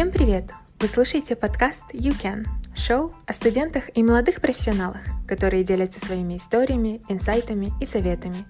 Всем 0.00 0.12
привет! 0.12 0.50
Вы 0.80 0.88
слушаете 0.88 1.36
подкаст 1.36 1.92
You 1.92 2.18
Can, 2.18 2.46
шоу 2.74 3.12
о 3.26 3.34
студентах 3.34 3.90
и 3.94 4.02
молодых 4.02 4.40
профессионалах, 4.40 5.02
которые 5.28 5.62
делятся 5.62 6.00
своими 6.00 6.38
историями, 6.38 7.02
инсайтами 7.10 7.70
и 7.82 7.84
советами. 7.84 8.46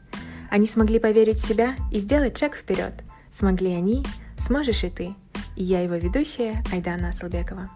Они 0.49 0.65
смогли 0.67 1.01
поверить 1.01 1.39
в 1.39 1.45
себя 1.45 1.75
и 1.91 1.99
сделать 1.99 2.39
шаг 2.39 2.55
вперед. 2.55 2.93
Смогли 3.33 3.75
они, 3.75 4.07
сможешь 4.39 4.85
и 4.85 4.91
ты. 4.91 5.17
И 5.57 5.65
я 5.65 5.81
его 5.81 5.97
ведущая 5.97 6.63
Айдана 6.73 7.09
Асылбекова. 7.09 7.69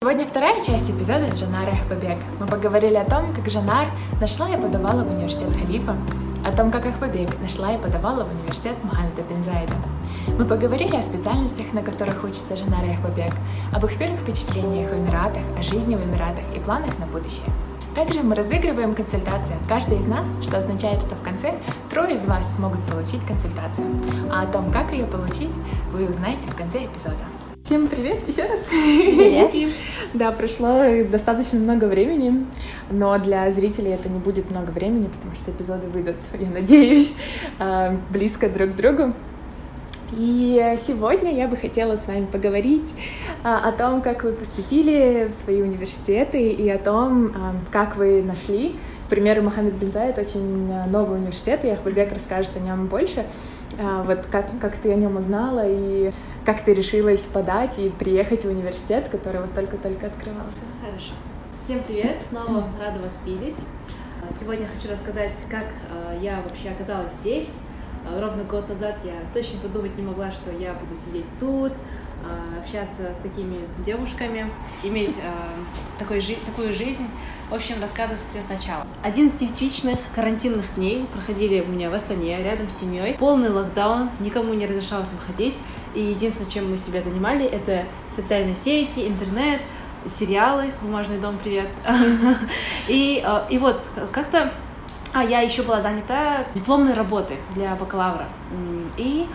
Сегодня 0.00 0.26
вторая 0.26 0.58
часть 0.62 0.90
эпизода 0.90 1.36
Жанара 1.36 1.72
Ахбабек. 1.72 2.16
Мы 2.40 2.46
поговорили 2.46 2.94
о 2.94 3.04
том, 3.04 3.34
как 3.34 3.50
Жанар 3.50 3.90
нашла 4.22 4.48
и 4.48 4.58
подавала 4.58 5.04
в 5.04 5.10
университет 5.10 5.52
Халифа, 5.52 5.98
о 6.46 6.52
том, 6.52 6.70
как 6.70 6.86
Ахбабек 6.86 7.38
нашла 7.40 7.74
и 7.74 7.78
подавала 7.78 8.24
в 8.24 8.30
университет 8.30 8.82
Мухаммеда 8.82 9.20
бен 9.22 9.42
Заида. 9.42 9.74
Мы 10.36 10.44
поговорили 10.44 10.96
о 10.96 11.02
специальностях, 11.02 11.72
на 11.72 11.82
которых 11.82 12.22
учится 12.24 12.56
Жанара 12.56 12.92
Ахбабек, 12.92 13.32
об 13.72 13.84
их 13.84 13.96
первых 13.98 14.20
впечатлениях 14.20 14.90
в 14.90 14.94
Эмиратах, 14.94 15.42
о 15.58 15.62
жизни 15.62 15.94
в 15.94 16.04
Эмиратах 16.04 16.44
и 16.54 16.60
планах 16.60 16.98
на 16.98 17.06
будущее. 17.06 17.46
Также 17.94 18.22
мы 18.22 18.34
разыгрываем 18.34 18.94
консультации 18.94 19.56
от 19.56 19.68
каждой 19.68 19.98
из 19.98 20.06
нас, 20.06 20.28
что 20.42 20.58
означает, 20.58 21.02
что 21.02 21.14
в 21.16 21.22
конце 21.22 21.54
трое 21.90 22.14
из 22.14 22.24
вас 22.24 22.54
смогут 22.54 22.80
получить 22.84 23.24
консультацию. 23.26 23.86
А 24.30 24.42
о 24.42 24.46
том, 24.46 24.70
как 24.70 24.92
ее 24.92 25.06
получить, 25.06 25.50
вы 25.92 26.08
узнаете 26.08 26.46
в 26.46 26.54
конце 26.54 26.84
эпизода. 26.84 27.16
Всем 27.64 27.88
привет 27.88 28.26
еще 28.26 28.44
раз. 28.44 28.60
Привет. 28.70 29.74
да, 30.14 30.30
прошло 30.32 30.84
достаточно 31.10 31.58
много 31.58 31.84
времени, 31.84 32.46
но 32.90 33.18
для 33.18 33.50
зрителей 33.50 33.90
это 33.90 34.08
не 34.08 34.18
будет 34.18 34.50
много 34.50 34.70
времени, 34.70 35.08
потому 35.08 35.34
что 35.34 35.50
эпизоды 35.50 35.86
выйдут, 35.88 36.16
я 36.38 36.48
надеюсь, 36.48 37.12
а, 37.58 37.94
близко 38.10 38.48
друг 38.48 38.70
к 38.70 38.74
другу. 38.74 39.12
И 40.12 40.76
сегодня 40.80 41.34
я 41.34 41.48
бы 41.48 41.56
хотела 41.56 41.96
с 41.96 42.06
вами 42.06 42.24
поговорить 42.24 42.88
а, 43.44 43.68
о 43.68 43.72
том, 43.72 44.00
как 44.00 44.24
вы 44.24 44.32
поступили 44.32 45.28
в 45.30 45.32
свои 45.32 45.60
университеты 45.60 46.50
и 46.50 46.68
о 46.70 46.78
том, 46.78 47.26
а, 47.26 47.54
как 47.70 47.96
вы 47.96 48.22
нашли. 48.22 48.76
К 49.06 49.10
примеру, 49.10 49.42
Мохаммед 49.42 49.74
Бензайд 49.74 50.18
очень 50.18 50.72
новый 50.86 51.18
университет, 51.18 51.64
и 51.64 51.68
Ахбабек 51.68 52.12
расскажет 52.12 52.56
о 52.56 52.60
нем 52.60 52.86
больше. 52.86 53.26
Вот 54.06 54.26
как, 54.30 54.46
как 54.60 54.76
ты 54.76 54.92
о 54.92 54.96
нем 54.96 55.16
узнала 55.16 55.62
и 55.66 56.10
как 56.44 56.64
ты 56.64 56.74
решилась 56.74 57.22
подать 57.22 57.78
и 57.78 57.90
приехать 57.90 58.44
в 58.44 58.48
университет, 58.48 59.08
который 59.08 59.40
вот 59.40 59.54
только-только 59.54 60.06
открывался? 60.06 60.60
Хорошо. 60.84 61.12
Всем 61.64 61.82
привет, 61.86 62.18
снова 62.28 62.64
рада 62.80 63.00
вас 63.00 63.14
видеть. 63.24 63.56
Сегодня 64.38 64.66
хочу 64.66 64.92
рассказать, 64.92 65.36
как 65.50 65.66
я 66.20 66.42
вообще 66.42 66.70
оказалась 66.70 67.12
здесь. 67.12 67.48
Э, 68.06 68.20
ровно 68.20 68.44
год 68.44 68.68
назад 68.68 68.96
я 69.04 69.14
точно 69.32 69.60
подумать 69.60 69.96
не 69.96 70.02
могла, 70.02 70.30
что 70.30 70.50
я 70.50 70.74
буду 70.74 70.94
сидеть 71.00 71.26
тут, 71.40 71.72
э, 71.72 72.60
общаться 72.62 73.14
с 73.18 73.22
такими 73.22 73.60
девушками, 73.84 74.50
иметь 74.82 75.16
такой, 75.98 76.20
такую 76.46 76.72
жизнь. 76.72 77.08
В 77.50 77.54
общем, 77.54 77.80
рассказываю 77.80 78.18
все 78.18 78.42
сначала. 78.42 78.86
11 79.02 79.38
типичных 79.38 79.98
карантинных 80.14 80.74
дней 80.74 81.06
проходили 81.12 81.60
у 81.60 81.66
меня 81.66 81.88
в 81.88 81.94
Астане, 81.94 82.42
рядом 82.42 82.68
с 82.68 82.80
семьей. 82.80 83.14
Полный 83.14 83.48
локдаун, 83.48 84.10
никому 84.20 84.52
не 84.52 84.66
разрешалось 84.66 85.08
выходить. 85.10 85.54
И 85.94 86.00
единственное, 86.00 86.50
чем 86.50 86.70
мы 86.70 86.76
себя 86.76 87.00
занимали, 87.00 87.46
это 87.46 87.84
социальные 88.16 88.54
сети, 88.54 89.08
интернет, 89.08 89.60
сериалы, 90.06 90.66
«Бумажный 90.82 91.18
дом, 91.18 91.38
привет». 91.42 91.68
И, 92.88 93.22
э, 93.24 93.40
и 93.50 93.58
вот 93.58 93.80
как-то 94.12 94.52
а 95.12 95.24
я 95.24 95.40
еще 95.40 95.62
была 95.62 95.80
занята 95.80 96.44
дипломной 96.54 96.94
работой 96.94 97.38
для 97.54 97.74
бакалавра. 97.74 98.26
И 98.96 99.26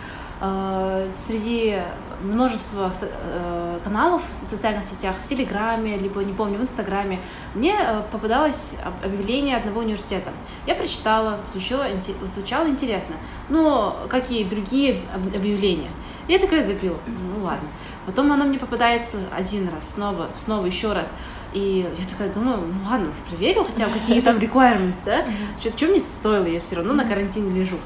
э, 0.42 1.10
среди 1.10 1.80
множества 2.22 2.94
э, 3.02 3.80
каналов 3.84 4.22
в 4.32 4.50
социальных 4.50 4.86
сетях, 4.86 5.16
в 5.24 5.28
Телеграме, 5.28 5.98
либо, 5.98 6.24
не 6.24 6.34
помню, 6.34 6.58
в 6.58 6.64
Инстаграме, 6.64 7.20
мне 7.54 7.76
э, 7.78 8.02
попадалось 8.12 8.76
объявление 9.04 9.58
одного 9.58 9.82
университета. 9.82 10.32
Я 10.66 10.76
прочитала, 10.76 11.40
звучало, 11.52 11.86
звучало 12.34 12.68
интересно, 12.68 13.16
но 13.50 13.98
какие 14.10 14.44
другие 14.44 15.02
объявления. 15.14 15.90
Я 16.28 16.40
такая 16.40 16.64
забила, 16.64 16.98
ну 17.06 17.44
ладно. 17.44 17.68
Потом 18.06 18.32
оно 18.32 18.46
мне 18.46 18.60
попадается 18.60 19.20
один 19.32 19.70
раз, 19.70 19.92
снова, 19.92 20.30
снова, 20.38 20.66
еще 20.66 20.94
раз. 20.94 21.12
И 21.54 21.88
я 21.98 22.06
такая 22.10 22.34
думаю, 22.34 22.60
ну 22.60 22.90
ладно, 22.90 23.10
уж 23.12 23.18
проверил 23.30 23.64
хотя 23.64 23.88
бы, 23.88 23.94
какие 23.94 24.22
там 24.22 24.38
requirements, 24.40 24.98
да? 25.06 25.26
Что 25.60 25.86
мне 25.88 26.00
это 26.00 26.10
стоило, 26.10 26.46
я 26.46 26.60
все 26.60 26.78
равно 26.78 26.94
на 26.94 27.06
карантине 27.06 27.52
лежу. 27.52 27.78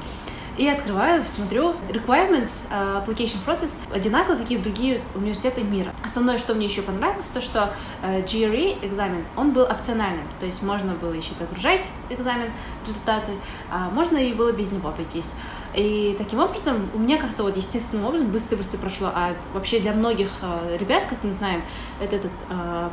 И 0.58 0.66
открываю, 0.66 1.24
смотрю, 1.24 1.76
requirements, 1.88 2.50
uh, 2.68 3.06
application 3.06 3.36
process 3.46 3.76
одинаковые, 3.94 4.42
какие 4.42 4.58
другие 4.58 5.00
университеты 5.14 5.62
мира. 5.62 5.94
Основное, 6.04 6.36
что 6.36 6.52
мне 6.54 6.66
еще 6.66 6.82
понравилось, 6.82 7.28
то, 7.32 7.40
что 7.40 7.72
uh, 8.02 8.24
GRE 8.24 8.84
экзамен, 8.84 9.24
он 9.36 9.52
был 9.52 9.62
опциональным, 9.62 10.26
то 10.40 10.46
есть 10.46 10.64
можно 10.64 10.94
было 10.94 11.12
еще 11.12 11.30
загружать 11.38 11.86
экзамен, 12.10 12.50
результаты, 12.84 13.30
uh, 13.70 13.92
можно 13.92 14.16
и 14.16 14.34
было 14.34 14.50
без 14.50 14.72
него 14.72 14.88
обойтись. 14.88 15.36
И 15.78 16.16
таким 16.18 16.40
образом 16.40 16.90
у 16.92 16.98
меня 16.98 17.18
как-то 17.18 17.44
вот 17.44 17.56
естественным 17.56 18.06
образом 18.06 18.32
быстро-быстро 18.32 18.78
прошло. 18.78 19.12
А 19.14 19.36
вообще 19.54 19.78
для 19.78 19.92
многих 19.92 20.28
э, 20.42 20.76
ребят, 20.76 21.04
как 21.08 21.22
мы 21.22 21.30
знаем, 21.30 21.62
это 22.02 22.16
этот 22.16 22.32
э, 22.50 22.90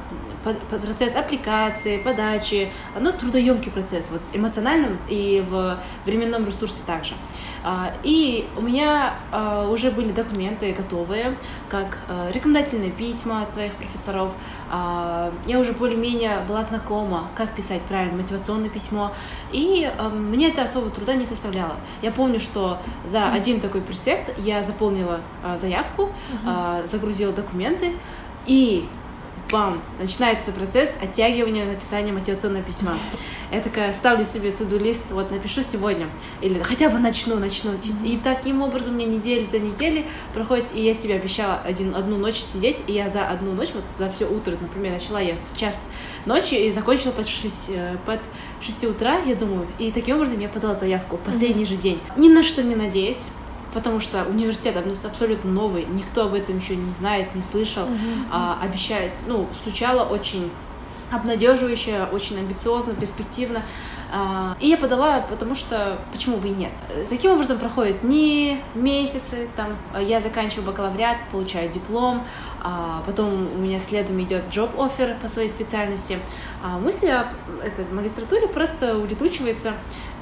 процесс 0.70 1.16
аппликации, 1.16 1.98
подачи, 1.98 2.72
оно 2.96 3.12
трудоемкий 3.12 3.72
процесс, 3.72 4.12
вот 4.12 4.22
эмоциональным 4.34 5.00
и 5.10 5.44
в 5.50 5.80
временном 6.06 6.46
ресурсе 6.46 6.78
также. 6.86 7.14
А, 7.68 7.92
и 8.04 8.48
у 8.56 8.62
меня 8.62 9.16
а, 9.32 9.68
уже 9.68 9.90
были 9.90 10.12
документы 10.12 10.72
готовые, 10.72 11.36
как 11.68 11.98
а, 12.08 12.30
рекомендательные 12.32 12.92
письма 12.92 13.42
от 13.42 13.54
твоих 13.54 13.74
профессоров. 13.74 14.34
Я 15.46 15.60
уже 15.60 15.74
более-менее 15.74 16.40
была 16.48 16.64
знакома, 16.64 17.30
как 17.36 17.54
писать 17.54 17.82
правильно 17.84 18.18
мотивационное 18.18 18.70
письмо. 18.70 19.12
И 19.52 19.90
мне 20.12 20.50
это 20.50 20.64
особо 20.64 20.90
труда 20.90 21.14
не 21.14 21.28
составляло. 21.28 21.76
Я 22.02 22.12
помню, 22.12 22.40
что 22.40 22.80
за 23.06 23.32
один 23.32 23.62
такой 23.62 23.82
пресект 23.82 24.34
я 24.40 24.64
заполнила 24.64 25.22
заявку, 25.62 26.12
загрузила 26.88 27.32
документы, 27.32 27.94
и 28.48 28.90
бам, 29.52 29.82
начинается 30.00 30.52
процесс 30.52 30.94
оттягивания 31.00 31.66
написания 31.66 32.12
мотивационного 32.12 32.64
письма. 32.64 32.94
Я 33.56 33.62
такая 33.62 33.94
ставлю 33.94 34.26
себе 34.26 34.52
туду 34.52 34.78
лист, 34.78 35.04
вот 35.12 35.32
напишу 35.32 35.64
сегодня, 35.64 36.10
или 36.42 36.60
хотя 36.60 36.90
бы 36.90 37.00
начну, 37.00 37.38
начну. 37.38 37.72
И 38.04 38.20
таким 38.22 38.62
образом 38.62 38.96
у 38.96 38.98
меня 38.98 39.08
недели 39.08 39.48
за 39.50 39.60
неделей 39.60 40.08
проходит, 40.34 40.66
и 40.74 40.82
я 40.82 40.94
себе 40.94 41.16
обещала 41.16 41.62
один, 41.64 41.96
одну 41.96 42.18
ночь 42.18 42.36
сидеть, 42.36 42.80
и 42.88 42.92
я 42.92 43.10
за 43.10 43.30
одну 43.30 43.54
ночь, 43.54 43.70
вот 43.74 43.86
за 43.98 44.12
все 44.12 44.26
утро, 44.26 44.58
например, 44.60 44.92
начала 44.92 45.22
я 45.22 45.36
в 45.54 45.58
час 45.58 45.90
ночи 46.26 46.56
и 46.56 46.70
закончила 46.74 47.14
под 47.14 47.30
6, 47.30 47.70
э, 47.70 47.96
под 48.06 48.20
6 48.62 48.88
утра, 48.88 49.20
я 49.26 49.36
думаю, 49.36 49.66
и 49.80 49.90
таким 49.90 50.18
образом 50.18 50.42
я 50.42 50.50
подала 50.50 50.76
заявку 50.76 51.16
в 51.16 51.22
последний 51.22 51.64
mm-hmm. 51.64 51.68
же 51.68 51.76
день. 51.78 52.02
Ни 52.18 52.28
на 52.28 52.44
что 52.44 52.62
не 52.62 52.76
надеюсь, 52.76 53.30
потому 53.74 54.02
что 54.02 54.26
университет 54.26 54.76
абсолютно 55.06 55.50
новый, 55.50 55.86
никто 55.86 56.26
об 56.26 56.34
этом 56.34 56.58
еще 56.58 56.76
не 56.76 56.92
знает, 56.92 57.34
не 57.36 57.42
слышал, 57.42 57.84
uh-huh. 57.84 58.26
а, 58.32 58.60
обещает, 58.62 59.12
ну, 59.28 59.48
звучало 59.64 60.06
очень 60.06 60.50
обнадеживающе, 61.12 62.08
очень 62.12 62.40
амбициозно, 62.40 62.94
перспективно. 62.94 63.62
А, 64.12 64.56
и 64.60 64.70
я 64.70 64.78
подала, 64.78 65.22
потому 65.30 65.56
что 65.56 65.98
почему 66.14 66.38
бы 66.38 66.48
и 66.48 66.52
нет. 66.52 66.72
Таким 67.10 67.32
образом 67.32 67.58
проходят 67.58 68.04
не 68.04 68.62
месяцы, 68.76 69.50
там 69.56 69.78
я 70.00 70.22
заканчиваю 70.22 70.68
бакалавриат, 70.68 71.18
получаю 71.32 71.70
диплом, 71.70 72.24
а 72.62 73.04
потом 73.06 73.48
у 73.56 73.58
меня 73.58 73.80
следом 73.80 74.22
идет 74.22 74.44
job 74.50 74.76
offer 74.78 75.20
по 75.22 75.28
своей 75.28 75.50
специальности. 75.50 76.20
А 76.64 76.78
мысль 76.78 77.10
о 77.10 77.28
этой 77.64 77.86
магистратуре 77.92 78.48
просто 78.48 78.98
улетучивается 78.98 79.74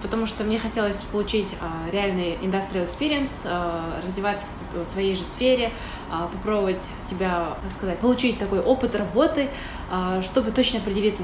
потому 0.03 0.27
что 0.27 0.43
мне 0.43 0.59
хотелось 0.59 0.97
получить 0.97 1.47
а, 1.61 1.89
реальный 1.89 2.33
industrial 2.41 2.85
experience, 2.87 3.45
а, 3.45 4.01
развиваться 4.05 4.45
в 4.73 4.85
своей 4.85 5.15
же 5.15 5.23
сфере, 5.23 5.71
а, 6.11 6.27
попробовать 6.27 6.81
себя, 7.01 7.57
как 7.63 7.71
сказать, 7.71 7.99
получить 7.99 8.37
такой 8.37 8.59
опыт 8.59 8.93
работы, 8.95 9.49
а, 9.82 9.82
чтобы 10.21 10.51
точно 10.51 10.79
определиться, 10.79 11.23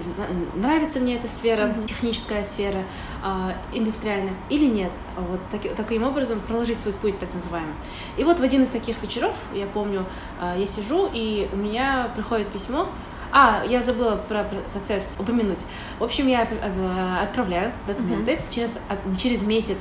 нравится 0.56 1.00
мне 1.00 1.16
эта 1.16 1.28
сфера, 1.28 1.68
mm-hmm. 1.68 1.88
техническая 1.88 2.44
сфера, 2.44 2.84
а, 3.24 3.54
индустриальная 3.74 4.34
или 4.50 4.66
нет. 4.66 4.92
Вот 5.18 5.40
таки, 5.50 5.70
таким 5.70 6.04
образом 6.04 6.40
проложить 6.40 6.80
свой 6.80 6.94
путь, 6.94 7.18
так 7.20 7.34
называемый. 7.34 7.74
И 8.18 8.24
вот 8.24 8.40
в 8.40 8.44
один 8.44 8.64
из 8.64 8.70
таких 8.70 9.02
вечеров, 9.02 9.34
я 9.54 9.66
помню, 9.66 10.06
а, 10.40 10.56
я 10.58 10.66
сижу, 10.66 11.10
и 11.12 11.50
у 11.52 11.56
меня 11.56 12.12
приходит 12.16 12.50
письмо, 12.50 12.90
а, 13.32 13.64
я 13.68 13.82
забыла 13.82 14.16
про 14.28 14.46
процесс 14.74 15.16
упомянуть. 15.20 15.60
В 16.00 16.04
общем, 16.04 16.28
я 16.28 16.48
э, 16.50 17.24
отправляю 17.24 17.72
документы. 17.88 18.34
Mm-hmm. 18.34 18.54
Через, 18.54 18.80
через 19.22 19.42
месяц 19.44 19.78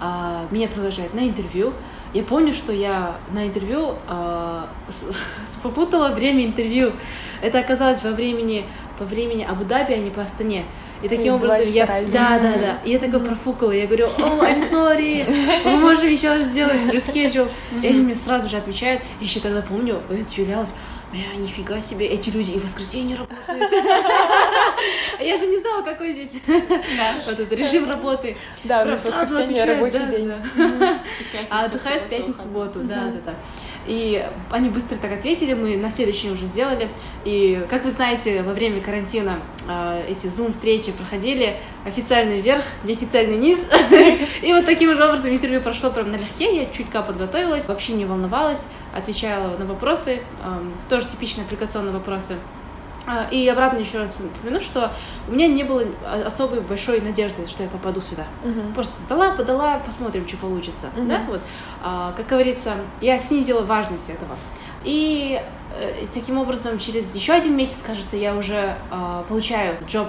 а, 0.00 0.46
меня 0.50 0.68
приглашают 0.68 1.14
на 1.14 1.20
интервью. 1.20 1.72
Я 2.12 2.24
помню, 2.24 2.52
что 2.52 2.72
я 2.72 3.16
на 3.30 3.46
интервью 3.46 3.94
а, 4.08 4.68
с, 4.88 5.12
попутала 5.62 6.08
время 6.08 6.44
интервью. 6.44 6.92
Это 7.40 7.58
оказалось 7.58 8.02
во 8.02 8.10
времени, 8.10 8.64
по 8.98 9.04
времени 9.04 9.46
Абу-Даби, 9.48 9.94
а 9.94 9.98
не 9.98 10.10
по 10.10 10.22
Астане. 10.22 10.64
И 11.02 11.08
таким 11.08 11.34
образом 11.34 11.64
я... 11.72 11.86
Да, 11.86 12.38
да, 12.38 12.54
да. 12.58 12.78
И 12.84 12.90
я 12.90 12.98
такой 12.98 13.20
профукала. 13.20 13.72
Я 13.72 13.86
говорю, 13.86 14.06
о, 14.06 14.20
oh, 14.20 14.40
I'm 14.42 14.70
sorry, 14.70 15.26
мы 15.64 15.76
можем 15.78 16.08
еще 16.08 16.42
сделать 16.44 16.76
reschedule. 16.92 17.50
И 17.82 17.86
они 17.86 18.00
мне 18.00 18.14
сразу 18.14 18.48
же 18.48 18.58
отвечают. 18.58 19.00
Я 19.20 19.26
еще 19.26 19.40
тогда 19.40 19.62
помню, 19.62 20.00
я 20.10 20.16
удивлялась, 20.16 20.74
я 21.12 21.34
нифига 21.34 21.80
себе, 21.80 22.06
эти 22.06 22.30
люди 22.30 22.52
и 22.52 22.58
в 22.58 22.64
воскресенье 22.64 23.16
работают. 23.16 23.72
Я 25.20 25.36
же 25.36 25.46
не 25.46 25.58
знала, 25.58 25.82
какой 25.82 26.12
здесь 26.12 26.40
вот 26.46 27.38
этот 27.38 27.52
режим 27.52 27.90
работы. 27.90 28.36
Да, 28.64 28.82
у 28.82 28.86
нас 28.86 29.04
воскресенье 29.04 29.64
рабочий 29.64 30.06
день. 30.10 30.32
А 31.50 31.64
отдыхают 31.64 32.08
пятницу, 32.08 32.42
субботу, 32.42 32.80
да, 32.80 33.06
да, 33.06 33.20
да. 33.26 33.34
И 33.90 34.24
они 34.52 34.68
быстро 34.68 34.94
так 34.94 35.10
ответили, 35.10 35.52
мы 35.52 35.76
на 35.76 35.90
следующий 35.90 36.30
уже 36.30 36.46
сделали. 36.46 36.88
И, 37.24 37.66
как 37.68 37.84
вы 37.84 37.90
знаете, 37.90 38.44
во 38.44 38.52
время 38.52 38.80
карантина 38.80 39.40
э, 39.66 40.04
эти 40.08 40.28
зум-встречи 40.28 40.92
проходили 40.92 41.56
официальный 41.84 42.40
вверх, 42.40 42.64
неофициальный 42.84 43.36
низ. 43.36 43.58
И 44.42 44.52
вот 44.52 44.64
таким 44.64 44.94
же 44.94 45.04
образом 45.04 45.30
интервью 45.30 45.60
прошло 45.60 45.90
прям 45.90 46.12
налегке, 46.12 46.62
я 46.62 46.66
чуть-ка 46.66 47.02
подготовилась, 47.02 47.66
вообще 47.66 47.94
не 47.94 48.04
волновалась, 48.04 48.68
отвечала 48.94 49.56
на 49.56 49.64
вопросы, 49.64 50.20
тоже 50.88 51.06
типичные 51.08 51.44
аппликационные 51.44 51.92
вопросы. 51.92 52.36
А, 53.10 53.26
и 53.28 53.48
обратно 53.48 53.78
еще 53.78 53.98
раз 53.98 54.14
упомяну, 54.14 54.60
что 54.60 54.92
у 55.26 55.32
меня 55.32 55.48
не 55.48 55.64
было 55.64 55.82
особой 56.24 56.60
большой 56.60 57.00
надежды, 57.00 57.44
что 57.48 57.64
я 57.64 57.68
попаду 57.68 58.00
сюда. 58.00 58.24
Uh-huh. 58.44 58.72
Просто 58.72 59.00
сдала, 59.00 59.32
подала, 59.32 59.80
посмотрим, 59.84 60.28
что 60.28 60.36
получится. 60.36 60.90
Uh-huh. 60.94 61.08
Да? 61.08 61.22
Вот. 61.26 61.40
А, 61.82 62.12
как 62.16 62.28
говорится, 62.28 62.76
я 63.00 63.18
снизила 63.18 63.62
важность 63.62 64.10
этого. 64.10 64.36
И 64.84 65.42
э, 65.76 66.06
таким 66.14 66.38
образом, 66.38 66.78
через 66.78 67.12
еще 67.12 67.32
один 67.32 67.56
месяц, 67.56 67.82
кажется, 67.84 68.16
я 68.16 68.36
уже 68.36 68.76
э, 68.92 69.22
получаю 69.28 69.76
job, 69.88 70.08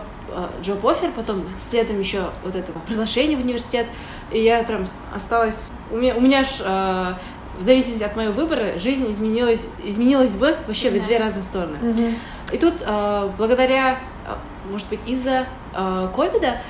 job 0.62 0.82
offer, 0.84 1.12
потом 1.16 1.44
следом 1.60 2.00
еще 2.00 2.30
вот 2.44 2.56
этого 2.56 2.78
приглашения 2.80 3.36
в 3.36 3.42
университет. 3.42 3.88
И 4.32 4.44
я 4.44 4.64
прям 4.64 4.86
осталась... 5.14 5.72
У 5.90 5.98
меня, 5.98 6.16
у 6.16 6.22
меня 6.22 6.44
ж 6.44 6.50
э, 6.60 7.14
в 7.58 7.64
зависимости 7.64 8.04
от 8.04 8.16
моего 8.16 8.34
выбора 8.34 8.80
жизнь 8.80 9.10
изменилась, 9.12 9.66
изменилась 9.84 10.36
бы 10.36 10.56
вообще 10.68 10.90
в 10.90 11.04
две 11.04 11.18
разные 11.18 11.44
стороны. 11.44 11.78
Uh-huh. 11.82 12.14
И 12.52 12.58
тут 12.58 12.76
э, 12.82 13.30
благодаря, 13.38 14.00
э, 14.26 14.36
может 14.70 14.88
быть, 14.90 15.00
из-за 15.06 15.46
э, 15.74 16.10
ковида 16.16 16.62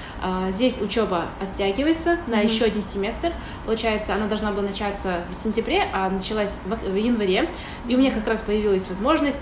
здесь 0.50 0.80
учеба 0.80 1.26
оттягивается 1.42 2.18
на 2.28 2.36
mm-hmm. 2.36 2.46
еще 2.46 2.66
один 2.66 2.84
семестр. 2.84 3.34
Получается, 3.66 4.14
она 4.14 4.28
должна 4.28 4.52
была 4.52 4.62
начаться 4.62 5.22
в 5.32 5.34
сентябре, 5.34 5.84
а 5.92 6.12
началась 6.12 6.60
в, 6.64 6.76
в 6.76 6.96
январе. 6.96 7.50
И 7.88 7.96
у 7.96 7.98
меня 7.98 8.12
как 8.12 8.28
раз 8.28 8.42
появилась 8.42 8.88
возможность 8.88 9.42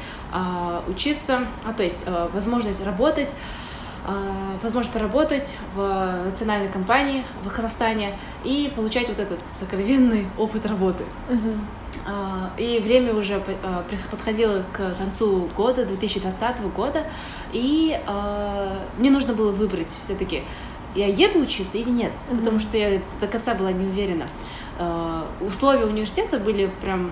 учиться, 0.88 1.48
а 1.66 1.74
то 1.74 1.84
есть 1.84 2.08
возможность 2.34 2.86
работать 2.86 3.28
возможность 4.64 4.94
поработать 4.94 5.54
в 5.76 6.24
национальной 6.26 6.70
компании 6.70 7.26
в 7.44 7.50
Казахстане 7.50 8.18
и 8.46 8.72
получать 8.74 9.10
вот 9.10 9.20
этот 9.20 9.42
сокровенный 9.50 10.28
опыт 10.38 10.66
работы. 10.66 11.04
Uh-huh. 11.30 11.58
А, 12.10 12.52
и 12.58 12.80
время 12.80 13.14
уже 13.14 13.42
а, 13.64 13.86
подходило 14.10 14.64
к 14.74 14.96
концу 14.96 15.48
года, 15.56 15.86
2020 15.86 16.62
года, 16.76 17.04
и 17.54 18.00
а, 18.08 18.80
мне 18.98 19.12
нужно 19.12 19.34
было 19.34 19.52
выбрать 19.52 19.90
все-таки, 20.04 20.44
я 20.96 21.06
еду 21.06 21.40
учиться 21.40 21.78
или 21.78 21.90
нет, 21.90 22.12
mm-hmm. 22.12 22.38
потому 22.40 22.60
что 22.60 22.78
я 22.78 23.00
до 23.22 23.28
конца 23.28 23.54
была 23.54 23.72
не 23.72 23.86
уверена. 23.86 24.26
Условия 25.42 25.86
университета 25.86 26.40
были 26.40 26.72
прям 26.82 27.12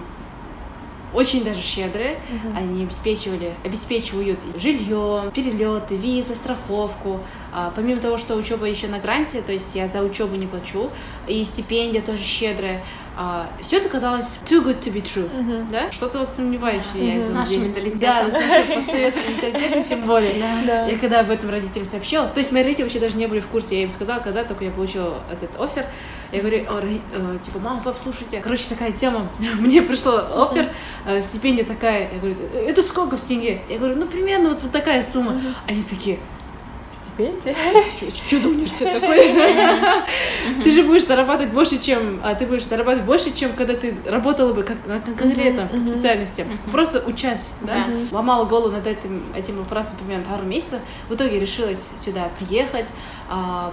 очень 1.13 1.43
даже 1.43 1.61
щедрые. 1.61 2.19
Uh-huh. 2.29 2.57
Они 2.57 2.83
обеспечивали, 2.83 3.53
обеспечивают 3.63 4.39
жилье, 4.57 5.31
перелеты, 5.33 5.95
визы, 5.95 6.35
страховку. 6.35 7.21
А, 7.53 7.71
помимо 7.75 8.01
того, 8.01 8.17
что 8.17 8.35
учеба 8.35 8.65
еще 8.65 8.87
на 8.87 8.99
гранте, 8.99 9.41
то 9.41 9.51
есть 9.51 9.75
я 9.75 9.87
за 9.87 10.01
учебу 10.01 10.35
не 10.35 10.47
плачу, 10.47 10.89
и 11.27 11.43
стипендия 11.43 12.01
тоже 12.01 12.23
щедрая. 12.23 12.83
А, 13.19 13.49
все 13.63 13.77
это 13.77 13.89
казалось 13.89 14.41
too 14.45 14.63
good 14.63 14.79
to 14.79 14.93
be 14.93 15.01
true, 15.01 15.27
uh-huh. 15.27 15.71
да? 15.71 15.91
Что-то 15.91 16.19
вот 16.19 16.29
сомневающее 16.29 16.83
uh-huh. 16.93 17.21
я. 17.21 17.27
С 17.27 17.31
нашим 17.31 17.63
менталитетом. 17.63 17.99
Да, 17.99 18.29
с 18.29 18.33
нашим 18.33 18.75
постсоветским 18.75 19.31
менталитетом 19.31 19.83
тем 19.85 20.01
более. 20.05 20.33
Да. 20.67 20.85
Я 20.85 20.99
когда 20.99 21.21
об 21.21 21.31
этом 21.31 21.49
родителям 21.49 21.87
сообщила, 21.87 22.27
то 22.27 22.37
есть 22.37 22.51
мои 22.51 22.61
родители 22.61 22.83
вообще 22.83 22.99
даже 22.99 23.17
не 23.17 23.25
были 23.25 23.39
в 23.39 23.47
курсе, 23.47 23.77
я 23.77 23.83
им 23.85 23.91
сказала, 23.91 24.19
когда 24.19 24.43
только 24.43 24.65
я 24.65 24.71
получила 24.71 25.23
этот 25.31 25.59
офер, 25.59 25.87
я 26.31 26.39
говорю, 26.41 26.57
э, 26.69 27.37
типа, 27.43 27.57
мама, 27.57 27.81
пап, 27.81 27.97
слушайте, 28.03 28.39
короче, 28.39 28.65
такая 28.69 28.91
тема, 28.91 29.29
мне 29.59 29.81
пришло 29.81 30.21
опер, 30.35 30.69
э, 31.07 31.21
стипендия 31.23 31.65
такая, 31.65 32.11
я 32.13 32.19
говорю, 32.19 32.35
это 32.53 32.83
сколько 32.83 33.17
в 33.17 33.21
тенге? 33.21 33.61
Я 33.67 33.79
говорю, 33.79 33.95
ну, 33.95 34.05
примерно 34.05 34.49
вот, 34.49 34.61
вот 34.61 34.71
такая 34.71 35.01
сумма. 35.01 35.41
Они 35.67 35.81
такие, 35.81 36.19
стипендия. 37.17 37.55
Что 38.27 38.39
за 38.39 38.47
университет 38.49 39.01
такой? 39.01 39.17
Ты 40.63 40.71
же 40.71 40.83
будешь 40.83 41.05
зарабатывать 41.05 41.53
больше, 41.53 41.79
чем... 41.79 42.21
А 42.23 42.35
ты 42.35 42.45
будешь 42.45 42.65
зарабатывать 42.65 43.05
больше, 43.05 43.35
чем 43.35 43.53
когда 43.53 43.75
ты 43.75 43.95
работала 44.05 44.53
бы 44.53 44.63
конкретно 44.63 45.67
по 45.67 45.81
специальности. 45.81 46.47
Просто 46.71 47.03
учась, 47.05 47.53
да? 47.61 47.85
Ломала 48.11 48.45
голову 48.45 48.71
над 48.71 48.85
этим, 48.87 49.23
этим 49.35 49.57
вопросом 49.57 49.97
примерно 49.97 50.25
пару 50.25 50.45
месяцев. 50.45 50.79
В 51.09 51.15
итоге 51.15 51.39
решилась 51.39 51.89
сюда 52.03 52.29
приехать, 52.39 52.87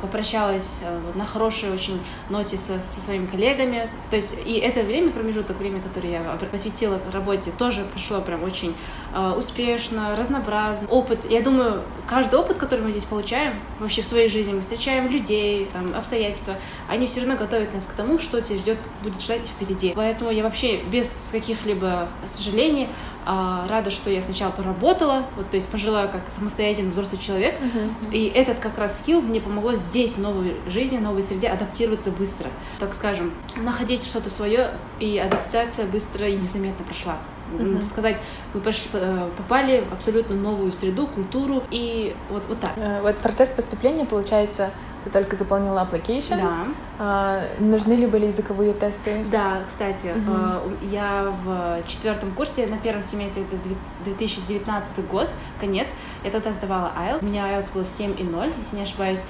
попрощалась 0.03 0.81
э, 0.83 1.01
на 1.15 1.25
хорошей 1.25 1.71
очень 1.71 2.01
ноте 2.29 2.59
со, 2.59 2.79
со 2.81 3.01
своими 3.01 3.27
коллегами. 3.27 3.89
То 4.11 4.17
есть 4.17 4.37
и 4.45 4.55
это 4.55 4.83
время, 4.83 5.11
промежуток 5.11 5.59
времени, 5.59 5.81
которое 5.81 6.13
я 6.13 6.23
посвятила 6.51 6.99
работе, 7.15 7.51
тоже 7.57 7.85
прошло 7.93 8.21
прям 8.21 8.43
очень 8.43 8.75
а, 9.13 9.35
успешно, 9.35 10.17
разнообразно. 10.17 10.89
Опыт, 10.89 11.31
я 11.31 11.41
думаю, 11.41 11.83
каждый 12.07 12.39
опыт, 12.39 12.59
который 12.59 12.81
мы 12.81 12.91
здесь 12.91 13.05
получаем 13.05 13.55
вообще 13.79 14.03
в 14.03 14.07
своей 14.07 14.29
жизни, 14.29 14.53
мы 14.53 14.63
встречаем 14.63 15.09
людей, 15.09 15.69
там, 15.73 15.87
обстоятельства, 15.95 16.57
они 16.89 17.07
все 17.07 17.21
равно 17.21 17.37
готовят 17.37 17.73
нас 17.73 17.87
к 17.87 17.93
тому, 17.93 18.19
что 18.19 18.43
тебя 18.43 18.59
ждет, 18.59 18.79
будет 19.03 19.21
ждать 19.21 19.41
впереди. 19.43 19.93
Поэтому 19.95 20.31
я 20.31 20.43
вообще 20.43 20.79
без 20.83 21.31
каких-либо 21.33 22.09
сожалений 22.27 22.89
а, 22.89 23.14
рада, 23.27 23.91
что 23.91 24.11
я 24.11 24.23
сначала 24.23 24.51
поработала, 24.51 25.25
вот, 25.37 25.51
то 25.51 25.57
есть 25.57 25.69
пожила 25.69 26.07
как 26.07 26.29
самостоятельный 26.29 26.91
взрослый 26.91 27.21
человек, 27.21 27.57
uh-huh. 27.61 28.13
и 28.13 28.27
этот 28.29 28.61
как 28.61 28.77
раз 28.79 28.99
скилл 28.99 29.23
мне 29.23 29.41
помогло 29.41 29.75
здесь, 29.75 30.15
в 30.15 30.21
новой 30.21 30.57
жизни, 30.69 30.99
в 30.99 31.03
новой 31.03 31.23
среде, 31.23 31.49
адаптироваться 31.49 32.11
быстро, 32.11 32.49
так 32.79 32.95
скажем, 32.95 33.33
находить 33.57 34.05
что-то 34.05 34.31
свое, 34.31 34.71
и 35.01 35.19
адаптация 35.19 35.87
быстро 35.87 36.29
и 36.29 36.37
незаметно 36.37 36.85
прошла. 36.85 37.19
Uh-huh. 37.53 37.85
Сказать, 37.87 38.17
мы 38.53 38.61
пошли, 38.61 38.89
э, 38.95 39.31
попали 39.37 39.85
в 39.89 39.93
абсолютно 39.93 40.35
новую 40.35 40.73
среду, 40.73 41.07
культуру, 41.07 41.63
и 41.71 42.15
вот, 42.31 42.43
вот 42.49 42.59
так. 42.61 42.73
Э, 42.77 43.01
вот 43.03 43.19
процесс 43.19 43.51
поступления, 43.51 44.05
получается, 44.07 44.71
ты 45.05 45.11
только 45.11 45.37
заполнила 45.37 45.87
application. 45.87 46.37
Да. 46.37 46.67
А, 46.99 47.43
нужны 47.59 47.93
ли 47.93 48.07
были 48.07 48.27
языковые 48.27 48.73
тесты? 48.73 49.25
Да, 49.31 49.63
кстати, 49.69 50.09
угу. 50.09 50.75
я 50.83 51.33
в 51.45 51.83
четвертом 51.87 52.33
курсе 52.33 52.67
на 52.67 52.79
первом 52.79 53.03
семестре, 53.03 53.43
это 53.43 53.57
2019 54.05 55.07
год, 55.09 55.29
конец, 55.61 55.89
я 56.25 56.31
тогда 56.31 56.53
сдавала 56.53 56.93
IELTS. 56.99 57.19
У 57.23 57.25
меня 57.25 57.49
IELTS 57.49 57.73
был 57.75 57.83
7,0, 57.83 58.53
если 58.59 58.77
не 58.77 58.83
ошибаюсь 58.83 59.25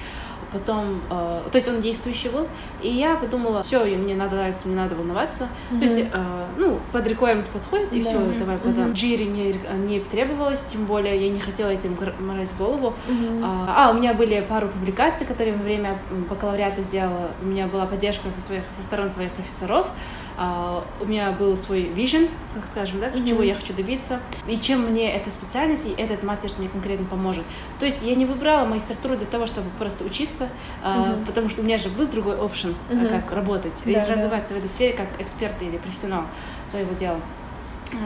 потом, 0.55 1.01
э, 1.09 1.41
то 1.51 1.55
есть 1.55 1.67
он 1.67 1.81
действующий 1.81 2.29
был, 2.29 2.47
и 2.81 2.89
я 2.89 3.15
подумала, 3.15 3.63
все, 3.63 3.83
мне 3.83 4.15
надо 4.15 4.35
нравится, 4.35 4.67
мне 4.67 4.77
надо 4.77 4.95
волноваться, 4.95 5.49
mm-hmm. 5.71 5.77
то 5.77 5.83
есть, 5.83 5.99
э, 6.13 6.45
ну, 6.57 6.79
под 6.91 7.07
requirements 7.07 7.47
подходит, 7.51 7.93
и 7.93 8.01
да. 8.01 8.09
все, 8.09 8.19
давай 8.39 8.57
подам. 8.57 8.89
Mm-hmm. 8.89 8.93
Джири 8.93 9.23
не, 9.25 9.55
не 9.87 9.99
требовалось, 9.99 10.63
тем 10.71 10.85
более 10.85 11.25
я 11.25 11.31
не 11.31 11.39
хотела 11.39 11.69
этим 11.69 11.97
морать 12.19 12.49
голову. 12.57 12.93
Mm-hmm. 13.07 13.41
А, 13.43 13.89
а, 13.89 13.91
у 13.91 13.95
меня 13.95 14.13
были 14.13 14.41
пару 14.41 14.69
публикаций, 14.69 15.27
которые 15.27 15.55
во 15.55 15.63
время 15.63 15.99
бакалавриата 16.29 16.81
сделала, 16.83 17.31
у 17.41 17.45
меня 17.45 17.67
была 17.67 17.85
поддержка 17.85 18.29
со, 18.37 18.45
своих, 18.45 18.63
со 18.73 18.81
сторон 18.81 19.11
своих 19.11 19.31
профессоров, 19.31 19.87
у 20.37 21.05
меня 21.05 21.31
был 21.31 21.55
свой 21.55 21.83
vision, 21.83 22.29
так 22.53 22.67
скажем, 22.67 22.99
да, 22.99 23.07
mm-hmm. 23.07 23.27
чего 23.27 23.43
я 23.43 23.55
хочу 23.55 23.73
добиться, 23.73 24.19
и 24.47 24.57
чем 24.59 24.91
мне 24.91 25.13
эта 25.13 25.31
специальность 25.31 25.87
и 25.87 25.91
этот 25.91 26.23
мастер 26.23 26.51
мне 26.57 26.67
конкретно 26.67 27.05
поможет. 27.05 27.43
То 27.79 27.85
есть 27.85 28.03
я 28.03 28.15
не 28.15 28.25
выбрала 28.25 28.65
магистратуру 28.65 29.15
для 29.15 29.25
того, 29.25 29.47
чтобы 29.47 29.69
просто 29.79 30.03
учиться, 30.03 30.49
uh, 30.83 31.25
потому 31.25 31.49
что 31.49 31.61
у 31.61 31.63
меня 31.63 31.77
же 31.77 31.89
был 31.89 32.07
другой 32.07 32.37
опшен, 32.37 32.75
mm-hmm. 32.89 33.09
как 33.09 33.31
работать, 33.31 33.73
да, 33.85 33.91
и 33.91 33.95
развиваться 33.95 34.49
да. 34.49 34.55
в 34.55 34.57
этой 34.57 34.69
сфере 34.69 34.93
как 34.93 35.07
эксперт 35.19 35.61
или 35.61 35.77
профессионал 35.77 36.23
своего 36.67 36.93
дела. 36.93 37.19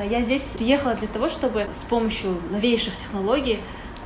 Я 0.08 0.22
здесь 0.22 0.56
приехала 0.58 0.94
для 0.96 1.08
того, 1.08 1.30
чтобы 1.30 1.70
с 1.74 1.82
помощью 1.82 2.38
новейших 2.52 2.96
технологий 2.98 3.60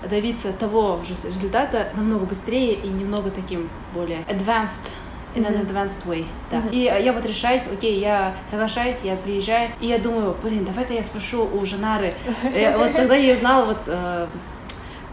добиться 0.09 0.53
того 0.53 1.01
же 1.03 1.13
результата 1.27 1.89
намного 1.95 2.25
быстрее 2.25 2.73
и 2.73 2.87
немного 2.87 3.31
таким 3.31 3.69
более 3.93 4.19
advanced 4.23 4.91
in 5.35 5.45
an 5.45 5.65
advanced 5.65 6.05
way, 6.05 6.25
да. 6.51 6.57
Mm-hmm. 6.57 6.71
И 6.71 7.03
я 7.03 7.13
вот 7.13 7.25
решаюсь, 7.25 7.63
окей, 7.71 7.99
я 7.99 8.33
соглашаюсь, 8.49 9.01
я 9.03 9.15
приезжаю, 9.15 9.71
и 9.81 9.87
я 9.87 9.99
думаю, 9.99 10.35
блин, 10.43 10.65
давай-ка 10.65 10.93
я 10.93 11.03
спрошу 11.03 11.49
у 11.51 11.65
Жанары. 11.65 12.13
Вот 12.77 12.93
тогда 12.93 13.15
я 13.15 13.35
знала 13.35 13.65
вот 13.65 13.79
э, 13.87 14.27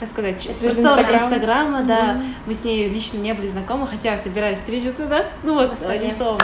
как 0.00 0.08
сказать, 0.08 0.50
простор 0.60 1.00
Инстаграма, 1.00 1.82
да. 1.82 2.22
Мы 2.46 2.54
с 2.54 2.64
ней 2.64 2.88
лично 2.88 3.18
не 3.18 3.34
были 3.34 3.46
знакомы, 3.46 3.86
хотя 3.86 4.16
собирались 4.16 4.58
встретиться, 4.58 5.06
да. 5.06 5.26
Ну 5.42 5.54
вот, 5.54 5.76
одним 5.82 6.16
словом. 6.16 6.40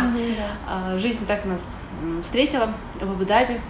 А, 0.68 0.98
жизнь 0.98 1.26
так 1.26 1.44
нас 1.46 1.76
встретила 2.22 2.68
в 3.00 3.10
Абу-Даби. 3.10 3.60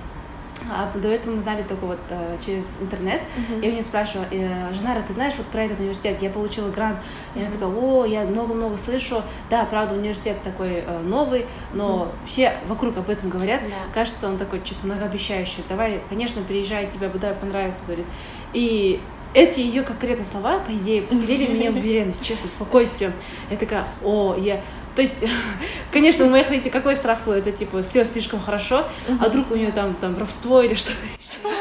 А 0.71 0.91
до 0.97 1.09
этого 1.09 1.37
мы 1.37 1.43
знали 1.43 1.63
только 1.63 1.85
вот 1.85 1.99
э, 2.11 2.39
через 2.45 2.79
интернет. 2.81 3.21
Мгм. 3.37 3.61
Я 3.61 3.69
у 3.69 3.73
нее 3.73 3.83
спрашиваю, 3.83 4.27
э, 4.31 4.73
Жанара, 4.75 5.03
ты 5.07 5.13
знаешь 5.13 5.35
вот 5.37 5.47
про 5.47 5.65
этот 5.65 5.81
университет? 5.81 6.19
Я 6.21 6.31
получила 6.31 6.71
грант. 6.71 6.99
И 7.35 7.41
она 7.41 7.51
такая, 7.51 7.69
о, 7.69 8.05
я 8.05 8.25
много-много 8.25 8.77
слышу. 8.79 9.23
Да, 9.51 9.65
правда, 9.67 9.95
университет 9.95 10.37
такой 10.43 10.85
э, 10.87 11.01
новый, 11.01 11.47
но 11.73 12.11
все 12.27 12.53
вокруг 12.67 12.97
об 12.97 13.11
этом 13.11 13.31
говорят. 13.31 13.61
Да. 13.63 13.93
Кажется, 13.93 14.29
он 14.29 14.39
такой 14.39 14.61
что-то 14.65 14.87
многообещающий. 14.87 15.63
Давай, 15.69 16.01
конечно, 16.09 16.43
приезжай, 16.43 16.91
тебе 16.91 17.07
Абу 17.07 17.19
Даби 17.19 17.39
понравится, 17.41 17.85
говорит. 17.85 18.07
И 18.53 19.01
эти 19.35 19.61
ее 19.61 19.83
конкретно 19.83 20.25
слова, 20.25 20.61
по 20.61 20.73
идее, 20.73 21.03
поселили 21.03 21.53
меня 21.53 21.71
в 21.71 21.75
уверенность, 21.77 22.25
честно, 22.25 22.49
спокойствие. 22.49 23.13
Я 23.51 23.57
такая, 23.57 23.87
о, 24.03 24.35
я... 24.35 24.63
То 24.97 25.03
есть, 25.03 25.25
конечно, 25.93 26.25
у 26.25 26.31
моих 26.31 26.49
родителей 26.49 26.73
какой 26.73 26.97
страх 26.97 27.21
был? 27.27 27.35
Это 27.35 27.53
типа 27.53 27.83
все 27.83 28.05
слишком 28.05 28.41
хорошо, 28.41 28.89
а 29.21 29.29
вдруг 29.29 29.51
у 29.51 29.55
нее 29.55 29.71
там, 29.71 29.95
там 29.95 30.15
воровство 30.15 30.63
или 30.63 30.75
что-то 30.75 30.97
еще. 31.21 31.55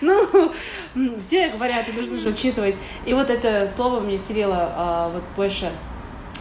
Ну, 0.00 0.52
все 1.18 1.48
говорят, 1.48 1.88
и 1.88 1.92
нужно 1.92 2.18
же 2.20 2.28
учитывать. 2.28 2.76
И 3.04 3.14
вот 3.14 3.30
это 3.30 3.68
слово 3.68 4.00
мне 4.00 4.18
селило 4.18 4.58
а, 4.60 5.08
вот 5.08 5.22
больше 5.36 5.70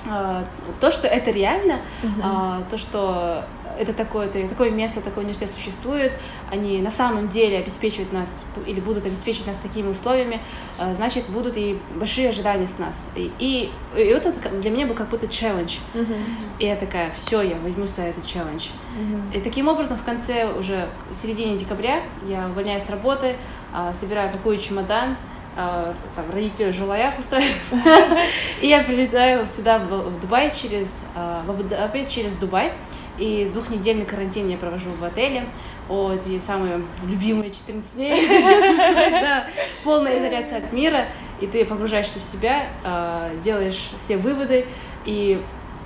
а, 0.08 0.46
то, 0.80 0.92
что 0.92 1.08
это 1.08 1.32
реально, 1.32 1.80
а, 2.22 2.64
то, 2.70 2.78
что 2.78 3.46
это 3.80 3.94
такое, 3.94 4.28
это 4.28 4.48
такое 4.48 4.72
место, 4.72 5.02
такой 5.02 5.24
университет 5.24 5.52
существует, 5.56 6.14
они 6.52 6.82
на 6.82 6.92
самом 6.92 7.30
деле 7.30 7.58
обеспечивают 7.60 8.12
нас 8.14 8.46
или 8.66 8.80
будут 8.80 9.06
обеспечивать 9.06 9.48
нас 9.48 9.58
такими 9.58 9.88
условиями, 9.88 10.42
а, 10.78 10.94
значит, 10.94 11.26
будут 11.30 11.58
и 11.58 11.80
большие 11.96 12.30
ожидания 12.30 12.68
с 12.68 12.80
нас. 12.80 13.12
И, 13.16 13.32
и, 13.40 13.72
и 13.98 14.14
вот 14.14 14.26
это 14.26 14.50
для 14.50 14.72
меня 14.72 14.86
был 14.86 14.96
как 14.96 15.10
будто 15.10 15.28
челлендж. 15.28 15.78
Мгм. 15.94 16.16
И 16.60 16.66
я 16.66 16.76
такая, 16.76 17.12
все, 17.16 17.42
я 17.42 17.56
возьмусь 17.58 17.92
за 17.92 18.04
этот 18.04 18.26
челлендж. 18.26 18.70
Мгм. 19.00 19.32
И 19.32 19.40
таким 19.42 19.68
образом 19.68 19.98
в 19.98 20.04
конце 20.04 20.52
уже 20.52 20.88
в 21.12 21.16
середине 21.16 21.58
декабря 21.58 22.02
я 22.28 22.48
увольняюсь 22.48 22.84
с 22.84 22.90
работы, 22.90 23.36
а, 23.74 23.94
собираю 23.94 24.32
какой 24.32 24.58
чемодан, 24.58 25.18
а, 25.60 25.96
там 26.16 26.30
родители 26.32 26.72
в 26.72 26.76
Жулаях 26.76 27.18
устраивают, 27.18 27.58
и 28.62 28.68
я 28.68 28.84
прилетаю 28.84 29.48
сюда 29.48 29.80
в 29.80 30.20
Дубай 30.22 30.54
через 30.56 31.08
а, 31.16 31.44
в 31.48 31.50
Абу-Даби 31.50 32.06
через 32.08 32.34
Дубай, 32.34 32.74
и 33.18 33.50
двухнедельный 33.54 34.06
карантин 34.06 34.48
я 34.50 34.58
провожу 34.58 34.92
в 34.92 35.04
отеле. 35.04 35.48
О, 35.90 36.12
эти 36.12 36.40
самые 36.40 36.82
любимые 37.06 37.52
14 37.52 37.96
дней, 37.96 38.22
честно 38.28 38.74
сказать, 38.74 39.12
да. 39.12 39.48
Полная 39.84 40.20
изоляция 40.20 40.60
от 40.60 40.74
мира, 40.74 41.06
и 41.40 41.48
ты 41.48 41.66
погружаешься 41.66 42.20
в 42.20 42.24
себя, 42.24 42.64
а, 42.84 43.32
делаешь 43.44 43.92
все 43.98 44.18
выводы, 44.18 44.66
и 45.06 45.42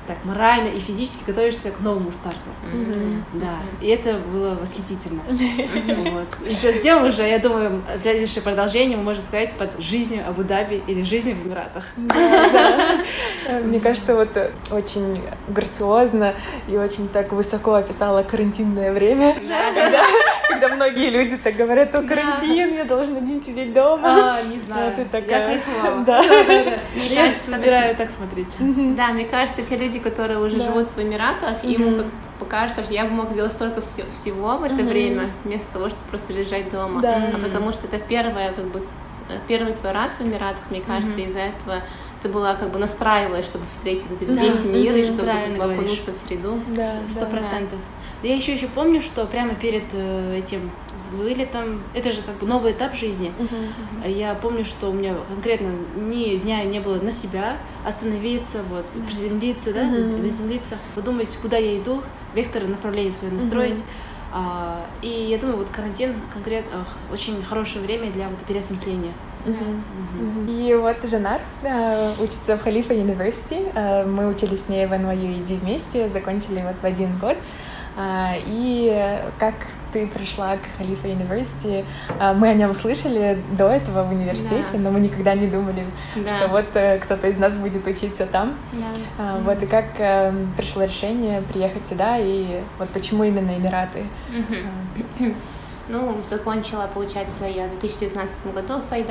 так 0.08 0.18
морально 0.24 0.68
и 0.68 0.80
физически 0.80 1.24
готовишься 1.26 1.72
к 1.72 1.80
новому 1.80 2.12
старту. 2.12 2.50
Мгм. 2.64 3.24
Да, 3.34 3.60
и 3.82 3.88
это 3.88 4.16
было 4.20 4.56
восхитительно. 4.56 5.22
Вот. 6.12 6.28
И 6.48 6.54
затем 6.54 7.06
уже, 7.06 7.24
я 7.28 7.40
думаю, 7.40 7.84
следующее 8.02 8.42
продолжение 8.42 8.98
мы 8.98 9.04
можем 9.04 9.22
сказать 9.22 9.54
под 9.58 9.80
жизнью 9.80 10.24
Абу-Даби 10.28 10.84
или 10.88 11.04
жизнью 11.04 11.36
в 11.36 11.48
Эмиратах. 11.48 11.86
Да, 11.96 12.50
да. 12.52 13.60
Мне 13.60 13.80
кажется, 13.80 14.16
вот 14.16 14.36
э, 14.36 14.52
очень 14.72 15.22
грациозно 15.48 16.36
и 16.68 16.76
очень 16.78 17.08
так 17.08 17.32
высоко 17.32 17.76
описала 17.76 18.24
карантинное 18.24 18.92
время. 18.92 19.34
Когда, 19.34 20.04
когда 20.62 20.76
многие 20.76 21.10
люди 21.10 21.38
так 21.38 21.56
говорят, 21.56 21.94
о, 21.96 22.04
карантин, 22.04 22.76
я 22.76 22.86
должен 22.86 23.18
один 23.18 23.44
сидеть 23.44 23.74
дома. 23.74 24.36
А, 24.38 24.42
не 24.44 24.60
знаю. 24.60 24.92
А 24.92 24.96
ты 24.96 25.02
Я 25.02 25.08
такая... 25.08 25.48
кайфовала. 25.48 26.06
Да. 26.06 26.22
Я 26.96 27.24
кажется, 27.24 27.52
собираю 27.52 27.96
так 27.96 28.12
смотреть. 28.12 28.96
Да, 28.96 29.08
мне 29.08 29.26
кажется, 29.26 29.62
те 29.64 29.76
люди, 29.76 30.00
которые 30.00 30.40
уже 30.40 30.60
живут 30.60 30.90
в 30.96 31.02
Эмиратах, 31.02 31.64
им 31.64 32.06
покажется, 32.40 32.84
что 32.84 32.94
я 32.94 33.06
бы 33.06 33.12
мог 33.12 33.32
сделать 33.32 33.52
столько 33.52 33.82
все- 33.82 34.06
всего 34.12 34.58
в 34.58 34.64
это 34.64 34.76
время, 34.76 35.32
вместо 35.44 35.72
того, 35.74 35.90
чтобы 35.90 36.04
просто 36.10 36.34
лежать 36.34 36.72
дома. 36.72 37.02
А 37.04 37.38
потому 37.40 37.74
что 37.74 37.88
это 37.88 37.98
первое, 37.98 38.52
как 38.52 38.66
бы, 38.66 38.80
э, 39.30 39.38
первый 39.48 39.74
твой 39.74 39.92
раз 39.92 40.18
в 40.18 40.22
Эмиратах, 40.22 40.70
мне 40.70 40.82
кажется, 40.82 41.20
из-за 41.20 41.40
этого 41.40 41.82
ты 42.22 42.30
была 42.30 42.54
как 42.56 42.70
бы 42.72 42.78
настраивалась, 42.80 43.46
чтобы 43.46 43.66
встретить 43.68 44.06
этот 44.12 44.36
Да. 44.36 44.42
весь 44.42 44.64
мир 44.64 44.96
и 44.96 45.04
чтобы 45.04 45.28
как 45.28 45.58
бы, 45.58 45.74
окунуться 45.74 46.12
в 46.12 46.16
среду. 46.16 46.60
Да, 46.68 46.94
Сто 47.08 47.26
процентов. 47.26 47.80
Да 47.80 48.01
я 48.24 48.36
еще 48.36 48.54
еще 48.54 48.68
помню, 48.68 49.02
что 49.02 49.26
прямо 49.26 49.56
перед 49.56 49.84
э, 49.94 50.38
этим 50.38 50.70
вылетом, 51.14 51.84
это 51.94 52.12
же 52.12 52.22
как 52.22 52.36
бы 52.38 52.48
новый 52.48 52.72
этап 52.72 52.96
жизни. 52.96 53.32
Мгм. 53.38 54.10
Я 54.10 54.34
помню, 54.36 54.64
что 54.64 54.90
у 54.90 54.94
меня 54.94 55.14
конкретно 55.28 55.68
ни 55.98 56.38
дня 56.38 56.64
не 56.64 56.80
было 56.80 57.02
на 57.02 57.12
себя 57.12 57.58
остановиться, 57.86 58.60
вот, 58.70 58.86
приземлиться, 59.08 59.74
да, 59.74 59.90
за- 59.90 60.22
заземлиться, 60.22 60.78
подумать, 60.96 61.38
куда 61.42 61.58
я 61.58 61.78
иду, 61.78 62.02
вектор 62.34 62.64
направления 62.64 63.12
свое 63.12 63.34
настроить. 63.34 63.84
А, 64.34 64.86
и 65.02 65.10
я 65.10 65.38
думаю, 65.38 65.58
вот 65.58 65.68
карантин 65.70 66.14
конкретно 66.32 66.86
очень 67.12 67.44
хорошее 67.44 67.84
время 67.86 68.10
для 68.12 68.30
вот 68.30 68.40
переосмысления. 68.48 69.12
Мгм. 69.46 69.84
Мгм. 70.22 70.48
И 70.48 70.74
вот 70.76 70.98
Жанар 71.04 71.42
э, 71.64 72.14
учится 72.22 72.56
в 72.56 72.62
Халифа 72.62 72.94
University. 72.94 73.70
Э, 73.76 74.06
Мы 74.06 74.28
учились 74.28 74.66
с 74.66 74.70
ней 74.70 74.86
в 74.86 74.94
NYU 74.94 75.58
вместе, 75.60 76.08
закончили 76.08 76.62
вот 76.66 76.76
в 76.82 76.86
один 76.86 77.18
год. 77.18 77.36
А, 78.04 78.34
И 78.46 79.20
как 79.38 79.54
ты 79.94 80.08
пришла 80.08 80.56
к 80.58 80.62
Халифа 80.78 81.08
University? 81.08 81.86
А, 82.20 82.34
Мы 82.34 82.48
о 82.50 82.54
нем 82.56 82.74
слышали 82.74 83.38
до 83.58 83.68
этого 83.70 84.04
в 84.04 84.12
университете, 84.12 84.66
Да. 84.74 84.80
но 84.80 84.92
мы 84.92 85.00
никогда 85.02 85.36
не 85.36 85.48
думали, 85.48 85.86
Да. 86.16 86.38
что 86.38 86.48
вот 86.48 86.66
э, 86.76 86.98
кто-то 87.00 87.28
из 87.28 87.38
нас 87.38 87.56
будет 87.56 87.86
учиться 87.86 88.26
там. 88.26 88.56
Да. 88.74 88.86
А, 89.20 89.38
Вот 89.44 89.62
и 89.62 89.68
как 89.68 89.86
э, 90.00 90.34
пришло 90.58 90.84
решение 90.84 91.42
приехать 91.42 91.88
сюда, 91.88 92.18
и 92.18 92.62
вот 92.80 92.90
почему 92.90 93.24
именно 93.24 93.52
Эмираты? 93.52 94.04
Мгм. 94.30 95.36
Ну, 95.88 96.16
закончила, 96.30 96.88
получается, 96.94 97.46
я 97.46 97.66
в 97.68 97.80
2019 97.80 98.54
году 98.54 98.80
с 98.80 98.96
и 98.96 99.04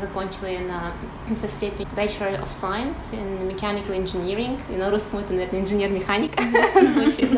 закончила 0.00 0.46
я 0.46 0.60
на 0.60 0.92
со 1.36 1.48
степень 1.48 1.86
Bachelor 1.96 2.42
of 2.42 2.50
Science 2.50 2.96
in 3.12 3.48
Mechanical 3.48 3.96
Engineering, 3.96 4.60
и 4.70 4.76
на 4.76 4.90
русском 4.90 5.20
это, 5.20 5.32
наверное, 5.32 5.60
инженер-механик. 5.60 6.32
звучит. 6.40 7.30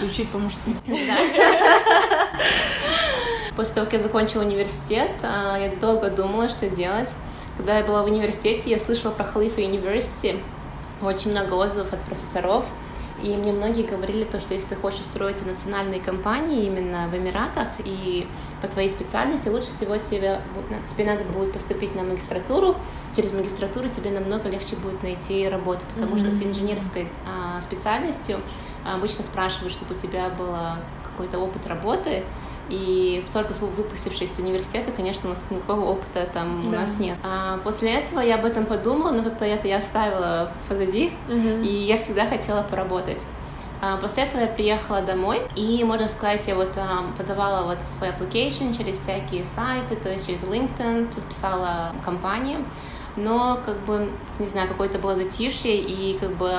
Звучит 0.00 0.28
по-мужски. 0.30 0.76
После 3.56 3.74
того, 3.74 3.86
как 3.86 3.94
я 3.94 4.00
закончила 4.00 4.42
университет, 4.42 5.10
а, 5.22 5.58
я 5.58 5.70
долго 5.76 6.10
думала, 6.10 6.48
что 6.48 6.70
делать. 6.70 7.10
Когда 7.56 7.78
я 7.78 7.84
была 7.84 8.02
в 8.02 8.06
университете, 8.06 8.70
я 8.70 8.78
слышала 8.78 9.10
про 9.12 9.24
Халифа 9.24 9.60
University, 9.60 10.40
очень 11.02 11.32
много 11.32 11.54
отзывов 11.54 11.92
от 11.92 12.00
профессоров, 12.04 12.64
и 13.22 13.36
мне 13.36 13.52
многие 13.52 13.82
говорили 13.82 14.24
то, 14.24 14.40
что 14.40 14.54
если 14.54 14.70
ты 14.70 14.76
хочешь 14.76 15.04
строить 15.04 15.44
национальные 15.44 16.00
компании 16.00 16.66
именно 16.66 17.08
в 17.08 17.16
Эмиратах 17.16 17.68
и 17.84 18.26
по 18.60 18.68
твоей 18.68 18.90
специальности, 18.90 19.48
лучше 19.48 19.68
всего 19.68 19.96
тебе, 19.96 20.40
тебе 20.90 21.04
надо 21.04 21.24
будет 21.24 21.52
поступить 21.52 21.94
на 21.94 22.02
магистратуру. 22.02 22.76
Через 23.14 23.32
магистратуру 23.32 23.88
тебе 23.88 24.10
намного 24.10 24.48
легче 24.48 24.76
будет 24.76 25.02
найти 25.02 25.48
работу, 25.48 25.80
потому 25.94 26.18
что 26.18 26.30
с 26.30 26.42
инженерской 26.42 27.08
а, 27.26 27.60
специальностью 27.62 28.40
обычно 28.84 29.24
спрашивают, 29.24 29.72
чтобы 29.72 29.94
у 29.94 29.98
тебя 29.98 30.30
был 30.30 30.54
какой-то 31.04 31.38
опыт 31.38 31.66
работы, 31.66 32.22
и 32.70 33.24
только 33.32 33.52
выпустившись 33.52 34.32
из 34.32 34.38
университета, 34.38 34.92
конечно, 34.92 35.28
у 35.28 35.32
нас 35.32 35.44
никакого 35.50 35.84
опыта 35.90 36.26
там 36.32 36.66
у 36.66 36.70
Да. 36.70 36.80
нас 36.82 36.98
нет. 36.98 37.16
А 37.22 37.58
после 37.64 37.94
этого 37.94 38.20
я 38.20 38.36
об 38.36 38.44
этом 38.44 38.64
подумала, 38.64 39.10
но 39.10 39.22
как-то 39.22 39.44
это 39.44 39.66
я 39.68 39.78
оставила 39.78 40.52
позади, 40.68 41.12
Мгм. 41.28 41.62
и 41.62 41.68
я 41.68 41.98
всегда 41.98 42.26
хотела 42.26 42.62
поработать. 42.62 43.20
А, 43.82 43.96
После 43.96 44.24
этого 44.24 44.42
я 44.42 44.46
приехала 44.46 45.00
домой, 45.02 45.40
и, 45.56 45.82
можно 45.84 46.06
сказать, 46.08 46.42
я 46.46 46.54
вот 46.54 46.70
а, 46.76 47.10
подавала 47.16 47.64
вот 47.66 47.78
свой 47.96 48.10
application 48.10 48.76
через 48.76 48.98
всякие 48.98 49.44
сайты, 49.56 49.96
то 49.96 50.10
есть 50.10 50.26
через 50.26 50.42
LinkedIn, 50.42 51.08
писала 51.28 51.92
компании, 52.04 52.58
но, 53.16 53.58
как 53.64 53.78
бы, 53.86 54.10
не 54.38 54.46
знаю, 54.46 54.68
какое-то 54.68 54.98
было 54.98 55.14
затишье, 55.16 55.76
и, 55.80 56.16
как 56.18 56.36
бы, 56.36 56.50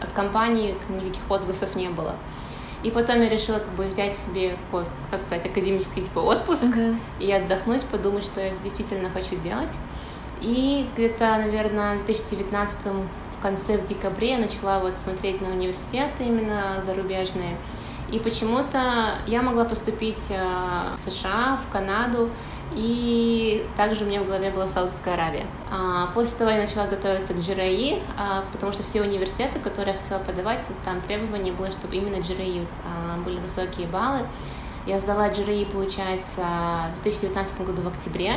от 0.00 0.10
компании 0.14 0.74
никаких 0.88 1.22
отзывов 1.28 1.74
не 1.76 1.88
было. 1.88 2.14
И 2.82 2.90
потом 2.90 3.22
я 3.22 3.28
решила 3.28 3.58
как 3.58 3.70
бы 3.74 3.86
взять 3.86 4.16
себе, 4.18 4.56
какой, 4.66 4.84
как 5.10 5.22
сказать, 5.22 5.46
академический 5.46 6.02
типа 6.02 6.18
отпуск 6.18 6.64
Мгм. 6.64 7.00
и 7.20 7.30
отдохнуть, 7.30 7.84
подумать, 7.84 8.24
что 8.24 8.40
я 8.40 8.52
действительно 8.64 9.08
хочу 9.10 9.36
делать. 9.36 9.74
И 10.40 10.88
где-то, 10.96 11.36
наверное, 11.36 11.96
в 11.96 12.04
2019 12.04 12.78
в 13.38 13.42
конце, 13.42 13.78
в 13.78 13.86
декабре 13.86 14.32
я 14.32 14.38
начала 14.38 14.80
вот 14.80 14.96
смотреть 14.96 15.40
на 15.40 15.50
университеты 15.50 16.24
именно 16.24 16.82
зарубежные. 16.84 17.56
И 18.12 18.18
почему-то 18.18 19.14
я 19.26 19.40
могла 19.40 19.64
поступить 19.64 20.30
э, 20.30 20.94
в 20.94 20.98
США, 20.98 21.58
в 21.66 21.72
Канаду, 21.72 22.28
и 22.74 23.66
также 23.76 24.04
у 24.04 24.06
меня 24.06 24.22
в 24.22 24.26
голове 24.26 24.50
была 24.50 24.66
Саудовская 24.66 25.14
Аравия. 25.14 25.46
А, 25.70 26.08
После 26.14 26.38
того 26.38 26.50
я 26.50 26.58
начала 26.58 26.86
готовиться 26.86 27.32
к 27.32 27.36
GRE, 27.38 28.02
а, 28.18 28.44
потому 28.52 28.72
что 28.72 28.82
все 28.82 29.02
университеты, 29.02 29.58
которые 29.60 29.94
я 29.94 30.00
хотела 30.00 30.18
подавать, 30.18 30.64
вот 30.68 30.76
там 30.84 31.00
требование 31.00 31.54
было, 31.54 31.72
чтобы 31.72 31.96
именно 31.96 32.16
GRE 32.16 32.66
а, 32.84 33.18
были 33.22 33.38
высокие 33.38 33.86
баллы. 33.86 34.20
Я 34.86 34.98
сдала 35.00 35.28
GRE, 35.28 35.70
получается, 35.72 36.42
в 36.94 37.02
2019 37.02 37.60
году 37.62 37.82
в 37.82 37.88
октябре. 37.88 38.36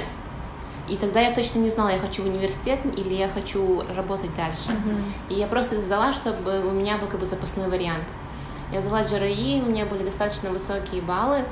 И 0.87 0.97
тогда 0.97 1.19
я 1.19 1.33
точно 1.33 1.59
не 1.59 1.69
знала, 1.69 1.89
я 1.89 1.97
хочу 1.97 2.23
в 2.23 2.27
университет 2.27 2.79
или 2.95 3.15
я 3.15 3.27
хочу 3.27 3.83
работать 3.95 4.35
дальше. 4.35 4.71
Мгм. 4.71 5.03
И 5.29 5.33
я 5.33 5.47
просто 5.47 5.75
это 5.75 5.83
сдала, 5.83 6.13
чтобы 6.13 6.65
у 6.65 6.71
меня 6.71 6.97
был 6.97 7.07
как 7.07 7.19
бы 7.19 7.25
запасной 7.25 7.67
вариант. 7.67 8.05
Я 8.71 8.81
сдала 8.81 9.03
GRE, 9.03 9.63
у 9.63 9.69
меня 9.69 9.85
были 9.85 10.03
достаточно 10.03 10.49
высокие 10.49 11.01
баллы, 11.01 11.43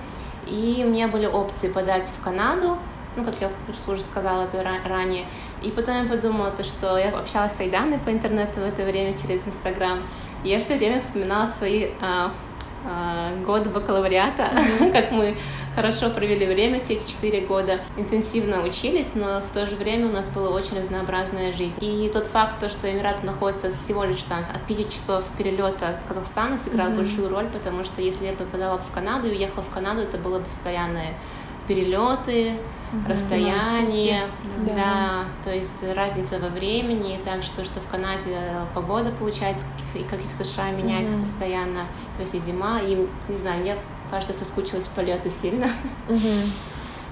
и 0.48 0.84
у 0.86 0.90
меня 0.90 1.08
были 1.08 1.26
опции 1.26 1.70
подать 1.70 2.10
в 2.10 2.24
Канаду, 2.24 2.78
ну, 3.16 3.24
как 3.24 3.36
я 3.40 3.50
уже 3.88 4.02
сказала 4.02 4.44
это 4.44 4.64
ранее. 4.64 5.26
И 5.62 5.70
потом 5.70 6.04
я 6.04 6.10
подумала, 6.10 6.52
то, 6.52 6.64
что 6.64 6.98
я 6.98 7.10
общалась 7.10 7.54
с 7.54 7.60
Айданой 7.60 8.00
по 8.00 8.10
интернету 8.10 8.60
в 8.60 8.64
это 8.64 8.84
время 8.84 9.16
через 9.16 9.46
Инстаграм, 9.46 10.00
и 10.44 10.50
я 10.50 10.62
все 10.62 10.78
время 10.78 11.02
вспоминала 11.02 11.48
свои 11.50 11.90
а, 12.86 13.36
годы 13.46 13.70
бакалавриата, 13.70 14.44
mm-hmm. 14.44 14.92
как 14.94 15.12
мы 15.12 15.38
хорошо 15.76 16.10
провели 16.10 16.46
время 16.46 16.80
все 16.80 16.96
эти 16.96 17.10
четыре 17.10 17.42
года, 17.42 17.80
интенсивно 17.98 18.62
учились, 18.64 19.10
но 19.16 19.40
в 19.42 19.50
то 19.52 19.66
же 19.66 19.76
время 19.76 20.08
у 20.08 20.12
нас 20.12 20.28
была 20.30 20.50
очень 20.50 20.78
разнообразная 20.78 21.54
жизнь. 21.54 21.78
И 21.82 22.10
тот 22.14 22.28
факт, 22.28 22.60
то, 22.60 22.70
что 22.70 22.92
Эмираты 22.92 23.26
находятся 23.26 23.72
всего 23.78 24.04
лишь 24.04 24.24
там 24.24 24.40
от 24.54 24.62
пяти 24.68 24.90
часов 24.90 25.24
перелета 25.38 25.90
от 25.90 26.04
Казахстана, 26.08 26.58
сыграл 26.58 26.90
mm-hmm. 26.90 26.96
большую 26.96 27.30
роль, 27.30 27.48
потому 27.48 27.84
что 27.84 28.02
если 28.02 28.26
я 28.26 28.34
попадала 28.34 28.78
в 28.80 28.92
Канаду 28.92 29.28
и 29.28 29.32
уехала 29.32 29.64
в 29.64 29.70
Канаду, 29.70 30.02
это 30.02 30.18
было 30.18 30.40
постоянное 30.40 31.14
перелеты, 31.68 32.52
mm-hmm. 32.52 33.10
расстояние, 33.10 34.22
да. 34.66 34.76
да, 34.76 35.26
то 35.44 35.54
есть 35.54 35.84
разница 35.96 36.40
во 36.40 36.50
времени, 36.50 37.20
так 37.26 37.44
что 37.44 37.64
что 37.64 37.80
в 37.80 37.88
Канаде 37.88 38.38
погода 38.74 39.12
получается, 39.12 39.66
как 39.78 40.02
и, 40.02 40.04
как 40.06 40.20
и 40.20 40.28
в 40.28 40.34
США 40.34 40.72
меняется 40.72 41.16
mm-hmm. 41.16 41.22
постоянно, 41.22 41.86
то 42.18 42.22
есть 42.22 42.36
и 42.36 42.40
зима, 42.40 42.82
и 42.82 43.08
не 43.30 43.38
знаю, 43.38 43.66
я 43.66 43.78
кажется 44.10 44.34
соскучилась 44.34 44.86
по 44.86 45.02
лету 45.02 45.30
сильно. 45.30 45.68
Mm-hmm. 46.08 46.50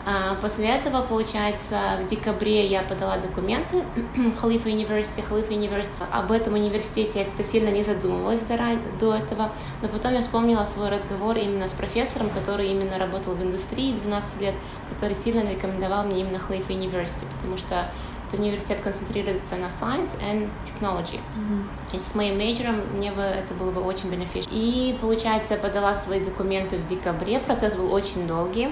А, 0.05 0.36
после 0.36 0.70
этого, 0.70 1.03
получается, 1.03 2.00
в 2.01 2.08
декабре 2.08 2.65
я 2.65 2.81
подала 2.81 3.17
документы 3.17 3.84
в 4.15 4.36
Халифа 4.41 4.70
University. 4.70 5.24
Халифа 5.27 5.53
University. 5.53 6.05
Об 6.12 6.31
этом 6.31 6.55
университете 6.55 7.20
я 7.20 7.25
как-то 7.25 7.43
сильно 7.43 7.70
не 7.70 7.84
задумывалась 7.84 8.41
до 8.41 9.15
этого, 9.15 9.51
но 9.81 9.88
потом 9.88 10.13
я 10.13 10.22
вспомнила 10.22 10.63
свой 10.63 10.89
разговор 10.89 11.38
именно 11.38 11.67
с 11.67 11.72
профессором, 11.72 12.29
который 12.29 12.67
именно 12.67 12.98
работал 12.98 13.36
в 13.36 13.43
индустрии 13.43 13.93
12 13.93 14.41
лет, 14.41 14.55
который 14.89 15.15
сильно 15.15 15.50
рекомендовал 15.50 16.05
мне 16.05 16.22
именно 16.22 16.39
Халифа 16.39 16.74
University, 16.74 17.25
потому 17.36 17.58
что 17.58 17.91
этот 18.31 18.39
университет 18.39 18.79
концентрируется 18.81 19.55
на 19.55 19.65
science 19.65 20.12
and 20.22 20.50
technology. 20.63 21.20
Mm-hmm. 21.20 21.96
И 21.96 22.00
с 22.00 22.15
моим 22.15 22.38
мейджором 22.38 22.75
мне 22.93 23.12
бы 23.12 23.22
это 23.22 23.53
было 23.53 23.72
бы 23.72 23.81
очень 23.81 24.10
beneficial. 24.10 24.48
И, 24.50 24.98
получается, 25.01 25.55
я 25.55 25.60
подала 25.60 25.96
свои 25.96 26.22
документы 26.22 26.77
в 26.77 26.88
декабре, 26.88 27.39
процесс 27.39 27.75
был 27.75 27.91
очень 27.93 28.27
долгий. 28.27 28.70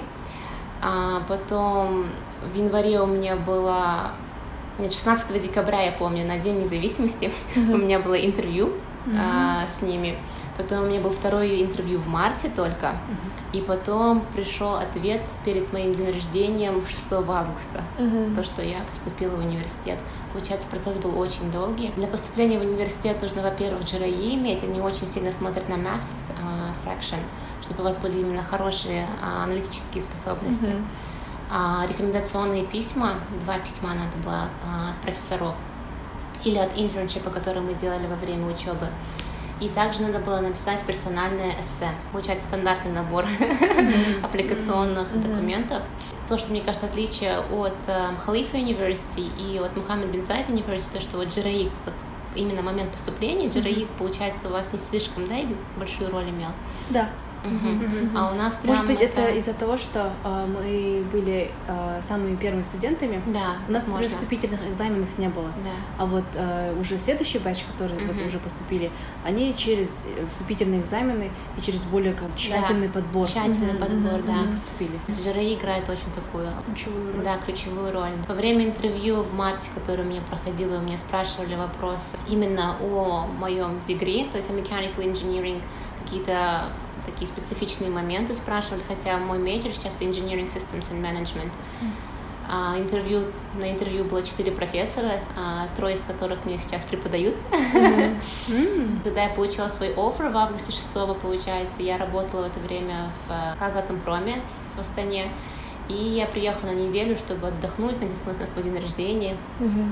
А 0.81 1.21
потом 1.27 2.07
в 2.53 2.55
январе 2.55 2.99
у 3.01 3.05
меня 3.05 3.35
было... 3.35 4.11
Нет, 4.77 4.93
16 4.93 5.41
декабря, 5.41 5.81
я 5.81 5.91
помню, 5.91 6.25
на 6.25 6.37
День 6.37 6.61
независимости 6.61 7.31
у 7.55 7.77
меня 7.77 7.99
было 7.99 8.15
интервью 8.15 8.73
а, 9.17 9.65
с 9.67 9.81
ними. 9.81 10.17
Потом 10.57 10.83
у 10.83 10.87
меня 10.87 10.99
был 10.99 11.11
второе 11.11 11.61
интервью 11.61 11.99
в 11.99 12.07
марте 12.07 12.49
только. 12.53 12.97
И 13.53 13.61
потом 13.61 14.25
пришел 14.35 14.75
ответ 14.75 15.21
перед 15.43 15.71
моим 15.73 15.95
днем 15.95 16.13
рождения 16.13 16.71
6 16.71 17.13
августа. 17.13 17.81
То, 18.35 18.43
что 18.43 18.61
я 18.61 18.79
поступила 18.89 19.35
в 19.35 19.39
университет. 19.39 19.97
Получается, 20.33 20.67
процесс 20.67 20.97
был 20.97 21.17
очень 21.17 21.51
долгий. 21.51 21.91
Для 21.95 22.07
поступления 22.07 22.59
в 22.59 22.61
университет 22.61 23.21
нужно, 23.21 23.41
во-первых, 23.41 23.83
GRE 23.83 24.35
иметь. 24.35 24.63
Они 24.63 24.81
очень 24.81 25.07
сильно 25.07 25.31
смотрят 25.31 25.67
на 25.69 25.75
uh, 25.75 25.97
section 26.73 27.19
чтобы 27.69 27.81
у 27.81 27.83
вас 27.83 27.99
были 27.99 28.19
именно 28.19 28.43
хорошие 28.43 29.07
а, 29.21 29.43
аналитические 29.43 30.01
способности. 30.01 30.63
Mm-hmm. 30.63 30.85
А, 31.51 31.85
рекомендационные 31.87 32.65
письма, 32.65 33.15
два 33.41 33.59
письма 33.59 33.89
надо 33.93 34.17
было 34.23 34.49
а, 34.65 34.91
от 34.91 35.01
профессоров 35.01 35.55
или 36.43 36.57
от 36.57 36.77
интерншипа, 36.77 37.29
который 37.29 37.61
мы 37.61 37.73
делали 37.73 38.07
во 38.07 38.15
время 38.15 38.47
учебы. 38.47 38.87
И 39.59 39.67
также 39.67 40.01
надо 40.01 40.19
было 40.19 40.39
написать 40.39 40.81
персональное 40.83 41.51
эссе. 41.59 41.91
Получается 42.13 42.47
стандартный 42.47 42.91
набор 42.91 43.25
mm-hmm. 43.25 44.21
аппликационных 44.23 45.11
mm-hmm. 45.11 45.21
документов. 45.21 45.81
То, 46.29 46.37
что 46.37 46.51
мне 46.51 46.61
кажется 46.61 46.85
отличие 46.85 47.39
от 47.39 47.75
э, 47.87 48.11
Халифа 48.23 48.57
University 48.57 49.29
и 49.37 49.57
от 49.57 49.75
Мухаммед 49.75 50.11
бин 50.11 50.23
Зайд 50.23 50.47
University, 50.47 50.93
то, 50.93 51.01
что 51.01 51.17
вот 51.17 51.27
GRE, 51.27 51.71
вот 51.85 51.93
именно 52.35 52.61
момент 52.61 52.91
поступления, 52.91 53.47
GRE, 53.47 53.63
mm-hmm. 53.63 53.87
получается, 53.97 54.47
у 54.49 54.51
вас 54.51 54.71
не 54.71 54.79
слишком, 54.79 55.27
да, 55.27 55.35
большую 55.77 56.11
роль 56.11 56.29
имел? 56.29 56.51
Да. 56.89 57.09
Угу. 57.43 58.17
А 58.17 58.31
у 58.31 58.35
нас 58.35 58.53
прям 58.55 58.75
Может 58.75 58.87
быть, 58.87 59.01
это, 59.01 59.21
это 59.21 59.37
из-за 59.37 59.53
того, 59.53 59.77
что 59.77 60.11
э, 60.23 60.45
мы 60.45 61.03
были 61.11 61.51
э, 61.67 62.01
самыми 62.01 62.35
первыми 62.35 62.63
студентами. 62.63 63.21
Да. 63.27 63.57
У 63.67 63.71
нас 63.71 63.83
возможно. 63.83 64.09
вступительных 64.09 64.59
экзаменов 64.69 65.17
не 65.17 65.29
было. 65.29 65.51
Да. 65.63 65.71
А 65.97 66.05
вот 66.05 66.25
э, 66.35 66.75
уже 66.79 66.97
следующий 66.97 67.39
батч, 67.39 67.63
которые 67.63 68.05
угу. 68.05 68.13
вот 68.13 68.25
уже 68.25 68.39
поступили, 68.39 68.91
они 69.23 69.55
через 69.55 70.07
вступительные 70.31 70.81
экзамены 70.81 71.31
и 71.57 71.61
через 71.61 71.81
более 71.83 72.13
как, 72.13 72.35
тщательный 72.35 72.87
да. 72.87 72.93
подбор. 72.93 73.27
Тщательный 73.27 73.75
угу. 73.75 73.79
подбор, 73.79 74.21
да. 74.23 74.51
Поступили. 74.51 74.99
GRE 75.23 75.55
играет 75.55 75.89
очень 75.89 76.11
такую 76.13 76.47
ключевую 76.65 77.13
роль. 77.13 77.23
Да, 77.23 77.37
ключевую 77.37 77.93
роль. 77.93 78.11
Во 78.27 78.35
время 78.35 78.65
интервью 78.65 79.23
в 79.23 79.33
марте, 79.33 79.69
которое 79.73 80.03
у 80.03 80.05
меня 80.05 80.21
проходило, 80.21 80.77
у 80.77 80.81
меня 80.81 80.97
спрашивали 80.97 81.55
вопросы 81.55 82.17
именно 82.27 82.75
о 82.81 83.27
моем 83.27 83.79
degree, 83.87 84.25
то 84.25 84.37
есть 84.37 84.49
о 84.49 84.53
mechanical 84.53 84.97
engineering, 84.97 85.61
какие-то 86.03 86.69
такие 87.11 87.27
специфичные 87.27 87.89
моменты 87.89 88.33
спрашивали, 88.33 88.81
хотя 88.87 89.17
мой 89.17 89.39
major 89.39 89.73
сейчас 89.73 89.95
это 89.95 90.05
Engineering 90.05 90.51
Systems 90.53 90.89
and 90.91 91.01
Management. 91.01 91.51
А, 92.51 92.75
интервью, 92.79 93.25
на 93.59 93.69
интервью 93.69 94.05
было 94.05 94.23
четыре 94.23 94.51
профессора, 94.51 95.19
а, 95.37 95.67
трое 95.77 95.95
из 95.95 96.01
которых 96.01 96.45
мне 96.45 96.57
сейчас 96.57 96.83
преподают. 96.83 97.35
Когда 99.03 99.23
я 99.23 99.29
получила 99.29 99.67
свой 99.67 99.93
оффер 99.93 100.29
в 100.29 100.37
августе 100.37 100.71
6 100.71 100.87
получается, 101.21 101.83
я 101.83 101.99
работала 101.99 102.45
в 102.45 102.47
это 102.47 102.59
время 102.59 103.11
в 103.27 103.59
Казатомпроме 103.59 104.41
в 104.75 104.79
Астане. 104.79 105.27
И 105.89 105.93
я 105.93 106.25
приехала 106.25 106.71
на 106.71 106.75
неделю, 106.75 107.15
чтобы 107.17 107.47
отдохнуть, 107.47 107.99
надеялась 108.01 108.39
на 108.39 108.47
свой 108.47 108.63
день 108.63 108.79
рождения. 108.79 109.37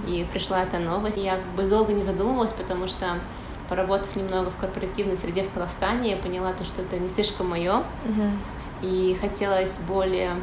И 0.08 0.26
пришла 0.32 0.64
эта 0.64 0.80
новость. 0.80 1.18
Я 1.18 1.38
как 1.38 1.52
бы 1.56 1.64
долго 1.64 1.94
не 1.94 2.04
задумывалась, 2.04 2.54
потому 2.54 2.88
что 2.88 3.20
поработав 3.70 4.16
немного 4.16 4.50
в 4.50 4.56
корпоративной 4.56 5.18
среде 5.18 5.44
в 5.44 5.52
Казахстане, 5.52 6.12
я 6.12 6.18
поняла 6.18 6.54
то, 6.54 6.64
что 6.64 6.82
это 6.82 6.98
не 6.98 7.10
слишком 7.10 7.50
мое. 7.50 7.84
Uh-huh. 8.06 8.38
И 8.82 9.18
хотелось 9.20 9.78
более 9.88 10.36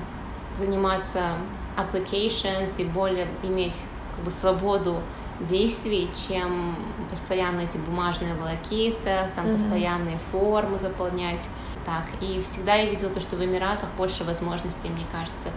заниматься 0.59 1.35
applications 1.77 2.73
и 2.79 2.85
более 2.85 3.27
иметь 3.43 3.77
как 4.17 4.25
бы 4.25 4.31
свободу 4.31 5.01
действий, 5.41 6.09
чем 6.29 6.77
постоянно 7.11 7.61
эти 7.61 7.77
бумажные 7.77 8.35
волокиты, 8.35 9.29
там 9.35 9.47
uh-huh. 9.47 9.53
постоянные 9.55 10.19
формы 10.31 10.79
заполнять. 10.79 11.43
Так, 11.85 12.05
и 12.21 12.41
всегда 12.43 12.77
я 12.77 12.91
видела 12.91 13.11
то, 13.11 13.21
что 13.21 13.37
в 13.37 13.45
Эмиратах 13.45 13.91
больше 13.97 14.25
возможностей, 14.25 14.89
мне 14.89 15.05
кажется. 15.11 15.51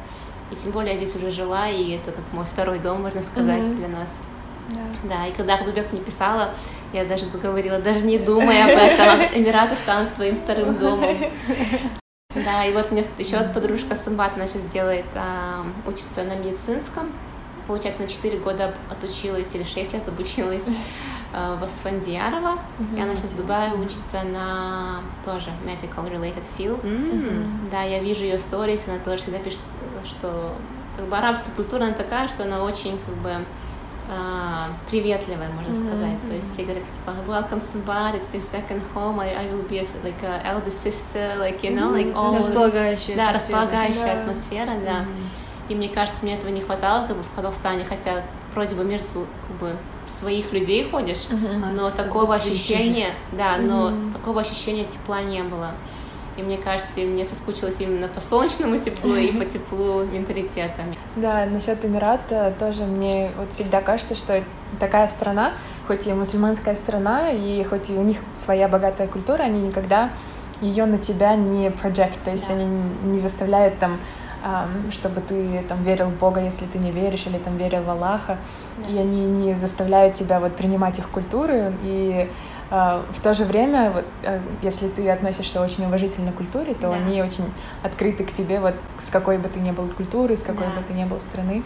И 0.51 0.55
тем 0.55 0.71
более 0.71 0.93
я 0.93 0.97
здесь 0.97 1.15
уже 1.15 1.31
жила, 1.31 1.69
и 1.69 1.91
это 1.91 2.11
как 2.11 2.23
мой 2.33 2.45
второй 2.45 2.79
дом, 2.79 3.01
можно 3.01 3.21
сказать, 3.21 3.63
uh-huh. 3.63 3.75
для 3.75 3.87
нас. 3.87 4.09
Yeah. 4.69 5.07
Да, 5.07 5.27
и 5.27 5.33
когда 5.33 5.57
Хабибек 5.57 5.91
мне 5.91 6.01
писала, 6.01 6.51
я 6.93 7.05
даже 7.05 7.25
говорила, 7.27 7.79
даже 7.79 8.01
не 8.05 8.17
думай 8.17 8.63
об 8.63 8.69
этом, 8.69 9.21
Эмираты 9.39 9.75
станут 9.75 10.13
твоим 10.15 10.37
вторым 10.37 10.75
домом. 10.75 11.17
Да, 12.35 12.65
и 12.65 12.73
вот 12.73 12.91
мне 12.91 13.03
еще 13.17 13.39
подружка 13.53 13.95
Самбат, 13.95 14.35
она 14.35 14.45
сейчас 14.45 14.63
делает, 14.65 15.05
а, 15.15 15.65
учится 15.85 16.23
на 16.23 16.35
медицинском, 16.35 17.11
получается, 17.65 18.03
на 18.03 18.07
4 18.07 18.37
года 18.39 18.73
отучилась 18.89 19.53
или 19.53 19.63
6 19.63 19.93
лет 19.93 20.07
обучилась 20.07 20.63
а, 21.33 21.55
в 21.55 21.63
Асфандиярова, 21.63 22.59
mm-hmm. 22.79 22.97
и 22.97 23.01
она 23.01 23.15
сейчас 23.15 23.31
в 23.31 23.37
Дубае 23.37 23.73
учится 23.73 24.23
на 24.23 25.01
тоже 25.25 25.49
medical 25.65 26.09
related 26.11 26.45
field. 26.57 26.83
Mm-hmm. 26.83 27.69
Да, 27.71 27.81
я 27.81 27.99
вижу 27.99 28.23
ее 28.23 28.37
сторис, 28.37 28.81
она 28.87 28.99
тоже 28.99 29.23
всегда 29.23 29.39
пишет, 29.39 29.61
что 30.05 30.53
как 30.95 31.07
бы 31.07 31.17
арабская 31.17 31.51
культура, 31.51 31.83
она 31.83 31.93
такая, 31.93 32.27
что 32.27 32.43
она 32.43 32.63
очень 32.63 32.99
как 32.99 33.15
бы 33.15 33.45
приветливая, 34.89 35.49
можно 35.49 35.71
mm-hmm. 35.71 35.87
сказать. 35.87 36.27
То 36.27 36.33
есть 36.33 36.53
все 36.53 36.63
говорят, 36.63 36.83
типа, 36.93 37.15
welcome 37.27 37.61
somebody, 37.61 38.21
it's 38.21 38.33
your 38.33 38.41
second 38.41 38.81
home, 38.93 39.19
I, 39.19 39.33
I 39.33 39.47
will 39.47 39.67
be 39.67 39.79
a, 39.79 39.85
like 40.03 40.23
a 40.23 40.41
elder 40.45 40.71
sister, 40.71 41.35
like, 41.39 41.61
you 41.61 41.75
know, 41.75 41.91
like 41.91 42.13
all 42.15 42.35
Располагающая 42.35 43.15
Да, 43.15 43.33
располагающая 43.33 44.15
да. 44.15 44.21
атмосфера, 44.21 44.71
да. 44.85 44.99
Mm-hmm. 45.01 45.69
И 45.69 45.75
мне 45.75 45.89
кажется, 45.89 46.23
мне 46.23 46.35
этого 46.35 46.49
не 46.49 46.61
хватало 46.61 47.05
как 47.05 47.17
бы, 47.17 47.23
в 47.23 47.31
Казахстане, 47.31 47.83
хотя 47.83 48.23
вроде 48.53 48.75
бы 48.75 48.85
между 48.85 49.27
как 49.47 49.57
бы, 49.59 49.75
своих 50.19 50.53
людей 50.53 50.89
ходишь, 50.89 51.27
mm-hmm. 51.29 51.73
но 51.73 51.87
а, 51.87 51.91
такого 51.91 52.35
ощущения, 52.35 53.09
да, 53.33 53.57
но 53.57 53.89
mm-hmm. 53.89 54.13
такого 54.13 54.41
ощущения 54.41 54.85
тепла 54.85 55.21
не 55.21 55.43
было. 55.43 55.71
И 56.37 56.43
мне 56.43 56.57
кажется, 56.57 56.99
мне 56.99 57.25
соскучилась 57.25 57.77
именно 57.79 58.07
по 58.07 58.21
солнечному 58.21 58.77
теплу 58.77 59.15
и 59.15 59.31
по 59.31 59.43
теплу 59.43 60.03
менталитета. 60.03 60.83
Да, 61.15 61.45
насчет 61.45 61.83
Эмирата 61.83 62.53
тоже 62.59 62.83
мне 62.83 63.31
вот 63.37 63.51
всегда 63.51 63.81
кажется, 63.81 64.15
что 64.15 64.43
такая 64.79 65.07
страна, 65.07 65.53
хоть 65.87 66.05
и 66.05 66.13
мусульманская 66.13 66.75
страна, 66.75 67.31
и 67.31 67.63
хоть 67.63 67.89
и 67.89 67.93
у 67.93 68.03
них 68.03 68.19
своя 68.35 68.67
богатая 68.67 69.07
культура, 69.07 69.43
они 69.43 69.61
никогда 69.61 70.11
ее 70.61 70.85
на 70.85 70.97
тебя 70.97 71.35
не 71.35 71.67
project, 71.67 72.17
то 72.23 72.31
есть 72.31 72.47
да. 72.47 72.53
они 72.53 72.65
не 73.03 73.19
заставляют 73.19 73.79
там 73.79 73.97
чтобы 74.91 75.19
ты 75.21 75.63
там 75.67 75.83
верил 75.83 76.05
в 76.05 76.17
Бога, 76.19 76.41
если 76.41 76.65
ты 76.65 76.77
не 76.77 76.91
веришь, 76.91 77.25
или 77.25 77.37
там 77.37 77.57
верил 77.57 77.81
в 77.81 77.89
Аллаха, 77.89 78.37
да. 78.77 78.89
и 78.89 78.97
они 78.97 79.25
не 79.25 79.55
заставляют 79.55 80.13
тебя 80.13 80.39
вот 80.39 80.55
принимать 80.55 80.99
их 80.99 81.09
культуры 81.09 81.73
и 81.83 82.29
в 82.69 83.21
то 83.23 83.33
же 83.33 83.45
время, 83.45 83.91
вот, 83.91 84.05
э, 84.23 84.39
если 84.61 84.87
ты 84.89 85.09
относишься 85.09 85.61
очень 85.61 85.85
уважительно 85.85 86.31
к 86.31 86.35
культуре, 86.35 86.73
то 86.73 86.89
Да. 86.89 86.95
они 86.95 87.21
очень 87.21 87.45
открыты 87.83 88.25
к 88.25 88.31
тебе, 88.31 88.59
вот 88.59 88.75
с 88.99 89.09
какой 89.09 89.37
бы 89.37 89.47
ты 89.47 89.59
ни 89.59 89.71
был 89.71 89.87
культуры, 89.87 90.35
с 90.35 90.43
какой 90.43 90.67
Да. 90.67 90.81
бы 90.81 90.83
ты 90.87 90.93
ни 90.93 91.05
был 91.05 91.19
страны. 91.19 91.63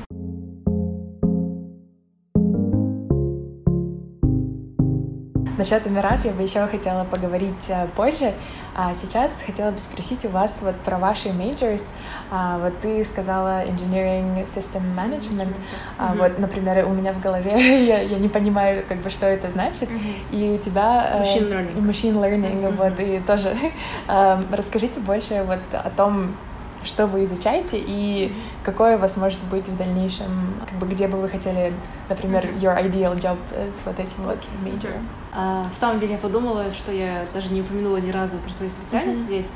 Насчет 5.57 5.85
Эмират 5.85 6.25
я 6.25 6.31
бы 6.31 6.41
еще 6.41 6.65
хотела 6.65 7.03
поговорить 7.03 7.69
э, 7.69 7.87
позже. 7.95 8.33
А 8.73 8.93
сейчас 8.93 9.41
хотела 9.45 9.71
бы 9.71 9.79
спросить 9.79 10.23
у 10.25 10.29
вас 10.29 10.59
вот 10.61 10.75
про 10.77 10.97
ваши 10.97 11.29
majors. 11.29 11.83
А, 12.29 12.57
вот 12.57 12.79
ты 12.79 13.03
сказала 13.03 13.65
engineering 13.65 14.47
system 14.47 14.81
management. 14.95 15.53
А, 15.97 16.09
Мгм. 16.09 16.17
Вот, 16.19 16.39
например, 16.39 16.85
у 16.85 16.93
меня 16.93 17.11
в 17.11 17.19
голове 17.19 17.85
я, 17.85 17.99
я 18.01 18.17
не 18.17 18.29
понимаю, 18.29 18.83
как 18.87 18.99
бы, 19.01 19.09
что 19.09 19.25
это 19.25 19.49
значит. 19.49 19.89
И 20.31 20.57
у 20.57 20.57
тебя 20.57 21.11
э, 21.15 21.21
Machine 21.21 21.49
learning. 21.49 21.81
machine 21.81 22.13
learning, 22.13 22.67
Мгм. 22.67 22.75
вот 22.77 22.99
и 22.99 23.19
тоже 23.19 23.53
э, 24.07 24.41
расскажите 24.51 24.99
больше 25.01 25.43
вот 25.45 25.59
о 25.73 25.89
том, 25.89 26.35
что 26.83 27.05
вы 27.07 27.25
изучаете 27.25 27.77
и 27.79 28.33
какое 28.63 28.95
у 28.95 28.99
вас 28.99 29.15
может 29.17 29.43
быть 29.51 29.67
в 29.67 29.77
дальнейшем, 29.77 30.55
как 30.67 30.79
бы 30.79 30.87
где 30.87 31.07
бы 31.07 31.19
вы 31.19 31.29
хотели, 31.29 31.73
например, 32.09 32.45
your 32.59 32.75
ideal 32.81 33.15
job 33.15 33.37
с 33.53 33.85
вот 33.85 33.99
этим 33.99 34.23
вот 34.25 34.39
major. 34.63 34.93
А, 35.33 35.69
в 35.71 35.75
самом 35.75 35.99
деле 35.99 36.13
я 36.13 36.17
подумала, 36.17 36.71
что 36.73 36.91
я 36.91 37.25
даже 37.33 37.49
не 37.53 37.61
упомянула 37.61 37.97
ни 37.97 38.11
разу 38.11 38.37
про 38.39 38.51
свою 38.53 38.69
специальность 38.69 39.21
Мгм. 39.21 39.27
здесь. 39.27 39.49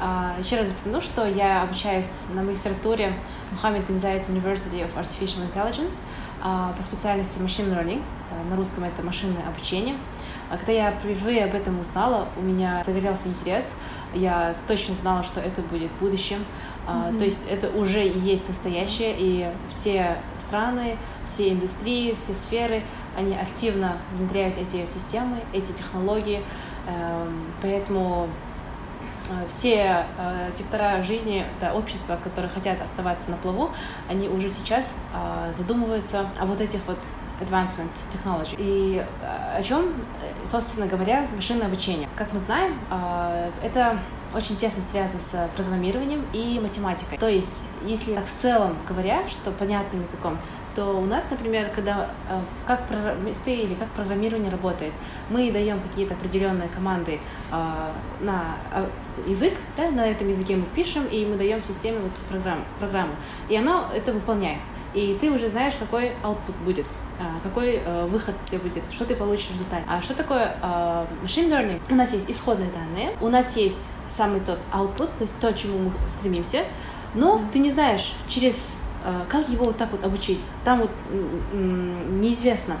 А, 0.00 0.34
еще 0.40 0.56
раз 0.58 0.68
упомяну, 0.70 1.00
что 1.00 1.26
я 1.26 1.62
обучаюсь 1.62 2.10
на 2.34 2.42
магистратуре 2.42 3.12
Mohammed 3.52 3.86
bin 3.86 4.00
Zayed 4.00 4.26
University 4.28 4.82
of 4.82 4.90
Artificial 4.96 5.42
Intelligence 5.52 5.96
а, 6.42 6.72
по 6.76 6.82
специальности 6.82 7.40
Machine 7.40 7.70
Learning. 7.74 8.02
На 8.48 8.56
русском 8.56 8.84
это 8.84 9.02
машинное 9.02 9.46
обучение. 9.46 9.96
А 10.50 10.56
Когда 10.56 10.72
я 10.72 10.90
впервые 10.92 11.44
об 11.44 11.54
этом 11.54 11.78
узнала, 11.80 12.28
у 12.36 12.40
меня 12.40 12.82
загорелся 12.84 13.28
интерес. 13.28 13.66
Я 14.14 14.54
точно 14.66 14.94
знала, 14.94 15.22
что 15.22 15.40
это 15.40 15.62
будет 15.62 15.90
будущим. 16.00 16.44
Мгм. 16.88 17.18
То 17.18 17.24
есть 17.24 17.46
это 17.48 17.68
уже 17.70 18.04
и 18.04 18.18
есть 18.18 18.48
настоящее, 18.48 19.14
и 19.18 19.48
все 19.68 20.16
страны, 20.38 20.96
все 21.26 21.50
индустрии, 21.52 22.14
все 22.14 22.34
сферы, 22.34 22.82
они 23.16 23.36
активно 23.36 23.98
внедряют 24.12 24.56
эти 24.58 24.86
системы, 24.86 25.38
эти 25.52 25.72
технологии. 25.72 26.42
Эм, 26.86 27.44
Поэтому 27.62 28.28
э, 29.28 29.48
все 29.48 30.06
э, 30.18 30.50
сектора 30.54 31.02
жизни, 31.02 31.44
да, 31.60 31.74
общества, 31.74 32.18
которые 32.22 32.50
хотят 32.50 32.80
оставаться 32.80 33.30
на 33.30 33.36
плаву, 33.36 33.70
они 34.08 34.28
уже 34.28 34.50
сейчас 34.50 34.94
э, 35.14 35.52
задумываются 35.56 36.26
о 36.38 36.46
вот 36.46 36.60
этих 36.60 36.80
вот 36.86 36.98
advancement 37.40 37.90
technology. 38.12 38.54
И 38.58 39.02
о 39.56 39.62
чем, 39.62 39.94
собственно 40.44 40.86
говоря, 40.86 41.26
машинное 41.34 41.68
обучение? 41.68 42.06
Как 42.14 42.34
мы 42.34 42.38
знаем, 42.38 42.78
это 43.64 43.98
очень 44.34 44.56
тесно 44.56 44.82
связано 44.90 45.20
с 45.20 45.48
программированием 45.56 46.26
и 46.32 46.60
математикой. 46.60 47.18
То 47.18 47.28
есть, 47.28 47.62
если 47.84 48.14
в 48.16 48.42
целом 48.42 48.76
говоря, 48.86 49.26
что 49.28 49.50
понятным 49.52 50.02
языком, 50.02 50.38
то 50.80 50.96
у 50.96 51.04
нас, 51.04 51.26
например, 51.30 51.68
когда 51.74 52.08
э, 52.30 52.40
как 52.66 52.88
программисты 52.88 53.54
или 53.54 53.74
как 53.74 53.90
программирование 53.90 54.50
работает, 54.50 54.94
мы 55.28 55.52
даем 55.52 55.78
какие-то 55.78 56.14
определенные 56.14 56.70
команды 56.70 57.20
э, 57.52 57.92
на 58.20 58.56
э, 58.72 58.86
язык, 59.26 59.52
да, 59.76 59.90
на 59.90 60.06
этом 60.06 60.30
языке 60.30 60.56
мы 60.56 60.64
пишем, 60.74 61.04
и 61.04 61.26
мы 61.26 61.36
даем 61.36 61.62
системе 61.62 61.98
вот 61.98 62.12
программу, 62.30 62.64
программу, 62.78 63.14
и 63.50 63.56
она 63.56 63.90
это 63.94 64.14
выполняет. 64.14 64.56
И 64.94 65.18
ты 65.20 65.30
уже 65.30 65.48
знаешь, 65.48 65.74
какой 65.78 66.12
output 66.22 66.64
будет, 66.64 66.86
а, 67.18 67.38
какой 67.42 67.82
э, 67.84 68.06
выход 68.06 68.34
у 68.42 68.46
тебя 68.48 68.60
будет, 68.60 68.90
что 68.90 69.04
ты 69.04 69.14
получишь 69.14 69.48
в 69.48 69.52
результате. 69.52 69.84
А 69.86 70.00
что 70.00 70.14
такое 70.14 70.56
э, 70.62 71.06
machine 71.22 71.50
learning? 71.50 71.80
У 71.90 71.94
нас 71.94 72.14
есть 72.14 72.30
исходные 72.30 72.70
данные, 72.70 73.14
у 73.20 73.28
нас 73.28 73.54
есть 73.58 73.90
самый 74.08 74.40
тот 74.40 74.58
output, 74.72 75.10
то 75.18 75.24
есть 75.24 75.38
то, 75.40 75.52
к 75.52 75.56
чему 75.56 75.90
мы 75.90 75.92
стремимся, 76.08 76.64
но 77.14 77.42
ты 77.52 77.58
не 77.58 77.70
знаешь, 77.70 78.14
через 78.28 78.82
как 79.28 79.48
его 79.48 79.64
вот 79.64 79.76
так 79.76 79.90
вот 79.92 80.04
обучить. 80.04 80.40
Там 80.64 80.80
вот 80.80 80.90
неизвестно. 81.52 82.76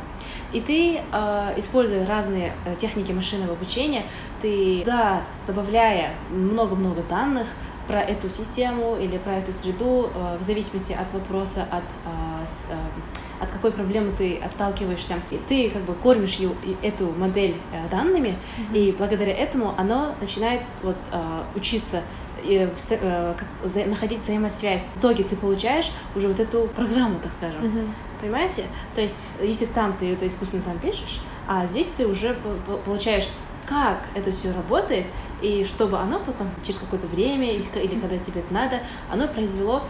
И 0.52 0.60
ты, 0.60 1.00
э, 1.12 1.54
используя 1.58 2.06
разные 2.06 2.52
э, 2.64 2.74
техники 2.76 3.12
машинного 3.12 3.52
обучения, 3.52 4.04
ты, 4.42 4.82
да, 4.84 5.22
добавляя 5.46 6.14
много-много 6.30 7.02
данных 7.02 7.46
про 7.86 8.00
эту 8.00 8.30
систему 8.30 8.96
или 8.96 9.16
про 9.18 9.34
эту 9.34 9.52
среду, 9.52 10.10
э, 10.12 10.38
в 10.38 10.42
зависимости 10.42 10.92
от 10.92 11.12
вопроса, 11.12 11.66
от, 11.70 11.84
э, 12.04 12.46
э, 12.70 13.44
от 13.44 13.48
какой 13.50 13.70
проблемы 13.70 14.12
ты 14.16 14.38
отталкиваешься, 14.38 15.14
и 15.30 15.38
ты 15.48 15.70
как 15.70 15.82
бы 15.82 15.94
кормишь 15.94 16.38
эту 16.82 17.12
модель 17.12 17.56
э, 17.72 17.88
данными, 17.88 18.36
и 18.74 18.94
благодаря 18.96 19.32
этому 19.32 19.74
оно 19.78 20.14
начинает 20.20 20.62
вот 20.82 20.96
э, 21.12 21.42
учиться 21.54 22.02
и 22.44 22.68
э, 22.90 23.34
как 23.38 23.48
вза- 23.64 23.88
находить 23.88 24.20
взаимосвязь. 24.20 24.88
В 24.94 24.98
итоге 24.98 25.24
ты 25.24 25.36
получаешь 25.36 25.90
уже 26.14 26.28
вот 26.28 26.40
эту 26.40 26.68
программу, 26.68 27.18
так 27.20 27.32
скажем. 27.32 27.64
Мгм. 27.66 27.94
Понимаете? 28.20 28.64
То 28.94 29.00
есть, 29.00 29.26
если 29.42 29.66
там 29.66 29.94
ты 29.98 30.12
это 30.12 30.26
искусственно 30.26 30.62
сам 30.62 30.78
пишешь, 30.78 31.20
а 31.48 31.66
здесь 31.66 31.88
ты 31.96 32.06
уже 32.06 32.34
по- 32.34 32.72
по- 32.72 32.78
получаешь, 32.78 33.28
как 33.66 34.08
это 34.14 34.32
все 34.32 34.52
работает, 34.52 35.06
и 35.42 35.64
чтобы 35.64 35.96
оно 35.98 36.18
потом 36.18 36.48
через 36.64 36.78
какое-то 36.80 37.06
время 37.06 37.52
или, 37.52 37.62
когда 37.62 38.18
тебе 38.18 38.40
это 38.40 38.52
надо, 38.52 38.80
оно 39.10 39.28
произвело 39.28 39.82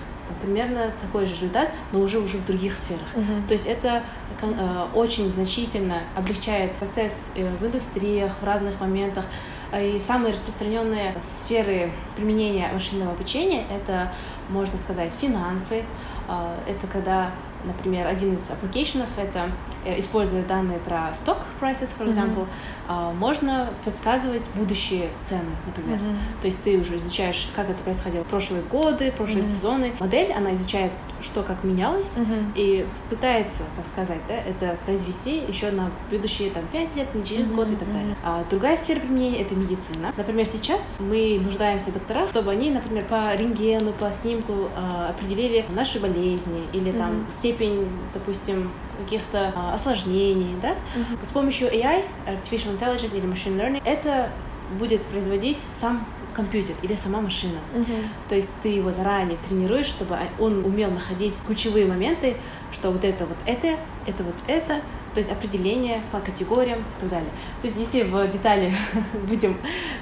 примерно 0.43 0.93
такой 1.01 1.27
же 1.27 1.33
результат, 1.35 1.71
но 1.93 2.01
уже 2.01 2.19
уже 2.21 2.37
в 2.37 2.47
других 2.47 2.75
сферах. 2.77 3.07
Мгм. 3.17 3.47
То 3.49 3.55
есть 3.55 3.67
это 3.67 4.03
э, 4.43 4.87
очень 4.95 5.33
значительно 5.33 6.01
облегчает 6.15 6.73
процесс 6.75 7.31
э, 7.35 7.51
в 7.61 7.67
индустриях, 7.67 8.33
в 8.41 8.45
разных 8.45 8.79
моментах. 8.81 9.25
Э, 9.73 9.97
И 9.97 10.01
самые 10.01 10.33
распространенные 10.33 11.15
сферы 11.23 11.91
применения 12.17 12.71
машинного 12.73 13.13
обучения— 13.13 13.65
это, 13.71 14.13
можно 14.49 14.79
сказать, 14.79 15.13
финансы. 15.13 15.85
Э, 16.29 16.57
Это 16.67 16.87
когда, 16.87 17.31
например, 17.65 18.07
один 18.07 18.35
из 18.35 18.51
applications— 18.51 19.09
это, 19.17 19.51
используя 19.87 20.43
данные 20.43 20.79
про 20.79 21.11
stock 21.13 21.39
prices, 21.61 21.91
for 21.99 22.07
example, 22.09 22.47
э, 22.89 23.13
можно 23.15 23.69
предсказывать 23.85 24.43
будущие 24.55 25.09
цены, 25.25 25.51
например. 25.67 25.99
Мгм. 25.99 26.19
То 26.41 26.47
есть 26.47 26.63
ты 26.63 26.79
уже 26.79 26.97
изучаешь, 26.97 27.49
как 27.55 27.71
это 27.71 27.83
происходило 27.83 28.25
в 28.25 28.27
прошлые 28.27 28.63
годы, 28.63 29.13
прошлые 29.13 29.43
Мгм. 29.45 29.51
сезоны. 29.51 29.93
Модель, 30.01 30.33
она 30.33 30.55
изучает, 30.55 30.93
что 31.21 31.43
как 31.43 31.65
менялось, 31.65 32.17
Мгм. 32.17 32.53
и 32.55 32.87
пытается, 33.11 33.65
так 33.77 33.87
сказать, 33.87 34.21
да, 34.29 34.35
это 34.35 34.77
произвести 34.87 35.43
еще 35.49 35.71
на 35.71 35.91
будущие 36.11 36.51
там, 36.51 36.65
5 36.73 36.95
лет, 36.97 37.15
не 37.15 37.25
через 37.25 37.49
Мгм, 37.49 37.57
год 37.57 37.71
и 37.73 37.77
так 37.77 37.93
далее. 37.93 38.17
А 38.25 38.45
другая 38.49 38.77
сфера 38.77 39.01
применения— 39.01 39.41
это 39.43 39.55
медицина. 39.55 40.13
Например, 40.17 40.47
сейчас 40.47 40.97
мы 40.99 41.39
нуждаемся 41.43 41.91
в 41.91 41.95
докторах, 41.95 42.29
чтобы 42.31 42.51
они, 42.53 42.71
например, 42.71 43.05
по 43.05 43.35
рентгену, 43.35 43.93
по 43.93 44.11
снимку 44.11 44.69
а, 44.77 45.11
определили 45.11 45.65
наши 45.71 46.01
болезни 46.01 46.63
или 46.73 46.91
там 46.93 47.21
Мгм. 47.21 47.31
степень, 47.31 47.89
допустим, 48.15 48.71
каких-то 49.05 49.53
а, 49.55 49.75
осложнений, 49.75 50.57
да? 50.61 50.75
Мгм. 50.95 51.19
С 51.23 51.29
помощью 51.29 51.69
AI, 51.69 52.05
Artificial 52.27 52.79
Intelligence 52.79 53.17
или 53.17 53.27
Machine 53.27 53.57
Learning, 53.57 53.83
это 53.85 54.31
будет 54.79 55.03
производить 55.03 55.65
сам 55.75 56.07
компьютер 56.33 56.77
или 56.83 56.95
сама 56.95 57.21
машина. 57.21 57.59
Мгм. 57.75 57.85
То 58.29 58.35
есть 58.37 58.61
ты 58.63 58.69
его 58.69 58.93
заранее 58.93 59.39
тренируешь, 59.49 59.87
чтобы 59.87 60.17
он 60.39 60.65
умел 60.65 60.91
находить 60.91 61.35
ключевые 61.47 61.87
моменты, 61.87 62.37
что 62.73 62.91
вот 62.91 63.05
это 63.05 63.27
вот 63.27 63.37
это, 63.47 63.77
это 64.07 64.23
вот 64.23 64.37
это, 64.47 64.77
то 65.15 65.19
есть 65.19 65.31
определение 65.31 66.01
по 66.13 66.21
категориям 66.21 66.81
и 66.81 67.01
так 67.01 67.11
далее. 67.11 67.31
То 67.61 67.67
есть 67.67 67.79
если 67.79 68.03
в 68.03 68.29
детали 68.29 68.73
будем 69.29 69.57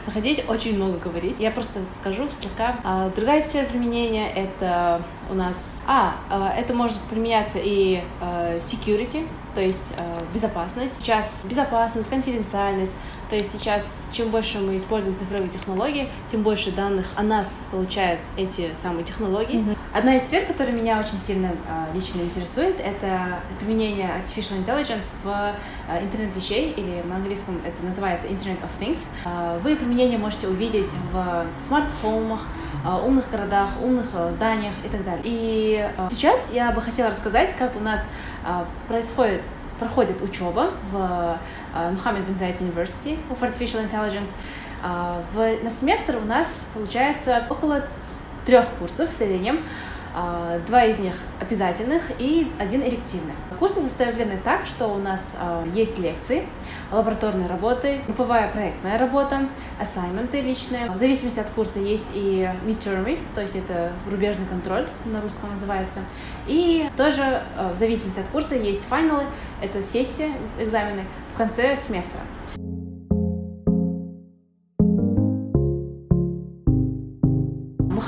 заходить, 0.06 0.44
очень 0.48 0.76
много 0.76 0.98
говорить. 0.98 1.40
Я 1.40 1.50
просто 1.50 1.80
скажу 1.98 2.28
слегка. 2.28 2.76
А, 2.84 3.10
другая 3.10 3.40
сфера 3.40 3.66
применения— 3.66 4.30
это 4.34 5.02
у 5.30 5.34
нас... 5.34 5.82
А, 5.86 6.16
а, 6.30 6.54
это 6.56 6.74
может 6.74 6.98
применяться 7.10 7.58
и 7.62 8.02
а, 8.20 8.58
security, 8.58 9.26
то 9.54 9.60
есть 9.60 9.94
а, 9.98 10.22
безопасность. 10.32 10.98
Сейчас 10.98 11.44
безопасность, 11.48 12.10
конфиденциальность, 12.10 12.96
то 13.28 13.36
есть 13.36 13.52
сейчас, 13.52 14.08
чем 14.12 14.30
больше 14.30 14.58
мы 14.58 14.76
используем 14.76 15.16
цифровые 15.16 15.48
технологии, 15.48 16.08
тем 16.30 16.42
больше 16.42 16.72
данных 16.72 17.06
о 17.14 17.22
нас 17.22 17.68
получают 17.70 18.20
эти 18.36 18.70
самые 18.80 19.04
технологии. 19.04 19.58
Мгм. 19.58 19.76
Одна 19.92 20.16
из 20.16 20.24
сфер, 20.24 20.46
которая 20.46 20.74
меня 20.74 20.98
очень 20.98 21.18
сильно 21.18 21.50
а, 21.68 21.88
лично 21.94 22.20
интересует, 22.20 22.80
это 22.80 23.40
применение 23.58 24.08
artificial 24.08 24.64
intelligence 24.64 25.04
в 25.22 25.28
а, 25.28 25.54
интернет 26.00 26.34
вещей, 26.34 26.72
или 26.72 27.02
на 27.06 27.16
английском 27.16 27.60
это 27.66 27.84
называется 27.84 28.28
Internet 28.28 28.60
of 28.62 28.70
Things. 28.80 29.06
А, 29.24 29.58
Вы 29.58 29.76
применение 29.76 30.18
можете 30.18 30.48
увидеть 30.48 30.88
в 31.12 31.46
смарт-хоумах, 31.62 32.46
умных 33.04 33.30
городах, 33.30 33.70
умных 33.82 34.06
зданиях 34.32 34.74
и 34.84 34.88
так 34.88 35.04
далее. 35.04 35.22
И 35.24 35.90
сейчас 36.10 36.52
я 36.52 36.70
бы 36.70 36.80
хотела 36.80 37.10
рассказать, 37.10 37.54
как 37.56 37.76
у 37.76 37.80
нас 37.80 38.06
происходит 38.86 39.42
проходит 39.78 40.20
учеба 40.22 40.70
в 40.92 40.96
а, 40.96 41.38
Mohammed 41.92 42.26
bin 42.26 42.34
Zayed 42.34 42.58
University 42.60 43.18
of 43.30 43.40
Artificial 43.40 43.88
Intelligence. 43.88 44.36
А, 44.82 45.22
в- 45.32 45.64
на 45.64 45.70
семестр 45.70 46.16
у 46.22 46.26
нас 46.26 46.66
получается 46.74 47.44
около 47.50 47.84
трех 48.46 48.66
курсов 48.78 49.08
в 49.08 49.12
среднем. 49.12 49.60
А, 50.14 50.58
Два 50.66 50.84
из 50.84 50.98
них 50.98 51.14
обязательных 51.40 52.02
и 52.18 52.50
один 52.58 52.82
элективный. 52.82 53.34
Курсы 53.58 53.80
составлены 53.80 54.38
так, 54.42 54.66
что 54.66 54.88
у 54.88 54.98
нас 54.98 55.36
а, 55.38 55.64
есть 55.74 55.98
лекции, 55.98 56.44
лабораторные 56.90 57.48
работы, 57.48 58.00
групповая 58.06 58.50
проектная 58.50 58.98
работа, 58.98 59.48
ассайменты 59.80 60.40
личные. 60.40 60.90
В 60.90 60.96
зависимости 60.96 61.40
от 61.40 61.50
курса 61.50 61.78
есть 61.78 62.12
и 62.14 62.48
midterm, 62.64 63.18
то 63.34 63.42
есть 63.42 63.56
это 63.56 63.92
рубежный 64.10 64.46
контроль, 64.46 64.88
на 65.04 65.20
русском 65.20 65.50
называется. 65.50 66.00
И 66.46 66.88
тоже 66.96 67.22
э, 67.22 67.72
в 67.74 67.78
зависимости 67.78 68.20
от 68.20 68.28
курса 68.28 68.54
есть 68.54 68.88
финалы, 68.88 69.24
это 69.62 69.82
сессия, 69.82 70.30
экзамены 70.58 71.04
в 71.34 71.36
конце 71.36 71.76
семестра. 71.76 72.20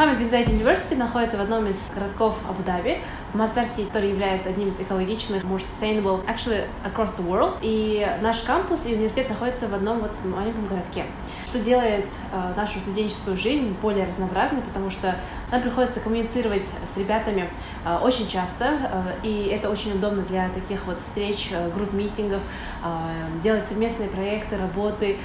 Мухаммед 0.01 0.31
Зайд 0.31 0.49
University 0.49 0.97
находится 0.97 1.37
в 1.37 1.43
одном 1.43 1.67
из 1.67 1.91
городков 1.91 2.35
Абу-Даби, 2.49 3.03
Масдар-Сити, 3.35 3.89
который 3.89 4.09
является 4.09 4.49
одним 4.49 4.69
из 4.69 4.81
экологичных, 4.81 5.45
more 5.45 5.59
sustainable, 5.59 6.25
actually 6.25 6.67
across 6.87 7.15
the 7.19 7.27
world. 7.27 7.59
И 7.61 8.09
наш 8.23 8.39
кампус 8.41 8.87
и 8.87 8.95
университет 8.95 9.29
находятся 9.29 9.69
в 9.69 9.75
одном 9.75 9.99
вот 10.01 10.13
маленьком 10.25 10.67
городке, 10.69 11.05
что 11.45 11.59
делает 11.59 12.07
э, 12.33 12.55
нашу 12.57 12.81
студенческую 12.81 13.37
жизнь 13.37 13.77
более 13.83 14.07
разнообразной, 14.07 14.63
потому 14.63 14.89
что 14.89 15.17
нам 15.51 15.63
приходится 15.63 16.01
коммуницировать 16.01 16.65
с 16.65 16.97
ребятами 16.97 17.51
э, 17.85 17.97
очень 17.99 18.29
часто, 18.29 18.65
э, 19.23 19.27
и 19.27 19.47
это 19.47 19.71
очень 19.71 19.93
удобно 19.93 20.23
для 20.23 20.49
таких 20.51 20.87
вот 20.87 21.01
встреч, 21.01 21.49
э, 21.53 21.71
групп-митингов, 21.71 22.41
э, 22.85 23.41
делать 23.43 23.67
совместные 23.67 24.09
проекты, 24.09 24.57
работы, 24.57 25.17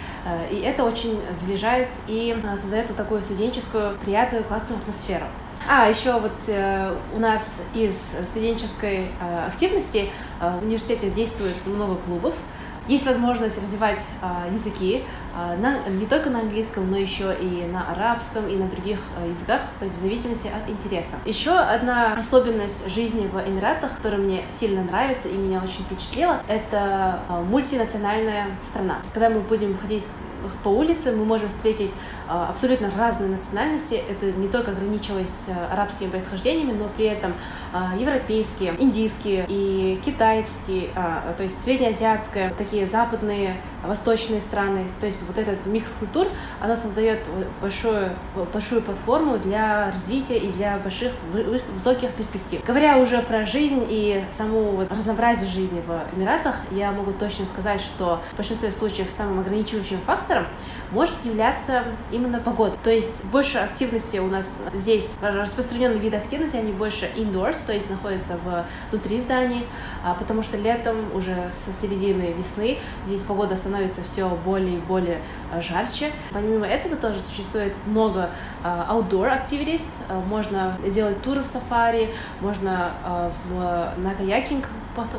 и 0.52 0.56
это 0.60 0.84
очень 0.84 1.20
сближает 1.36 1.90
и 2.08 2.36
создает 2.56 2.88
вот 2.88 2.98
такую 2.98 3.22
студенческую, 3.22 3.98
приятную, 3.98 4.44
классную 4.44 4.80
атмосферу. 4.80 5.26
А, 5.68 5.90
еще 5.90 6.20
вот 6.20 6.40
э, 6.48 6.96
у 7.16 7.20
нас 7.20 7.64
из 7.74 7.98
студенческой 8.28 9.08
э, 9.20 9.46
активности 9.48 10.10
э, 10.40 10.60
в 10.60 10.64
университете 10.64 11.10
действует 11.10 11.56
много 11.66 11.96
клубов. 11.96 12.36
Есть 12.88 13.08
возможность 13.08 13.58
развивать 13.58 14.06
э, 14.22 14.54
языки 14.54 15.04
на, 15.36 15.88
не 15.90 16.06
только 16.06 16.30
на 16.30 16.40
английском, 16.40 16.90
но 16.90 16.98
еще 16.98 17.36
и 17.36 17.66
на 17.66 17.92
арабском 17.92 18.48
и 18.48 18.56
на 18.56 18.68
других 18.68 19.00
э, 19.20 19.30
языках, 19.30 19.62
то 19.80 19.86
есть 19.86 19.98
в 19.98 20.02
зависимости 20.02 20.48
от 20.48 20.70
интереса. 20.70 21.18
Еще 21.26 21.52
одна 21.52 22.14
особенность 22.14 22.90
жизни 22.90 23.28
в 23.28 23.38
Эмиратах, 23.48 23.98
которая 23.98 24.22
мне 24.22 24.44
сильно 24.50 24.84
нравится 24.84 25.28
и 25.28 25.34
меня 25.34 25.62
очень 25.62 25.84
впечатлила, 25.84 26.42
это 26.48 27.20
э, 27.30 27.42
мультинациональная 27.42 28.48
страна. 28.62 29.00
Когда 29.14 29.30
мы 29.30 29.42
будем 29.42 29.78
ходить 29.78 30.04
по 30.64 30.70
улице 30.70 31.12
мы 31.12 31.26
можем 31.26 31.50
встретить 31.50 31.92
а, 32.25 32.25
абсолютно 32.28 32.90
разные 32.96 33.30
национальности. 33.30 34.02
Это 34.10 34.32
не 34.32 34.48
только 34.48 34.72
ограничиваясь 34.72 35.48
а, 35.50 35.74
арабскими 35.74 36.10
происхождениями, 36.10 36.72
но 36.72 36.88
при 36.90 37.06
этом 37.06 37.34
а, 37.74 37.96
европейские, 37.98 38.76
индийские 38.80 39.46
и 39.48 40.00
китайские, 40.06 40.90
то 40.94 41.44
есть 41.44 41.64
среднеазиатские, 41.64 42.54
такие 42.58 42.88
западные, 42.88 43.56
восточные 43.86 44.42
страны. 44.42 44.86
То 45.00 45.06
есть 45.06 45.24
вот 45.28 45.38
этот 45.38 45.66
микс 45.66 45.94
культур, 45.94 46.28
оно 46.60 46.76
создает 46.76 47.20
большую, 47.62 48.12
большую 48.52 48.82
платформу 48.82 49.38
для 49.38 49.92
развития 49.92 50.38
и 50.38 50.52
для 50.52 50.78
больших 50.78 51.12
высоких 51.32 52.12
перспектив. 52.12 52.64
Говоря 52.66 52.98
уже 52.98 53.22
про 53.22 53.46
жизнь 53.46 53.86
и 53.90 54.24
саму 54.30 54.86
разнообразие 54.90 55.50
жизни 55.50 55.82
в 55.86 56.18
Эмиратах, 56.18 56.56
я 56.72 56.92
могу 56.92 57.12
точно 57.12 57.46
сказать, 57.46 57.82
что 57.82 58.22
в 58.34 58.38
большинстве 58.38 58.72
случаев 58.72 59.12
самым 59.12 59.40
ограничивающим 59.40 60.00
фактором 60.00 60.48
может 60.92 61.26
являться 61.26 61.84
именно 62.16 62.40
погода. 62.40 62.76
То 62.84 62.90
есть 62.90 63.24
больше 63.26 63.58
активности 63.58 64.18
у 64.18 64.28
нас 64.28 64.50
здесь, 64.74 65.18
распространенный 65.22 66.00
вид 66.00 66.14
активности, 66.14 66.56
они 66.56 66.72
больше 66.72 67.10
indoors, 67.16 67.58
то 67.66 67.74
есть 67.74 67.90
находятся 67.90 68.40
внутри 68.92 69.20
зданий, 69.20 69.66
а, 70.04 70.14
потому 70.16 70.42
что 70.42 70.58
летом 70.58 71.14
уже 71.14 71.50
со 71.52 71.72
середины 71.72 72.34
весны 72.38 72.80
здесь 73.04 73.22
погода 73.22 73.56
становится 73.56 74.02
все 74.04 74.30
более 74.46 74.78
и 74.78 74.80
более 74.80 75.22
а, 75.52 75.62
жарче. 75.62 76.12
Помимо 76.32 76.66
этого 76.66 76.96
тоже 76.96 77.20
существует 77.22 77.74
много 77.86 78.30
а, 78.64 78.88
outdoor 78.90 79.32
activities, 79.32 79.84
можно 80.28 80.78
делать 80.88 81.22
туры 81.22 81.42
в 81.42 81.48
сафари, 81.48 82.10
можно 82.42 82.92
на 83.98 84.14
каякинг 84.18 84.70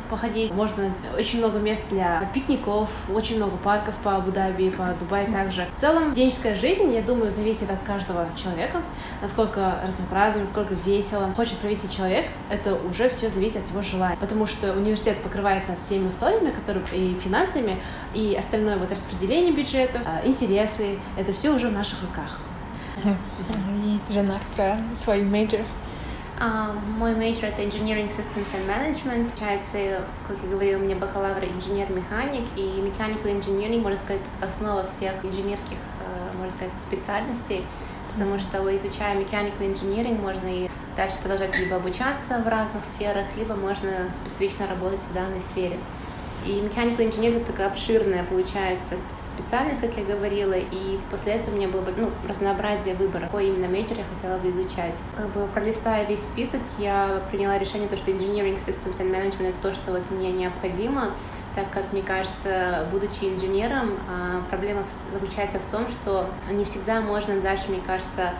походить. 0.09 0.51
Можно 0.51 0.93
очень 1.17 1.39
много 1.39 1.59
мест 1.59 1.83
для 1.89 2.29
пикников, 2.33 2.89
очень 3.13 3.37
много 3.37 3.57
парков 3.57 3.95
по 4.03 4.15
Абу-Даби, 4.15 4.69
по 4.69 4.95
Дубаю 4.99 5.31
также. 5.31 5.67
В 5.75 5.79
целом, 5.79 6.13
денежская 6.13 6.55
жизнь, 6.55 6.93
я 6.93 7.01
думаю, 7.01 7.31
зависит 7.31 7.69
от 7.69 7.81
каждого 7.83 8.27
человека, 8.35 8.81
насколько 9.21 9.81
разнообразно, 9.85 10.41
насколько 10.41 10.73
весело 10.73 11.33
хочет 11.35 11.57
провести 11.57 11.89
человек, 11.89 12.27
это 12.49 12.75
уже 12.75 13.09
все 13.09 13.29
зависит 13.29 13.63
от 13.63 13.69
его 13.69 13.81
желания. 13.81 14.17
Потому 14.19 14.45
что 14.45 14.73
университет 14.73 15.21
покрывает 15.21 15.67
нас 15.67 15.79
всеми 15.79 16.09
условиями, 16.09 16.51
которые 16.51 16.85
и 16.91 17.15
финансами, 17.15 17.81
и 18.13 18.35
остальное 18.37 18.77
вот 18.77 18.91
распределение 18.91 19.53
бюджетов, 19.53 20.01
а, 20.05 20.25
интересы, 20.25 20.99
это 21.17 21.33
все 21.33 21.53
уже 21.53 21.69
в 21.69 21.73
наших 21.73 22.01
руках. 22.01 22.39
Жена 24.09 24.39
про 24.55 24.79
свой 24.95 25.21
major 25.21 25.61
мой 26.39 27.15
major 27.15 27.45
это 27.45 27.63
Engineering 27.63 28.09
Systems 28.09 28.47
and 28.53 28.67
Management. 28.67 29.31
Получается, 29.31 30.03
как 30.27 30.37
я 30.43 30.49
говорила, 30.49 30.79
у 30.79 30.83
меня 30.83 30.95
бакалавр 30.95 31.43
инженер-механик, 31.43 32.45
и 32.55 32.79
Mechanical 32.79 33.25
Engineering, 33.25 33.81
можно 33.81 33.97
сказать, 33.97 34.21
это 34.39 34.47
основа 34.47 34.85
всех 34.87 35.13
инженерских, 35.23 35.77
э, 35.77 36.37
можно 36.37 36.51
сказать, 36.51 36.73
специальностей, 36.79 37.65
потому 38.13 38.37
что 38.37 38.57
изучая 38.75 39.15
Mechanical 39.19 39.61
Engineering, 39.61 40.21
можно 40.21 40.47
и 40.47 40.69
дальше 40.95 41.17
продолжать 41.21 41.57
либо 41.59 41.77
обучаться 41.77 42.39
в 42.39 42.47
разных 42.47 42.83
сферах, 42.85 43.25
либо 43.35 43.55
можно 43.55 43.89
специфично 44.15 44.67
работать 44.67 45.01
в 45.09 45.13
данной 45.13 45.41
сфере. 45.41 45.77
И 46.45 46.51
Mechanical 46.59 46.99
Engineering 46.99 47.37
это 47.37 47.51
такая 47.51 47.67
обширная, 47.67 48.23
получается, 48.23 48.97
специальность, 48.97 49.26
как 49.81 49.97
я 49.97 50.03
говорила, 50.03 50.53
и 50.53 50.99
после 51.09 51.33
этого 51.33 51.53
у 51.53 51.57
меня 51.57 51.67
было 51.67 51.85
ну, 51.95 52.11
разнообразие 52.27 52.95
выбора, 52.95 53.25
какой 53.25 53.47
именно 53.47 53.67
major 53.67 53.97
я 53.97 54.03
хотела 54.15 54.37
бы 54.37 54.49
изучать. 54.49 54.95
Как 55.15 55.27
бы 55.29 55.47
пролистая 55.47 56.05
весь 56.05 56.25
список, 56.25 56.61
я 56.77 57.21
приняла 57.31 57.57
решение, 57.57 57.87
то, 57.87 57.97
что 57.97 58.11
Engineering 58.11 58.59
Systems 58.65 58.99
and 58.99 59.11
Management 59.11 59.49
это 59.49 59.61
то, 59.61 59.73
что 59.73 59.91
вот 59.91 60.09
мне 60.11 60.31
необходимо, 60.31 61.11
так 61.55 61.71
как, 61.71 61.91
мне 61.91 62.03
кажется, 62.03 62.87
будучи 62.91 63.25
инженером, 63.25 63.97
а, 64.09 64.43
проблема 64.49 64.83
заключается 65.11 65.59
в 65.59 65.65
том, 65.65 65.89
что 65.89 66.29
не 66.51 66.65
всегда 66.65 67.01
можно 67.01 67.39
дальше, 67.41 67.65
мне 67.69 67.81
кажется, 67.81 68.33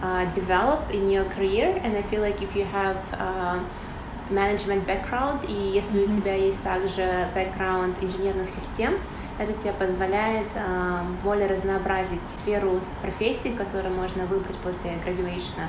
а, 0.00 0.24
develop 0.26 0.90
in 0.90 1.06
your 1.06 1.28
career, 1.36 1.82
and 1.84 1.96
I 1.96 2.02
feel 2.02 2.22
like 2.22 2.40
if 2.40 2.54
you 2.54 2.66
have 2.72 2.98
uh, 3.12 3.60
management 4.30 4.86
background, 4.86 5.44
и 5.48 5.52
если 5.52 6.00
mm-hmm. 6.00 6.16
у 6.16 6.20
тебя 6.20 6.34
есть 6.34 6.62
также 6.62 7.02
background 7.34 7.94
инженерных 8.00 8.48
систем, 8.48 8.94
это 9.42 9.52
тебе 9.54 9.72
позволяет 9.72 10.46
э, 10.54 11.02
более 11.24 11.48
разнообразить 11.48 12.20
сферу 12.36 12.80
профессий, 13.00 13.52
которую 13.52 13.94
можно 13.94 14.26
выбрать 14.26 14.56
после 14.58 14.92
graduation. 14.92 15.68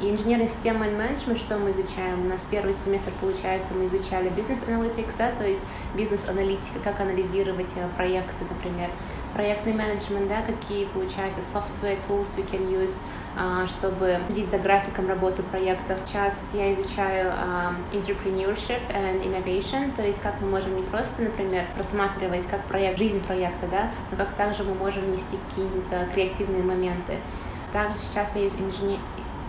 И 0.00 0.10
инженерная 0.10 0.48
система 0.48 0.88
и 0.88 0.90
менеджмент, 0.90 1.38
что 1.38 1.56
мы 1.56 1.70
изучаем? 1.70 2.26
У 2.26 2.28
нас 2.28 2.46
первый 2.50 2.74
семестр, 2.74 3.12
получается, 3.18 3.72
мы 3.72 3.86
изучали 3.86 4.28
бизнес-аналитикс, 4.28 5.14
да, 5.14 5.30
то 5.32 5.46
есть 5.46 5.62
бизнес-аналитика, 5.94 6.80
как 6.84 7.00
анализировать 7.00 7.70
э, 7.76 7.88
проекты, 7.96 8.44
например. 8.50 8.90
Проектный 9.32 9.72
менеджмент, 9.72 10.28
да, 10.28 10.42
какие, 10.42 10.86
получается, 10.86 11.40
software 11.40 11.98
tools 12.06 12.28
we 12.36 12.46
can 12.46 12.70
use, 12.70 12.94
чтобы 13.66 14.20
следить 14.28 14.50
за 14.50 14.58
графиком 14.58 15.08
работы 15.08 15.42
проектов. 15.42 16.00
Сейчас 16.06 16.34
я 16.54 16.72
изучаю 16.74 17.32
um, 17.32 17.76
entrepreneurship 17.92 18.80
and 18.90 19.22
innovation, 19.22 19.94
то 19.94 20.02
есть 20.02 20.20
как 20.20 20.40
мы 20.40 20.48
можем 20.48 20.76
не 20.76 20.82
просто, 20.82 21.22
например, 21.22 21.64
рассматривать 21.76 22.46
как 22.46 22.64
проект, 22.64 22.98
жизнь 22.98 23.20
проекта, 23.20 23.66
да, 23.70 23.90
но 24.10 24.16
как 24.16 24.32
также 24.34 24.64
мы 24.64 24.74
можем 24.74 25.04
внести 25.04 25.38
какие-то 25.48 26.08
креативные 26.12 26.62
моменты. 26.62 27.18
Также 27.72 27.98
сейчас 27.98 28.36
я 28.36 28.46
инженер, 28.46 28.98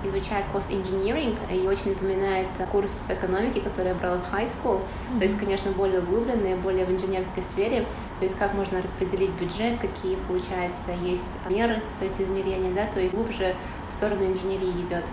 изучаю 0.04 0.46
cost 0.54 0.70
engineering 0.70 1.38
и 1.52 1.68
очень 1.68 1.92
напоминает 1.92 2.48
курс 2.72 2.92
экономики, 3.10 3.60
который 3.60 3.90
я 3.90 3.96
брала 3.96 4.18
в 4.18 4.34
high 4.34 4.48
school. 4.48 4.80
Mm-hmm. 4.80 5.18
То 5.18 5.24
есть, 5.24 5.38
конечно, 5.38 5.72
более 5.72 6.00
углубленный, 6.00 6.56
более 6.56 6.86
в 6.86 6.92
инженерской 6.92 7.44
сфере. 7.44 7.86
То 8.20 8.26
есть, 8.26 8.38
как 8.38 8.54
можно 8.54 8.82
распределить 8.82 9.32
бюджет, 9.32 9.80
какие, 9.80 10.16
получается, 10.28 10.92
есть 11.04 11.38
меры, 11.50 11.82
то 12.00 12.06
есть 12.06 12.20
измерения, 12.20 12.72
да, 12.74 12.86
то 12.86 13.00
есть 13.00 13.16
глубже 13.16 13.56
в 13.88 13.92
сторону 13.92 14.26
инженерии 14.26 14.72
идет. 14.72 15.06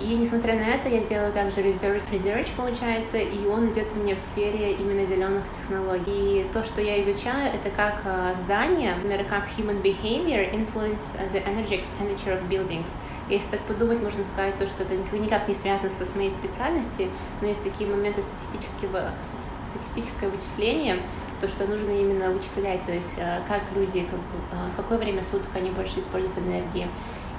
И 0.00 0.14
несмотря 0.14 0.54
на 0.54 0.62
это, 0.62 0.88
я 0.88 1.02
делаю 1.02 1.30
также 1.30 1.60
research, 1.60 2.02
research 2.10 2.48
получается, 2.56 3.18
и 3.18 3.46
он 3.46 3.70
идет 3.70 3.88
у 3.94 3.98
меня 3.98 4.16
в 4.16 4.18
сфере 4.18 4.72
именно 4.72 5.04
зеленых 5.04 5.44
технологий. 5.52 6.40
И 6.40 6.46
то, 6.54 6.64
что 6.64 6.80
я 6.80 7.02
изучаю, 7.02 7.52
это 7.54 7.68
как 7.68 8.00
а, 8.06 8.34
здание, 8.42 8.94
например, 8.94 9.24
как 9.24 9.46
human 9.58 9.82
behavior 9.82 10.50
influence 10.54 11.02
the 11.34 11.44
energy 11.44 11.78
expenditure 11.78 12.32
of 12.32 12.48
buildings. 12.48 12.88
Если 13.28 13.46
так 13.48 13.60
подумать, 13.60 14.00
можно 14.00 14.24
сказать, 14.24 14.56
то, 14.56 14.66
что 14.66 14.84
это 14.84 14.94
никак 15.16 15.46
не 15.46 15.54
связано 15.54 15.90
со 15.90 16.16
моей 16.16 16.30
специальностью, 16.30 17.08
но 17.42 17.48
есть 17.48 17.62
такие 17.62 17.88
моменты 17.88 18.22
статистического, 18.22 19.12
статистическое 19.74 20.30
вычисление, 20.30 20.96
то, 21.42 21.48
что 21.48 21.66
нужно 21.66 21.90
именно 21.90 22.30
вычислять, 22.30 22.84
то 22.84 22.92
есть 22.92 23.18
а, 23.18 23.42
как 23.46 23.60
люди, 23.74 24.00
как, 24.10 24.20
а, 24.50 24.70
в 24.72 24.76
какое 24.76 24.96
время 24.96 25.22
суток 25.22 25.50
они 25.54 25.70
больше 25.70 26.00
используют 26.00 26.38
энергии 26.38 26.88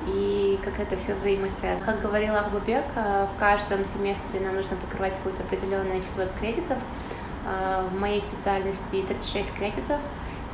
и 0.08 0.60
как 0.64 0.80
это 0.80 0.98
все 0.98 1.14
взаимосвязано. 1.14 1.86
Как 1.86 2.02
говорила 2.02 2.40
Ахбубек, 2.40 2.86
э, 2.96 3.28
в 3.36 3.40
каждом 3.40 3.86
семестре 3.86 4.40
нам 4.40 4.56
нужно 4.56 4.78
покрывать 4.78 5.16
какое-то 5.16 5.44
определенное 5.44 6.02
число 6.02 6.26
кредитов. 6.40 6.78
Э, 7.46 7.88
в 7.90 8.00
моей 8.00 8.22
специальности 8.22 9.04
36 9.08 9.54
кредитов, 9.54 10.00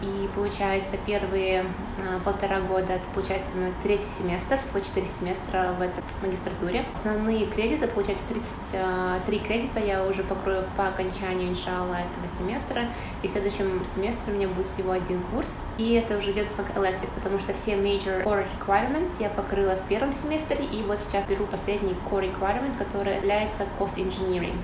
И 0.02 0.30
получается, 0.36 0.96
первые 1.08 1.66
а, 1.98 2.20
полтора 2.20 2.60
года, 2.62 2.94
это 2.94 3.06
получается 3.16 3.52
мой 3.56 3.74
третий 3.82 4.08
семестр, 4.08 4.60
всего 4.60 4.80
четыре 4.80 5.08
семестра 5.08 5.74
в 5.78 5.82
этой 5.82 6.04
магистратуре. 6.22 6.86
Основные 6.94 7.48
кредиты, 7.48 7.88
получается, 7.88 8.24
33 8.30 8.80
а, 8.80 9.20
кредита 9.26 9.80
я 9.80 10.06
уже 10.06 10.24
покрою 10.24 10.66
по 10.78 10.88
окончанию, 10.88 11.50
иншалла, 11.50 11.96
этого 11.96 12.28
семестра. 12.38 12.84
И 13.24 13.28
в 13.28 13.32
следующем 13.32 13.84
семестре 13.86 14.34
у 14.34 14.36
меня 14.36 14.48
будет 14.48 14.68
всего 14.68 14.92
один 14.92 15.22
курс. 15.34 15.50
И 15.80 15.94
это 15.94 16.20
уже 16.20 16.32
идет 16.32 16.48
как 16.56 16.70
elective, 16.78 17.10
потому 17.16 17.40
что 17.40 17.54
все 17.54 17.74
major 17.74 18.24
core 18.24 18.46
requirements 18.60 19.14
я 19.20 19.30
покрыла 19.30 19.76
в 19.78 19.88
первом 19.88 20.14
семестре, 20.14 20.64
и 20.66 20.84
вот 20.84 21.00
сейчас 21.02 21.26
беру 21.26 21.48
последний 21.48 21.96
core 22.10 22.32
requirement, 22.32 22.78
который 22.78 23.16
является 23.16 23.64
cost 23.80 23.96
engineering. 23.96 24.58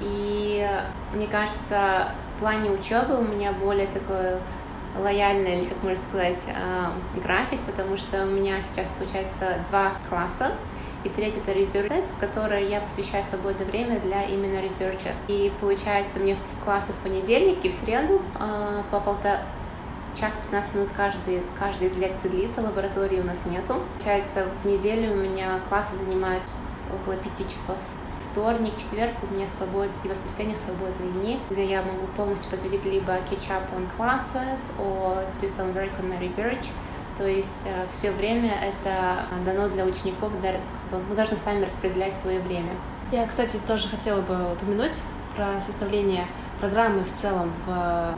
И 0.00 0.64
мне 1.12 1.26
кажется, 1.26 2.12
в 2.36 2.40
плане 2.40 2.70
учебы 2.70 3.18
у 3.18 3.22
меня 3.22 3.52
более 3.52 3.88
такой 3.88 4.38
лояльный, 4.96 5.60
или 5.60 5.64
как 5.66 5.82
можно 5.82 6.02
сказать, 6.02 6.42
а, 6.54 6.92
график, 7.22 7.60
потому 7.66 7.96
что 7.96 8.24
у 8.24 8.26
меня 8.26 8.56
сейчас 8.62 8.86
получается 8.98 9.58
два 9.70 9.92
класса, 10.08 10.52
и 11.04 11.08
третий 11.08 11.38
это 11.38 11.52
research, 11.52 12.06
который 12.20 12.66
я 12.68 12.80
посвящаю 12.80 13.24
свободное 13.24 13.66
время 13.66 14.00
для 14.00 14.24
именно 14.24 14.58
research. 14.58 15.12
И 15.28 15.52
получается 15.60 16.18
мне 16.18 16.36
в 16.36 16.64
классы 16.64 16.92
в 16.92 16.96
понедельник 16.96 17.64
и 17.64 17.68
в 17.68 17.72
среду 17.72 18.20
а, 18.38 18.82
по 18.90 19.00
полтора 19.00 19.42
час 20.18 20.34
15 20.42 20.74
минут 20.74 20.90
каждый, 20.96 21.42
каждый 21.58 21.88
из 21.88 21.96
лекций 21.96 22.30
длится, 22.30 22.60
лаборатории 22.60 23.20
у 23.20 23.24
нас 23.24 23.44
нету. 23.46 23.82
Получается, 23.94 24.46
в 24.62 24.66
неделю 24.66 25.12
у 25.12 25.16
меня 25.16 25.60
классы 25.68 25.96
занимают 25.96 26.42
около 26.92 27.16
пяти 27.16 27.44
часов 27.48 27.76
вторник, 28.30 28.76
четверг 28.76 29.14
у 29.22 29.34
меня 29.34 29.46
свободные, 29.48 29.92
и 30.04 30.08
воскресенье 30.08 30.56
свободные 30.56 31.10
дни, 31.12 31.40
где 31.50 31.64
я 31.64 31.82
могу 31.82 32.06
полностью 32.16 32.50
посвятить 32.50 32.84
либо 32.84 33.12
catch 33.18 33.48
up 33.50 33.64
on 33.76 33.88
classes, 33.96 34.72
or 34.78 35.24
do 35.40 35.48
some 35.48 35.74
work 35.74 35.90
on 36.00 36.08
my 36.10 36.18
research. 36.20 36.66
То 37.16 37.26
есть 37.26 37.64
э, 37.64 37.86
все 37.90 38.12
время 38.12 38.52
это 38.62 39.24
дано 39.44 39.68
для 39.68 39.84
учеников, 39.84 40.32
мы 41.08 41.16
должны 41.16 41.36
сами 41.36 41.64
распределять 41.64 42.16
свое 42.16 42.40
время. 42.40 42.70
Я, 43.10 43.26
кстати, 43.26 43.56
тоже 43.66 43.88
хотела 43.88 44.20
бы 44.20 44.52
упомянуть 44.52 45.00
про 45.34 45.60
составление 45.60 46.26
программы 46.58 47.04
в 47.04 47.14
целом 47.14 47.52
в 47.66 47.70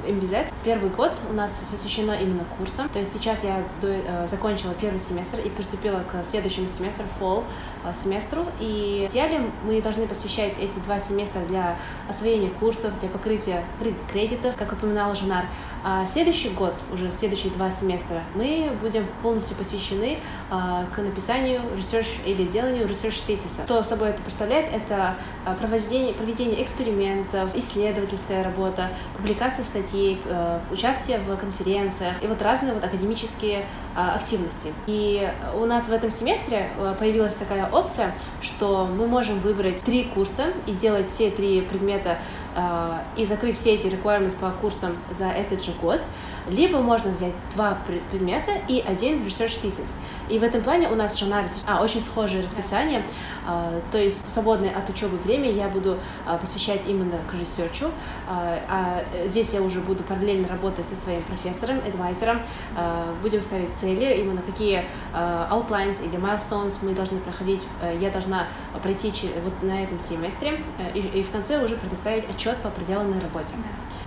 MBZ. 0.06 0.52
Первый 0.64 0.90
год 0.90 1.12
у 1.28 1.32
нас 1.32 1.62
посвящено 1.70 2.12
именно 2.12 2.44
курсам. 2.58 2.88
То 2.88 2.98
есть 2.98 3.12
сейчас 3.12 3.44
я 3.44 3.62
до, 3.80 3.88
э, 3.88 4.26
закончила 4.26 4.74
первый 4.80 4.98
семестр 4.98 5.40
и 5.40 5.50
приступила 5.50 6.02
к 6.10 6.24
следующему 6.24 6.66
семестру, 6.66 7.04
fall 7.18 7.44
э, 7.84 7.92
семестру. 7.94 8.46
И 8.58 9.06
в 9.08 9.12
идеале 9.12 9.40
мы 9.64 9.80
должны 9.82 10.06
посвящать 10.06 10.54
эти 10.58 10.78
два 10.78 10.98
семестра 10.98 11.40
для 11.40 11.76
освоения 12.08 12.48
курсов, 12.48 12.98
для 13.00 13.08
покрытия 13.08 13.64
кредитов, 14.10 14.56
как 14.56 14.72
упоминала 14.72 15.14
Жанар. 15.14 15.44
А 15.82 16.06
следующий 16.06 16.50
год, 16.50 16.74
уже 16.92 17.10
следующие 17.10 17.52
два 17.52 17.70
семестра, 17.70 18.22
мы 18.34 18.70
будем 18.82 19.06
полностью 19.22 19.56
посвящены 19.56 20.18
э, 20.50 20.84
к 20.94 20.98
написанию 20.98 21.60
research 21.76 22.18
или 22.24 22.44
деланию 22.44 22.86
research 22.86 23.22
тезиса. 23.26 23.64
Что 23.64 23.82
собой 23.82 24.10
это 24.10 24.22
представляет? 24.22 24.66
Это 24.72 25.16
проведение, 25.58 26.14
проведение 26.14 26.62
экспериментов, 26.62 27.54
исследовательских 27.54 28.29
исследовательская 28.30 28.44
работа, 28.44 28.88
публикация 29.16 29.64
статей, 29.64 30.20
э, 30.24 30.60
участие 30.70 31.18
в 31.18 31.36
конференциях 31.36 32.22
и 32.22 32.26
вот 32.26 32.40
разные 32.42 32.72
вот 32.72 32.84
академические 32.84 33.66
а, 33.94 34.14
активности. 34.14 34.72
И 34.86 35.28
у 35.54 35.64
нас 35.64 35.84
в 35.84 35.92
этом 35.92 36.10
семестре 36.10 36.70
э, 36.78 36.94
появилась 36.98 37.34
такая 37.34 37.68
опция, 37.70 38.14
что 38.40 38.86
мы 38.86 39.06
можем 39.06 39.40
выбрать 39.40 39.82
три 39.82 40.04
курса 40.04 40.44
и 40.66 40.72
делать 40.72 41.06
все 41.06 41.30
три 41.30 41.60
предмета 41.62 42.18
а, 42.54 43.02
и 43.16 43.26
закрыть 43.26 43.56
все 43.56 43.74
эти 43.74 43.86
requirements 43.88 44.36
по 44.38 44.50
курсам 44.50 44.96
за 45.10 45.26
этот 45.26 45.64
же 45.64 45.72
год, 45.80 46.00
либо 46.48 46.80
можно 46.80 47.10
взять 47.12 47.32
два 47.54 47.78
предмета 48.10 48.52
и 48.68 48.80
один 48.80 49.24
research 49.26 49.62
thesis. 49.62 49.90
И 50.28 50.38
в 50.38 50.42
этом 50.42 50.62
плане 50.62 50.88
у 50.88 50.94
нас 50.94 51.18
с 51.18 51.22
а, 51.66 51.82
очень 51.82 52.00
схожее 52.00 52.42
расписание, 52.42 53.04
а, 53.46 53.80
то 53.90 53.98
есть 53.98 54.30
свободное 54.30 54.70
от 54.70 54.88
учебы 54.88 55.16
время 55.18 55.50
я 55.50 55.68
буду 55.68 55.98
а, 56.26 56.38
посвящать 56.38 56.82
именно 56.86 57.18
к 57.28 57.34
research 57.34 57.79
у, 57.79 57.90
а, 58.28 58.58
а 58.68 59.26
здесь 59.26 59.52
я 59.52 59.60
уже 59.60 59.80
буду 59.80 60.02
параллельно 60.04 60.48
работать 60.48 60.86
со 60.88 60.94
своим 60.94 61.22
профессором, 61.22 61.78
advisor 61.86 62.25
ом, 62.25 62.42
а, 62.76 63.14
будем 63.22 63.42
ставить 63.42 63.74
цели, 63.74 64.20
именно 64.20 64.42
какие 64.42 64.84
а, 65.12 65.48
outlines 65.52 66.04
или 66.04 66.16
milestones 66.16 66.78
мы 66.82 66.94
должны 66.94 67.18
проходить, 67.20 67.62
а, 67.82 67.92
я 67.92 68.10
должна 68.10 68.46
пройти 68.82 69.10
вот 69.42 69.62
на 69.62 69.82
этом 69.82 69.98
семестре 69.98 70.60
а, 70.78 70.96
и, 70.96 71.00
и 71.00 71.22
в 71.22 71.30
конце 71.30 71.62
уже 71.62 71.76
предоставить 71.76 72.28
отчет 72.28 72.56
по 72.58 72.70
проделанной 72.70 73.18
работе. 73.20 73.56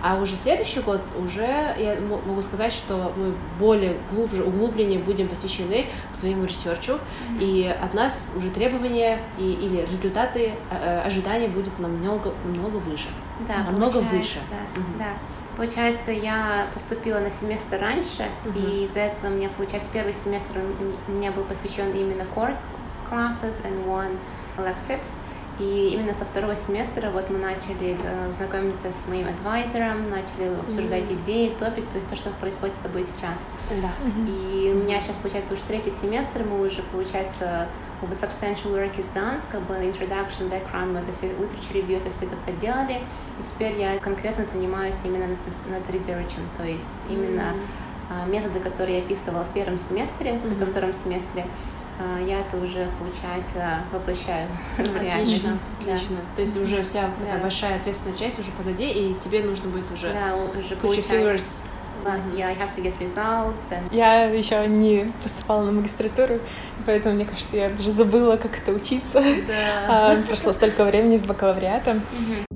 А 0.00 0.16
уже 0.20 0.36
следующий 0.36 0.80
год 0.80 1.00
уже 1.18 1.74
я 1.78 1.96
могу 2.24 2.42
сказать, 2.42 2.72
что 2.72 3.12
мы 3.16 3.34
более 3.58 3.98
глубже, 4.10 4.42
углубленнее 4.44 4.98
будем 4.98 5.28
посвящены 5.28 5.86
к 6.12 6.16
своему 6.16 6.44
research 6.44 6.82
у, 6.82 6.92
mm-hmm. 6.92 7.38
и 7.40 7.66
от 7.68 7.94
нас 7.94 8.32
уже 8.36 8.50
требования 8.50 9.20
и, 9.38 9.52
или 9.52 9.82
результаты 9.82 10.52
э, 10.70 11.00
ожидания 11.00 11.48
будут 11.48 11.78
намного, 11.78 12.32
намного 12.44 12.76
выше. 12.76 13.08
Да, 13.48 13.64
намного 13.64 13.98
выше. 13.98 14.38
Mm-hmm. 14.38 14.98
Да. 14.98 15.08
Получается, 15.56 16.10
я 16.10 16.66
поступила 16.74 17.20
на 17.20 17.30
семестр 17.30 17.78
раньше, 17.80 18.26
mm-hmm. 18.44 18.58
и 18.58 18.84
из-за 18.86 19.00
этого 19.00 19.30
у 19.30 19.34
меня, 19.34 19.48
получается, 19.56 19.88
первый 19.92 20.12
семестр 20.12 20.60
у 21.08 21.12
меня 21.12 21.30
был 21.30 21.44
посвящен 21.44 21.92
именно 21.92 22.22
core 22.22 22.58
classes 23.08 23.62
and 23.64 23.86
one 23.86 24.18
elective. 24.56 25.00
И 25.60 25.90
именно 25.94 26.12
со 26.12 26.24
второго 26.24 26.56
семестра 26.56 27.10
вот 27.10 27.30
мы 27.30 27.38
начали 27.38 27.96
э, 28.02 28.32
знакомиться 28.32 28.88
с 28.90 29.06
моим 29.06 29.28
advisor 29.28 29.85
ом, 29.85 30.10
начали 30.10 30.52
обсуждать 30.58 31.04
mm-hmm. 31.04 31.22
идеи, 31.22 31.54
topic, 31.56 31.88
то 31.90 31.96
есть 31.96 32.08
то, 32.08 32.16
что 32.16 32.30
происходит 32.30 32.74
с 32.74 32.78
тобой 32.78 33.04
сейчас. 33.04 33.40
Да. 33.80 33.92
Mm-hmm. 34.04 34.28
И 34.28 34.72
у 34.72 34.82
меня 34.82 35.00
сейчас 35.00 35.16
получается 35.16 35.54
уже 35.54 35.62
третий 35.62 35.92
семестр, 35.92 36.42
мы 36.42 36.66
уже 36.66 36.82
получается 36.82 37.68
как 38.00 38.08
бы 38.08 38.14
substantial 38.16 38.74
work 38.74 38.96
is 38.96 39.06
done, 39.14 39.40
как 39.48 39.62
бы 39.62 39.74
introduction, 39.74 40.50
background, 40.50 40.92
мы 40.92 40.98
это 40.98 41.12
все, 41.12 41.28
literature 41.28 41.74
review, 41.74 41.98
это 41.98 42.10
все 42.10 42.26
это 42.26 42.36
поделали. 42.44 43.00
И 43.38 43.42
теперь 43.48 43.78
я 43.78 43.96
конкретно 43.98 44.44
занимаюсь 44.44 44.96
именно 45.04 45.28
над, 45.28 45.38
над 45.70 45.88
research, 45.88 46.32
то 46.56 46.64
есть 46.64 46.90
именно 47.08 47.54
mm-hmm. 48.10 48.28
методы, 48.28 48.58
которые 48.58 48.98
я 48.98 49.04
описывала 49.04 49.44
в 49.44 49.54
первом 49.54 49.78
семестре, 49.78 50.32
mm-hmm. 50.32 50.42
то 50.42 50.48
есть 50.48 50.60
во 50.60 50.66
втором 50.66 50.92
семестре, 50.92 51.46
я 52.26 52.40
это 52.40 52.56
уже, 52.56 52.90
получается, 52.98 53.80
воплощаю 53.92 54.48
в 54.76 55.02
реальность. 55.02 55.44
Отлично, 55.44 55.58
отлично. 55.80 56.16
Да. 56.16 56.36
То 56.36 56.40
есть 56.40 56.56
уже 56.60 56.82
вся 56.82 57.02
да. 57.02 57.24
такая 57.24 57.42
большая 57.42 57.76
ответственная 57.76 58.16
часть 58.16 58.38
уже 58.38 58.50
позади, 58.50 58.90
и 58.90 59.14
тебе 59.20 59.42
нужно 59.42 59.70
будет 59.70 59.90
уже 59.92 60.12
да, 60.12 60.34
уже 60.58 60.76
получается. 60.76 61.64
Yeah, 62.34 62.48
I 62.48 62.54
have 62.54 62.74
to 62.76 62.82
get 62.82 62.98
results. 62.98 63.70
And... 63.70 63.94
Я 63.94 64.24
еще 64.24 64.66
не 64.66 65.10
поступала 65.22 65.62
на 65.64 65.72
магистратуру, 65.72 66.40
поэтому 66.84 67.14
мне 67.14 67.24
кажется, 67.24 67.56
я 67.56 67.70
даже 67.70 67.90
забыла, 67.90 68.36
как 68.36 68.58
это 68.58 68.72
учиться. 68.72 69.22
Да. 69.46 70.12
А, 70.12 70.22
прошло 70.26 70.52
столько 70.52 70.84
времени 70.84 71.16
с 71.16 71.24
бакалавриата. 71.24 71.92
Mm-hmm. 71.92 72.53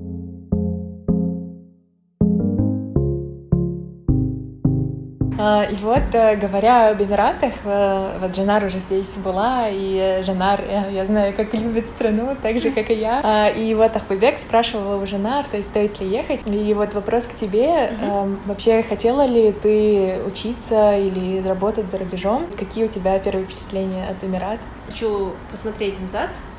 И 5.71 5.75
вот, 5.75 6.13
э, 6.13 6.35
говоря 6.35 6.89
об 6.89 7.01
Эмиратах, 7.01 7.53
э, 7.63 8.17
вот 8.19 8.35
Жанар 8.35 8.65
уже 8.65 8.79
здесь 8.79 9.15
была, 9.15 9.69
и 9.69 10.21
Жанар, 10.23 10.61
я 10.91 11.05
знаю, 11.05 11.33
как 11.33 11.53
любит 11.53 11.87
страну, 11.87 12.35
так 12.41 12.59
же, 12.59 12.71
как 12.71 12.89
и 12.89 12.95
я. 12.95 13.21
А, 13.23 13.49
и 13.49 13.73
вот 13.73 13.95
Ахбебек 13.95 14.37
спрашивала 14.37 15.01
у 15.01 15.05
Жанар, 15.05 15.45
то 15.45 15.57
есть 15.57 15.69
стоит 15.69 15.99
ли 16.01 16.07
ехать. 16.07 16.49
И 16.49 16.73
вот 16.73 16.93
вопрос 16.93 17.25
к 17.25 17.35
тебе. 17.35 17.67
Mm-hmm. 17.67 18.39
Вообще, 18.45 18.81
хотела 18.81 19.25
ли 19.25 19.51
ты 19.53 20.19
учиться 20.25 20.97
или 20.97 21.47
работать 21.47 21.89
за 21.89 21.97
рубежом? 21.97 22.47
Какие 22.57 22.85
у 22.85 22.87
тебя 22.87 23.17
первые 23.19 23.45
впечатления 23.45 24.07
от 24.09 24.23
Эмират? 24.23 24.59
Хочу 24.87 25.31
посмотреть 25.51 25.99
назад, 26.01 26.29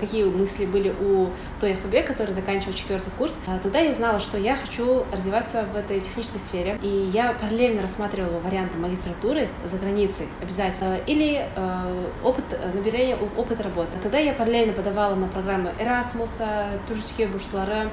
какие 0.00 0.24
мысли 0.24 0.66
были 0.66 0.90
у 0.90 1.30
той 1.60 1.72
Ахбабе, 1.72 2.02
который 2.02 2.32
заканчивал 2.32 2.74
четвертый 2.74 3.10
курс. 3.18 3.38
А 3.46 3.58
тогда 3.58 3.80
я 3.80 3.92
знала, 3.92 4.20
что 4.20 4.38
я 4.38 4.56
хочу 4.56 5.04
развиваться 5.12 5.64
в 5.72 5.76
этой 5.76 6.00
технической 6.00 6.40
сфере, 6.40 6.78
и 6.82 7.10
я 7.12 7.32
параллельно 7.32 7.82
рассматривала 7.82 8.38
варианты 8.40 8.78
магистратуры 8.78 9.48
за 9.64 9.78
границей 9.78 10.26
обязательно, 10.40 10.96
э, 10.96 11.00
или 11.06 11.46
э, 11.54 12.06
опыт, 12.24 12.44
набирания 12.74 13.16
опыта 13.36 13.62
работы. 13.62 13.90
Тогда 14.02 14.18
я 14.18 14.32
параллельно 14.32 14.72
подавала 14.72 15.14
на 15.14 15.28
программы 15.28 15.72
Erasmus, 15.78 16.42
Турецкие 16.86 17.28
бурслары, 17.28 17.90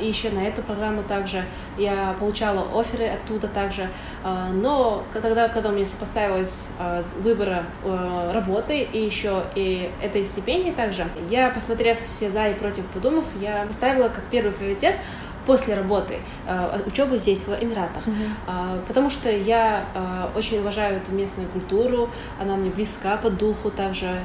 и 0.00 0.06
еще 0.06 0.30
на 0.30 0.40
эту 0.40 0.62
программу 0.62 1.02
также. 1.02 1.44
Я 1.76 2.16
получала 2.18 2.66
оферы 2.78 3.06
оттуда 3.06 3.48
также, 3.48 3.88
но 4.52 5.02
тогда, 5.12 5.48
когда 5.48 5.68
у 5.70 5.72
меня 5.72 5.86
сопоставилось 5.86 6.68
выбора 7.20 7.64
работы 8.32 8.82
и 8.82 9.04
еще 9.04 9.44
и 9.54 9.90
этой 10.02 10.24
стипендии, 10.24 10.70
также 10.70 10.87
также. 10.88 11.06
Я, 11.30 11.50
посмотрев 11.50 11.98
все 12.06 12.30
за 12.30 12.48
и 12.48 12.54
против, 12.54 12.84
подумав, 12.86 13.24
я 13.40 13.64
поставила 13.66 14.08
как 14.08 14.24
первый 14.30 14.52
приоритет 14.52 14.96
после 15.46 15.74
работы, 15.74 16.18
учебу 16.84 17.16
здесь, 17.16 17.44
в 17.44 17.48
Эмиратах. 17.48 18.06
Uh-huh. 18.06 18.86
Потому 18.86 19.08
что 19.08 19.30
я 19.30 19.82
очень 20.36 20.58
уважаю 20.58 20.98
эту 20.98 21.10
местную 21.12 21.48
культуру, 21.48 22.10
она 22.38 22.54
мне 22.56 22.68
близка 22.68 23.16
по 23.16 23.30
духу 23.30 23.70
также, 23.70 24.20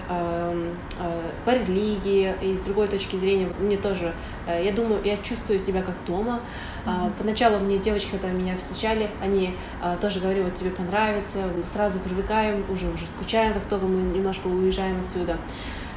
по 1.46 1.50
религии, 1.50 2.34
и 2.42 2.58
с 2.58 2.64
другой 2.64 2.90
точки 2.90 3.16
зрения 3.16 3.48
мне 3.58 3.78
тоже, 3.78 4.14
я 4.48 4.74
думаю, 4.74 5.02
я 5.06 5.16
чувствую 5.16 5.60
себя 5.60 5.82
как 5.82 5.96
дома. 6.06 6.42
Uh-huh. 6.86 7.14
Поначалу 7.18 7.60
мне 7.60 7.78
девочки, 7.78 8.10
когда 8.12 8.28
меня 8.28 8.58
встречали, 8.58 9.10
они 9.22 9.56
тоже 10.02 10.20
говорили, 10.20 10.44
вот 10.44 10.56
тебе 10.56 10.72
понравится, 10.72 11.38
мы 11.58 11.66
сразу 11.66 12.00
привыкаем, 12.00 12.66
уже 12.70 12.90
уже 12.90 13.08
скучаем, 13.08 13.54
как 13.54 13.64
только 13.64 13.86
мы 13.86 14.02
немножко 14.02 14.48
уезжаем 14.48 15.00
отсюда. 15.00 15.38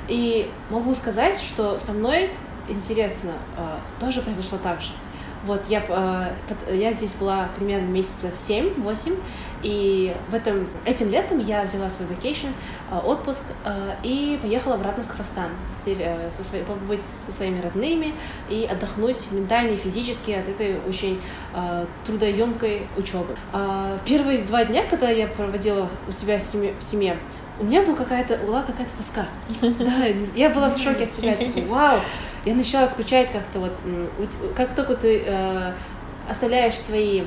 И 0.08 0.50
могу 0.70 0.94
сказать, 0.94 1.38
что 1.38 1.78
со 1.78 1.92
мной, 1.92 2.30
интересно, 2.68 3.32
э, 3.56 3.78
тоже 4.00 4.22
произошло 4.22 4.58
так 4.62 4.80
же. 4.80 4.92
Вот 5.44 5.62
я, 5.68 5.84
э, 5.88 6.74
я 6.74 6.92
здесь 6.92 7.14
была 7.14 7.48
примерно 7.56 7.86
месяцев 7.86 8.32
7-8, 8.34 9.16
и 9.62 10.14
в 10.28 10.34
этом, 10.34 10.68
этим 10.84 11.10
летом 11.10 11.38
я 11.38 11.64
взяла 11.64 11.88
свой 11.90 12.08
vacation, 12.08 12.48
э, 12.90 12.98
отпуск, 12.98 13.44
и 14.02 14.38
поехала 14.42 14.74
обратно 14.74 15.04
в 15.04 15.08
Казахстан, 15.08 15.50
со 15.72 16.42
своей, 16.44 16.64
побыть 16.64 17.00
со 17.00 17.32
своими 17.32 17.60
родными 17.60 18.14
и 18.48 18.64
отдохнуть 18.64 19.30
ментально 19.30 19.72
и 19.72 19.76
физически 19.76 20.32
от 20.32 20.48
этой 20.48 20.78
очень 20.88 21.20
трудоемкой 22.04 22.86
учебы. 22.96 23.36
Первые 24.04 24.42
два 24.42 24.64
дня, 24.64 24.84
когда 24.88 25.10
я 25.10 25.26
проводила 25.26 25.88
у 26.08 26.12
себя 26.12 26.38
в 26.38 26.42
семье, 26.42 26.74
в 26.78 26.84
семье 26.84 27.18
у 27.58 27.64
меня 27.64 27.82
была 27.82 27.96
какая-то, 27.96 28.36
была 28.38 28.62
какая-то 28.62 28.90
тоска. 28.96 29.26
Да, 29.60 30.06
я 30.34 30.50
была 30.50 30.70
в 30.70 30.78
шоке 30.78 31.04
от 31.04 31.14
себя, 31.14 31.34
типа, 31.36 31.60
вау. 31.68 32.00
Я 32.44 32.54
начала 32.54 32.86
скучать 32.86 33.32
как-то 33.32 33.58
вот, 33.60 33.72
как 34.54 34.74
только 34.74 34.94
ты 34.94 35.22
э, 35.26 35.72
оставляешь 36.28 36.74
свои, 36.74 37.24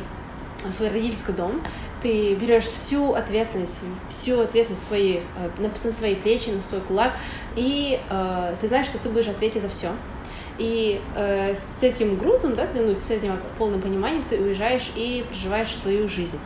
свой 0.71 0.89
родительский 0.89 1.34
дом, 1.34 1.61
ты 2.01 2.36
берешь 2.36 2.63
всю 2.63 3.13
ответственность, 3.13 3.82
всю 4.09 4.39
ответственность 4.39 4.86
свои, 4.86 5.17
э, 5.17 5.49
на 5.57 5.91
свои 5.91 6.15
плечи, 6.15 6.51
на 6.51 6.61
свой 6.61 6.80
кулак, 6.82 7.13
и 7.55 7.99
э, 8.09 8.55
ты 8.61 8.67
знаешь, 8.67 8.86
что 8.86 8.97
ты 8.97 9.09
будешь 9.09 9.27
ответить 9.27 9.61
за 9.61 9.67
все. 9.69 9.89
И 10.60 11.01
э, 11.16 11.55
с 11.55 11.82
этим 11.82 12.18
грузом, 12.18 12.55
да, 12.55 12.68
ну, 12.76 12.93
с 12.93 13.10
этим 13.10 13.39
полным 13.57 13.82
пониманием 13.82 14.26
ты 14.30 14.39
уезжаешь 14.39 14.91
и 14.95 15.26
проживаешь 15.30 15.74
свою 15.76 16.07
жизнь 16.07 16.39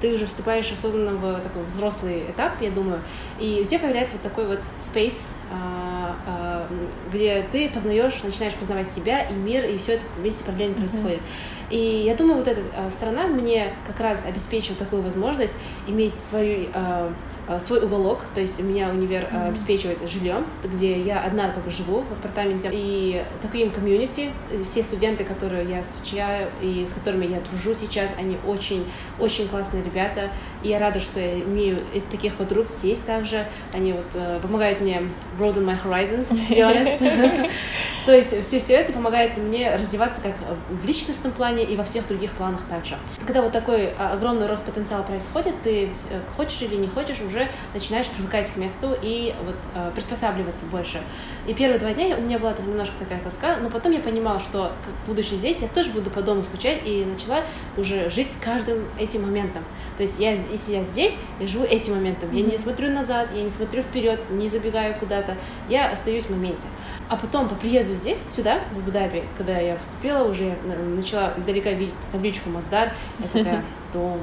ты 0.00 0.12
уже 0.14 0.26
вступаешь 0.26 0.70
осознанно 0.72 1.12
в 1.12 1.40
такой 1.40 1.62
взрослый 1.64 2.22
этап, 2.30 2.60
я 2.60 2.70
думаю, 2.70 3.02
и 3.38 3.60
у 3.62 3.64
тебя 3.64 3.80
появляется 3.80 4.16
вот 4.16 4.22
такой 4.22 4.46
вот 4.46 4.60
space, 4.78 5.34
а, 5.52 6.16
а, 6.26 6.68
где 7.12 7.44
ты 7.52 7.68
познаешь, 7.68 8.22
начинаешь 8.22 8.54
познавать 8.54 8.88
себя 8.88 9.22
и 9.22 9.34
мир, 9.34 9.64
и 9.64 9.78
все 9.78 9.92
это 9.92 10.06
вместе 10.16 10.44
параллельно 10.44 10.74
происходит. 10.74 11.18
Mm-hmm. 11.18 11.70
И 11.70 12.02
я 12.04 12.16
думаю, 12.16 12.38
вот 12.38 12.48
эта 12.48 12.62
а, 12.76 12.90
страна 12.90 13.26
мне 13.26 13.74
как 13.86 14.00
раз 14.00 14.24
обеспечила 14.24 14.76
такую 14.76 15.02
возможность 15.02 15.56
иметь 15.86 16.14
свою 16.14 16.68
Э, 16.72 17.12
свой 17.58 17.84
уголок, 17.84 18.24
то 18.34 18.40
есть 18.40 18.60
меня 18.60 18.90
универ 18.90 19.24
mm-hmm. 19.24 19.48
обеспечивает 19.48 19.98
жильем, 20.08 20.46
где 20.62 21.00
я 21.00 21.22
одна 21.22 21.52
только 21.52 21.70
живу 21.70 22.02
в 22.02 22.12
апартаменте. 22.12 22.70
И 22.72 23.22
таким 23.42 23.70
комьюнити, 23.70 24.30
все 24.64 24.82
студенты, 24.82 25.24
которые 25.24 25.68
я 25.68 25.82
встречаю 25.82 26.50
и 26.60 26.86
с 26.86 26.92
которыми 26.92 27.26
я 27.26 27.40
дружу 27.40 27.74
сейчас, 27.74 28.14
они 28.18 28.36
очень-очень 28.46 29.48
классные 29.48 29.82
ребята. 29.82 30.30
И 30.62 30.68
я 30.68 30.78
рада, 30.78 31.00
что 31.00 31.20
я 31.20 31.40
имею 31.40 31.78
таких 32.10 32.34
подруг 32.34 32.68
здесь 32.68 33.00
также. 33.00 33.46
Они 33.72 33.92
вот 33.92 34.06
э, 34.14 34.38
помогают 34.40 34.80
мне 34.80 35.02
broaden 35.38 35.64
my 35.64 35.76
horizons, 35.82 36.30
to 36.30 36.48
be 36.50 36.60
honest. 36.60 37.50
То 38.06 38.16
есть 38.16 38.42
все, 38.44 38.60
все 38.60 38.74
это 38.74 38.92
помогает 38.92 39.36
мне 39.36 39.74
развиваться 39.76 40.22
как 40.22 40.34
в 40.70 40.84
личностном 40.84 41.32
плане 41.32 41.64
и 41.64 41.76
во 41.76 41.84
всех 41.84 42.08
других 42.08 42.32
планах 42.32 42.62
также. 42.68 42.96
Когда 43.26 43.42
вот 43.42 43.52
такой 43.52 43.92
а, 43.98 44.12
огромный 44.12 44.46
рост 44.46 44.64
потенциала 44.64 45.02
происходит, 45.02 45.54
ты 45.62 45.86
э, 45.86 46.20
хочешь 46.36 46.62
или 46.62 46.76
не 46.76 46.88
хочешь, 46.88 47.20
уже 47.20 47.48
начинаешь 47.74 48.06
привыкать 48.08 48.50
к 48.50 48.56
месту 48.56 48.96
и 49.02 49.34
вот 49.44 49.56
э, 49.74 49.90
приспосабливаться 49.94 50.64
больше. 50.66 51.00
И 51.46 51.54
первые 51.54 51.78
два 51.78 51.92
дня 51.92 52.16
у 52.16 52.20
меня 52.20 52.38
была 52.38 52.54
немножко 52.66 52.94
такая 52.98 53.20
тоска, 53.20 53.56
но 53.56 53.70
потом 53.70 53.92
я 53.92 54.00
понимала, 54.00 54.40
что 54.40 54.72
как, 54.82 54.92
будучи 55.06 55.34
здесь, 55.34 55.60
я 55.60 55.68
тоже 55.68 55.90
буду 55.90 56.10
по 56.10 56.22
дому 56.22 56.42
скучать 56.42 56.80
и 56.84 57.04
начала 57.04 57.44
уже 57.76 58.08
жить 58.08 58.28
каждым 58.42 58.88
этим 58.98 59.22
моментом. 59.22 59.64
То 59.96 60.02
есть 60.02 60.18
я, 60.20 60.36
если 60.50 60.72
я 60.72 60.84
здесь, 60.84 61.16
я 61.40 61.46
живу 61.46 61.64
этим 61.64 61.94
моментом. 61.94 62.32
Я 62.32 62.42
не 62.42 62.58
смотрю 62.58 62.90
назад, 62.90 63.28
я 63.34 63.42
не 63.42 63.50
смотрю 63.50 63.82
вперед, 63.82 64.20
не 64.30 64.48
забегаю 64.48 64.94
куда-то. 64.98 65.36
Я 65.68 65.90
остаюсь 65.90 66.24
в 66.24 66.30
моменте. 66.30 66.66
А 67.08 67.16
потом 67.16 67.48
по 67.48 67.54
приезду 67.54 67.94
здесь, 67.94 68.22
сюда, 68.22 68.60
в 68.72 68.78
Абу-Даби, 68.78 69.24
когда 69.36 69.58
я 69.58 69.76
вступила, 69.76 70.24
уже 70.24 70.56
начала 70.64 71.34
издалека 71.36 71.72
видеть 71.72 71.94
табличку 72.12 72.50
Маздар, 72.50 72.92
я 73.18 73.26
такая, 73.26 73.64
дом. 73.92 74.20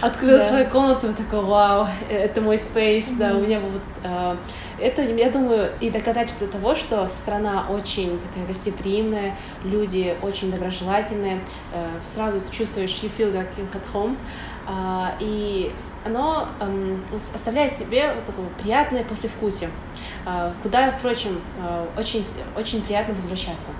Открыла 0.00 0.44
свою 0.44 0.68
комнату, 0.68 1.12
такой, 1.14 1.44
вау, 1.44 1.86
это 2.10 2.40
мой 2.40 2.58
спейс, 2.58 3.06
да, 3.18 3.34
у 3.34 3.40
меня 3.40 3.60
вот... 3.60 3.82
А, 4.04 4.36
это, 4.78 5.02
я 5.02 5.30
думаю, 5.30 5.70
и 5.80 5.90
доказательство 5.90 6.46
того, 6.46 6.74
что 6.74 7.08
страна 7.08 7.66
очень 7.70 8.18
такая 8.20 8.46
гостеприимная, 8.46 9.36
люди 9.62 10.16
очень 10.22 10.50
доброжелательные, 10.50 11.40
э, 11.72 11.86
сразу 12.04 12.40
чувствуешь, 12.50 12.90
you 13.02 13.10
feel 13.16 13.32
like 13.32 13.48
you're 13.56 13.70
at 13.72 13.92
home, 13.92 14.16
а, 14.66 15.14
и 15.20 15.72
оно 16.04 16.48
эм, 16.60 17.02
оставляет 17.32 17.72
себе 17.72 18.12
вот 18.14 18.24
такое 18.26 18.46
приятное 18.60 19.04
послевкусие, 19.04 19.70
э, 20.26 20.52
куда, 20.62 20.90
впрочем, 20.90 21.40
э, 21.58 21.86
очень, 21.98 22.24
очень 22.56 22.82
приятно 22.82 23.14
возвращаться. 23.14 23.70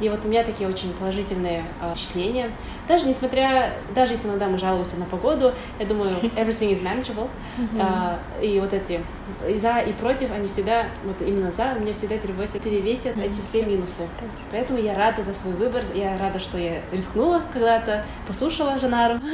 И 0.00 0.08
вот 0.08 0.24
у 0.24 0.28
меня 0.28 0.44
такие 0.44 0.68
очень 0.68 0.92
положительные 0.92 1.64
э, 1.80 1.94
впечатления. 1.94 2.50
Даже 2.86 3.06
несмотря, 3.06 3.74
даже 3.94 4.14
если 4.14 4.28
иногда 4.28 4.48
мы 4.48 4.58
жалуемся 4.58 4.96
на 4.96 5.04
погоду, 5.04 5.52
я 5.78 5.86
думаю, 5.86 6.10
everything 6.36 6.70
is 6.70 6.82
manageable. 6.82 7.28
Uh, 7.58 8.18
и 8.42 8.58
вот 8.60 8.72
эти 8.72 9.00
и 9.48 9.56
за 9.56 9.78
и 9.80 9.92
против, 9.92 10.30
они 10.32 10.48
всегда, 10.48 10.86
вот 11.04 11.20
именно 11.20 11.50
за, 11.50 11.74
у 11.76 11.80
меня 11.80 11.92
всегда 11.92 12.16
перевесят, 12.16 12.62
перевесят 12.62 13.16
mm-hmm. 13.16 13.26
эти 13.26 13.40
все 13.40 13.64
минусы. 13.64 14.08
Против. 14.18 14.44
Поэтому 14.50 14.78
я 14.78 14.94
рада 14.94 15.22
за 15.22 15.32
свой 15.32 15.54
выбор, 15.54 15.84
я 15.94 16.16
рада, 16.18 16.38
что 16.38 16.58
я 16.58 16.80
рискнула 16.90 17.42
когда-то, 17.52 18.04
послушала 18.26 18.78
Жанару. 18.78 19.20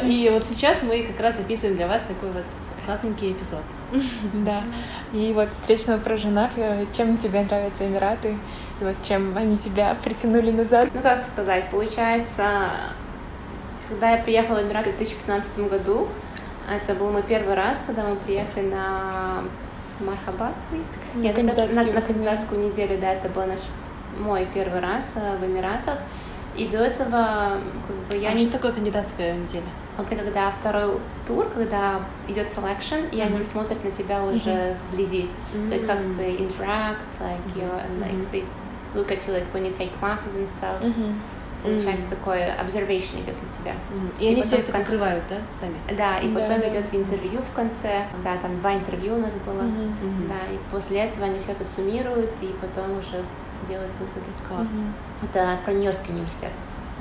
И 0.04 0.30
вот 0.32 0.46
сейчас 0.46 0.82
мы 0.82 1.02
как 1.02 1.20
раз 1.20 1.36
записываем 1.36 1.76
для 1.76 1.86
вас 1.86 2.02
такой 2.02 2.30
вот 2.30 2.44
классненький 2.90 3.32
эпизод. 3.32 3.62
Да. 4.44 4.62
И 5.12 5.32
вот 5.32 5.50
встречного 5.50 5.98
про 5.98 6.16
Жанар, 6.16 6.50
чем 6.92 7.16
тебе 7.16 7.42
нравятся 7.42 7.86
Эмираты? 7.86 8.36
И 8.80 8.84
вот 8.84 8.96
чем 9.02 9.36
они 9.36 9.56
тебя 9.56 9.96
притянули 10.02 10.50
назад? 10.50 10.88
Ну, 10.92 11.00
как 11.00 11.24
сказать, 11.24 11.70
получается, 11.70 12.44
когда 13.88 14.10
я 14.10 14.22
приехала 14.22 14.58
в 14.58 14.62
Эмираты 14.62 14.90
в 14.90 14.96
2015 14.96 15.58
году, 15.68 16.08
это 16.68 16.94
был 16.94 17.10
мой 17.12 17.22
первый 17.22 17.54
раз, 17.54 17.82
когда 17.86 18.04
мы 18.04 18.16
приехали 18.16 18.66
на 18.66 19.44
Мархаба 20.00 20.52
Нет, 21.14 21.36
на 21.36 22.00
кандидатскую 22.00 22.70
неделю, 22.70 23.00
да, 23.00 23.12
это 23.12 23.28
был 23.28 23.46
наш 23.46 23.60
мой 24.18 24.48
первый 24.52 24.80
раз 24.80 25.04
э, 25.14 25.36
в 25.36 25.44
Эмиратах. 25.44 25.98
И 26.56 26.66
до 26.68 26.78
этого 26.78 27.60
как 27.86 27.96
бы, 28.08 28.16
я 28.16 28.30
а 28.30 28.32
не... 28.32 28.38
что 28.38 28.52
такое 28.52 28.72
кандидатская 28.72 29.34
неделя? 29.34 29.64
Это 29.98 30.16
когда 30.16 30.50
второй 30.50 30.98
тур, 31.26 31.46
когда 31.54 32.00
идет 32.26 32.48
selection, 32.48 33.10
и 33.10 33.18
mm-hmm. 33.18 33.26
они 33.26 33.42
смотрят 33.42 33.84
на 33.84 33.90
тебя 33.90 34.22
уже 34.24 34.50
mm-hmm. 34.50 34.76
сблизи. 34.84 35.28
Mm-hmm. 35.54 35.68
То 35.68 35.74
есть 35.74 35.86
как 35.86 35.98
ты 35.98 36.36
interact, 36.36 36.98
like 37.20 37.54
you 37.54 37.70
like 38.00 38.12
mm-hmm. 38.12 38.30
they 38.32 38.44
look 38.94 39.10
at 39.10 39.26
you 39.26 39.32
like 39.32 39.46
when 39.52 39.64
you 39.64 39.72
take 39.72 39.92
classes 40.00 40.34
and 40.34 40.48
stuff. 40.48 40.82
Mm-hmm. 40.82 41.14
Получается 41.62 42.06
mm-hmm. 42.06 42.10
такое 42.10 42.56
observation 42.58 43.22
идет 43.22 43.36
на 43.42 43.52
тебя. 43.52 43.72
Mm-hmm. 43.72 44.20
И, 44.20 44.24
и 44.24 44.32
они 44.32 44.42
все 44.42 44.56
это 44.56 44.72
конце... 44.72 44.78
покрывают, 44.78 45.24
да, 45.28 45.36
сами? 45.50 45.76
Да, 45.96 46.16
и 46.16 46.28
да, 46.28 46.40
потом 46.40 46.60
да. 46.60 46.68
идет 46.70 46.86
интервью 46.92 47.42
в 47.42 47.54
конце. 47.54 48.06
Да, 48.24 48.38
там 48.38 48.56
два 48.56 48.74
интервью 48.74 49.16
у 49.16 49.18
нас 49.18 49.34
было. 49.34 49.62
Mm-hmm. 49.62 50.28
Да, 50.28 50.52
и 50.52 50.58
после 50.70 51.00
этого 51.00 51.26
они 51.26 51.38
все 51.40 51.52
это 51.52 51.64
суммируют, 51.64 52.30
и 52.40 52.54
потом 52.60 52.98
уже 52.98 53.22
делать 53.68 53.92
выводы. 53.98 54.30
Класс. 54.48 54.76
Mm-hmm. 54.78 55.09
Это 55.22 55.58
про 55.64 55.72
Нью-Йоркский 55.72 56.14
университет. 56.14 56.50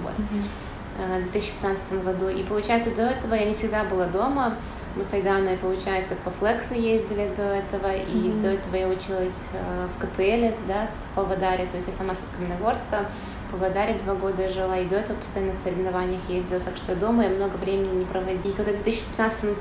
Вот. 0.02 0.14
Mm-hmm. 0.14 1.22
В 1.22 1.32
2015 1.32 2.04
году. 2.04 2.28
И 2.28 2.44
получается, 2.44 2.94
до 2.94 3.04
этого 3.04 3.34
я 3.34 3.46
не 3.46 3.54
всегда 3.54 3.86
была 3.86 4.08
дома. 4.08 4.56
Мы 4.96 5.04
с 5.04 5.14
Айданой, 5.14 5.56
получается, 5.56 6.16
по 6.16 6.32
флексу 6.32 6.74
ездили 6.74 7.32
до 7.38 7.44
этого, 7.44 7.96
и 7.96 8.02
mm-hmm. 8.02 8.42
до 8.42 8.48
этого 8.50 8.76
я 8.76 8.88
училась 8.88 9.48
э, 9.54 9.88
в 9.88 10.00
КТЛ, 10.00 10.56
да, 10.68 10.90
в 11.12 11.16
Павлодаре, 11.16 11.68
то 11.68 11.78
есть 11.78 11.88
я 11.88 11.94
сама 11.94 12.16
с 12.16 12.32
Каменогорска, 12.36 13.06
в 13.48 13.52
Павлодаре 13.52 14.00
два 14.04 14.16
года 14.16 14.50
жила, 14.50 14.78
и 14.78 14.86
до 14.86 14.98
этого 14.98 15.18
постоянно 15.18 15.54
в 15.54 15.64
соревнованиях 15.64 16.28
ездила, 16.28 16.60
так 16.60 16.76
что 16.76 16.96
дома 16.96 17.24
я 17.24 17.30
много 17.30 17.56
времени 17.58 18.00
не 18.00 18.06
проводила. 18.06 18.52
И 18.52 18.56
когда 18.56 18.72
в 18.72 18.84
2015 18.84 19.56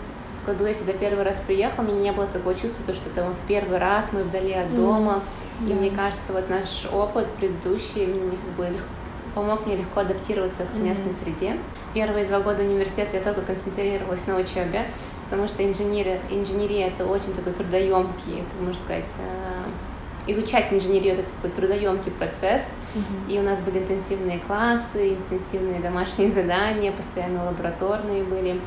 году 0.49 0.67
я 0.67 0.75
сюда 0.75 0.93
первый 0.93 1.25
раз 1.25 1.41
приехала, 1.47 1.85
у 1.85 1.89
меня 1.89 2.01
не 2.01 2.13
было 2.13 2.27
такого 2.27 2.55
чувства, 2.55 2.85
то, 2.87 2.95
что 2.95 3.09
это 3.11 3.25
вот 3.25 3.37
первый 3.47 3.79
раз 3.79 4.13
мы 4.13 4.25
вдали 4.25 4.53
от 4.53 4.75
дома, 4.75 5.23
mm-hmm. 5.61 5.71
и 5.71 5.75
мне 5.75 5.91
кажется, 5.91 6.33
вот 6.33 6.49
наш 6.49 6.87
опыт 6.91 7.27
предыдущий 7.39 8.07
мне 8.07 8.39
был 8.57 8.65
легко 8.65 8.87
помог 9.35 9.67
мне 9.67 9.77
легко 9.77 10.01
адаптироваться 10.01 10.65
к 10.65 10.75
местной 10.75 11.13
mm-hmm. 11.13 11.23
среде. 11.23 11.57
Первые 11.95 12.27
два 12.27 12.41
года 12.41 12.63
университета 12.63 13.19
я 13.19 13.23
только 13.23 13.43
концентрировалась 13.43 14.27
на 14.27 14.37
учебе, 14.37 14.85
потому 15.29 15.47
что 15.47 15.65
инженерия, 15.65 16.19
инженерия 16.31 16.89
это 16.89 17.07
очень 17.07 17.33
такой 17.35 17.53
трудоемкий, 17.53 18.41
это, 18.41 18.65
можно 18.65 18.81
сказать, 18.83 19.05
э, 19.19 20.33
изучать 20.33 20.73
инженерию, 20.73 21.15
это 21.15 21.25
такой 21.31 21.51
трудоемкий 21.51 22.11
процесс. 22.11 22.63
Uh-huh. 22.95 23.33
И 23.33 23.39
у 23.39 23.43
нас 23.43 23.61
были 23.61 23.79
интенсивные 23.79 24.39
классы, 24.39 25.15
интенсивные 25.15 25.81
домашние 25.81 26.31
задания, 26.33 26.91
постоянно 26.91 27.45
лабораторные 27.45 28.25
были. 28.25 28.61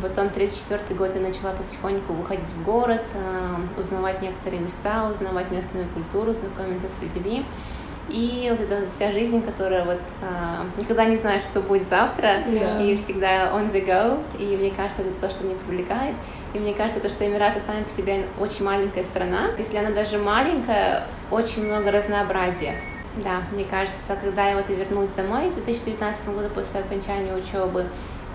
Потом 0.00 0.30
34 0.30 0.94
год 0.96 1.14
я 1.14 1.20
начала 1.20 1.52
потихоньку 1.52 2.12
выходить 2.12 2.50
в 2.50 2.64
город, 2.64 3.02
э, 3.14 3.80
узнавать 3.80 4.22
некоторые 4.22 4.60
места, 4.60 5.08
узнавать 5.10 5.50
местную 5.50 5.88
культуру, 5.88 6.32
знакомиться 6.32 6.88
с 6.88 7.02
людьми. 7.02 7.44
И 8.08 8.46
вот 8.50 8.60
эта 8.60 8.86
вся 8.86 9.10
жизнь, 9.10 9.42
которая 9.42 9.84
вот 9.84 10.00
а, 10.22 10.64
никогда 10.78 11.04
не 11.06 11.16
знаешь, 11.16 11.42
что 11.42 11.60
будет 11.60 11.88
завтра, 11.88 12.34
да. 12.46 12.80
и 12.80 12.96
всегда 12.96 13.50
on 13.50 13.72
the 13.72 13.84
go. 13.84 14.22
И 14.38 14.56
мне 14.56 14.70
кажется, 14.70 15.02
это 15.02 15.10
то, 15.20 15.28
что 15.28 15.44
меня 15.44 15.56
привлекает. 15.56 16.14
И 16.54 16.60
мне 16.60 16.72
кажется, 16.72 17.00
то, 17.00 17.08
что 17.08 17.26
Эмираты 17.26 17.60
сами 17.60 17.82
по 17.82 17.90
себе 17.90 18.26
очень 18.38 18.64
маленькая 18.64 19.02
страна. 19.02 19.50
Если 19.58 19.76
она 19.76 19.90
даже 19.90 20.18
маленькая, 20.18 21.02
очень 21.32 21.66
много 21.66 21.90
разнообразия. 21.90 22.76
Да, 23.24 23.42
мне 23.50 23.64
кажется, 23.64 24.16
когда 24.22 24.50
я 24.50 24.56
вот 24.56 24.70
и 24.70 24.74
вернулась 24.74 25.10
домой 25.10 25.50
в 25.50 25.56
2019 25.56 26.28
году 26.28 26.48
после 26.54 26.80
окончания 26.80 27.34
учебы, 27.34 27.86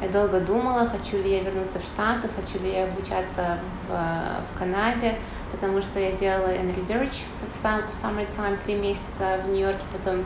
я 0.01 0.09
долго 0.09 0.39
думала, 0.39 0.87
хочу 0.87 1.21
ли 1.21 1.31
я 1.35 1.43
вернуться 1.43 1.79
в 1.79 1.83
Штаты, 1.83 2.27
хочу 2.35 2.63
ли 2.63 2.71
я 2.73 2.85
обучаться 2.85 3.59
в, 3.87 3.91
в 3.91 4.57
Канаде, 4.57 5.15
потому 5.51 5.81
что 5.81 5.99
я 5.99 6.11
делала 6.11 6.47
research 6.75 7.23
в, 7.47 7.55
сам, 7.55 7.81
в 7.83 7.91
summertime 7.91 8.57
три 8.65 8.75
месяца 8.75 9.39
в 9.45 9.49
Нью-Йорке, 9.49 9.85
потом 9.91 10.25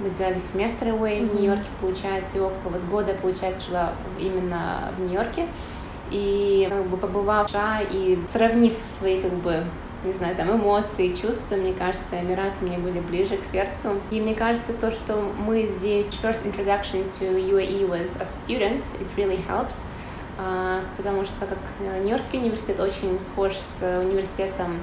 мы 0.00 0.10
делали 0.10 0.38
семестр 0.38 0.88
away 0.88 1.20
mm-hmm. 1.20 1.30
в 1.30 1.34
Нью-Йорке, 1.34 1.70
получается, 1.80 2.36
и 2.36 2.40
около 2.40 2.72
вот 2.72 2.84
года, 2.84 3.14
получается, 3.14 3.68
жила 3.68 3.92
именно 4.18 4.92
в 4.96 5.00
Нью-Йорке. 5.00 5.46
И 6.10 6.68
как 6.70 6.86
бы 6.86 6.96
побывав 6.98 7.46
в 7.46 7.50
США 7.50 7.80
и 7.90 8.18
сравнив 8.28 8.74
свои 8.98 9.22
как 9.22 9.32
бы 9.32 9.64
не 10.04 10.12
знаю, 10.12 10.36
там 10.36 10.50
эмоции, 10.54 11.12
чувства, 11.12 11.56
мне 11.56 11.72
кажется, 11.72 12.20
Эмираты 12.20 12.54
мне 12.62 12.78
были 12.78 13.00
ближе 13.00 13.36
к 13.36 13.44
сердцу. 13.44 14.00
И 14.10 14.20
мне 14.20 14.34
кажется, 14.34 14.72
то, 14.72 14.90
что 14.90 15.16
мы 15.16 15.66
здесь, 15.66 16.06
first 16.22 16.44
introduction 16.44 17.10
to 17.18 17.36
UAE 17.36 17.88
was 17.88 18.16
as 18.20 18.28
students, 18.44 18.86
it 19.00 19.08
really 19.16 19.38
helps. 19.48 19.76
Uh, 20.36 20.82
потому 20.96 21.24
что 21.24 21.46
как 21.46 21.58
э, 21.78 22.00
Нью-Йоркский 22.02 22.40
университет 22.40 22.80
очень 22.80 23.20
схож 23.20 23.52
с 23.52 24.00
университетом 24.00 24.80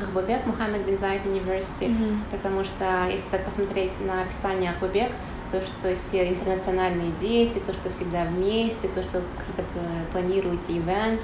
Ахбабек, 0.00 0.46
Мухаммед 0.46 0.98
Зайд 0.98 1.22
University, 1.26 1.88
mm-hmm. 1.88 2.18
потому 2.30 2.64
что 2.64 3.06
если 3.10 3.28
так 3.30 3.44
посмотреть 3.44 3.92
на 4.00 4.22
описание 4.22 4.70
Ахбабек, 4.70 5.10
то, 5.52 5.60
что 5.60 5.94
все 5.94 6.28
интернациональные 6.28 7.12
дети, 7.20 7.58
то, 7.66 7.72
что 7.72 7.90
всегда 7.90 8.24
вместе, 8.24 8.88
то, 8.88 9.02
что 9.02 9.22
какие-то 9.38 9.64
планируете 10.12 10.72
events, 10.72 11.22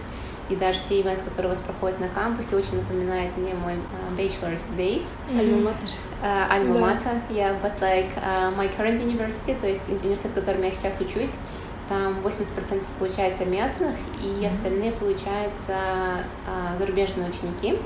и 0.52 0.56
даже 0.56 0.78
все 0.78 1.00
ивенты, 1.00 1.22
которые 1.24 1.46
у 1.46 1.54
вас 1.54 1.62
проходят 1.62 1.98
на 1.98 2.08
кампусе, 2.08 2.56
очень 2.56 2.76
напоминает 2.76 3.36
мне 3.36 3.54
мой 3.54 3.74
uh, 3.74 4.16
bachelor's 4.16 4.60
base. 4.76 5.06
Альма-матер. 5.30 5.88
Uh, 6.22 6.50
Альма-матер, 6.50 7.22
yeah, 7.30 7.58
but 7.62 7.80
like 7.80 8.10
uh, 8.16 8.54
my 8.54 8.68
current 8.68 9.02
university, 9.02 9.54
то 9.58 9.66
есть 9.66 9.88
университет, 9.88 10.32
в 10.32 10.34
котором 10.34 10.62
я 10.62 10.70
сейчас 10.70 11.00
учусь, 11.00 11.30
там 11.88 12.18
80% 12.20 12.82
получается 12.98 13.46
местных, 13.46 13.96
и 14.22 14.44
остальные, 14.46 14.92
получается, 14.92 16.26
uh, 16.46 16.78
зарубежные 16.78 17.30
ученики. 17.30 17.78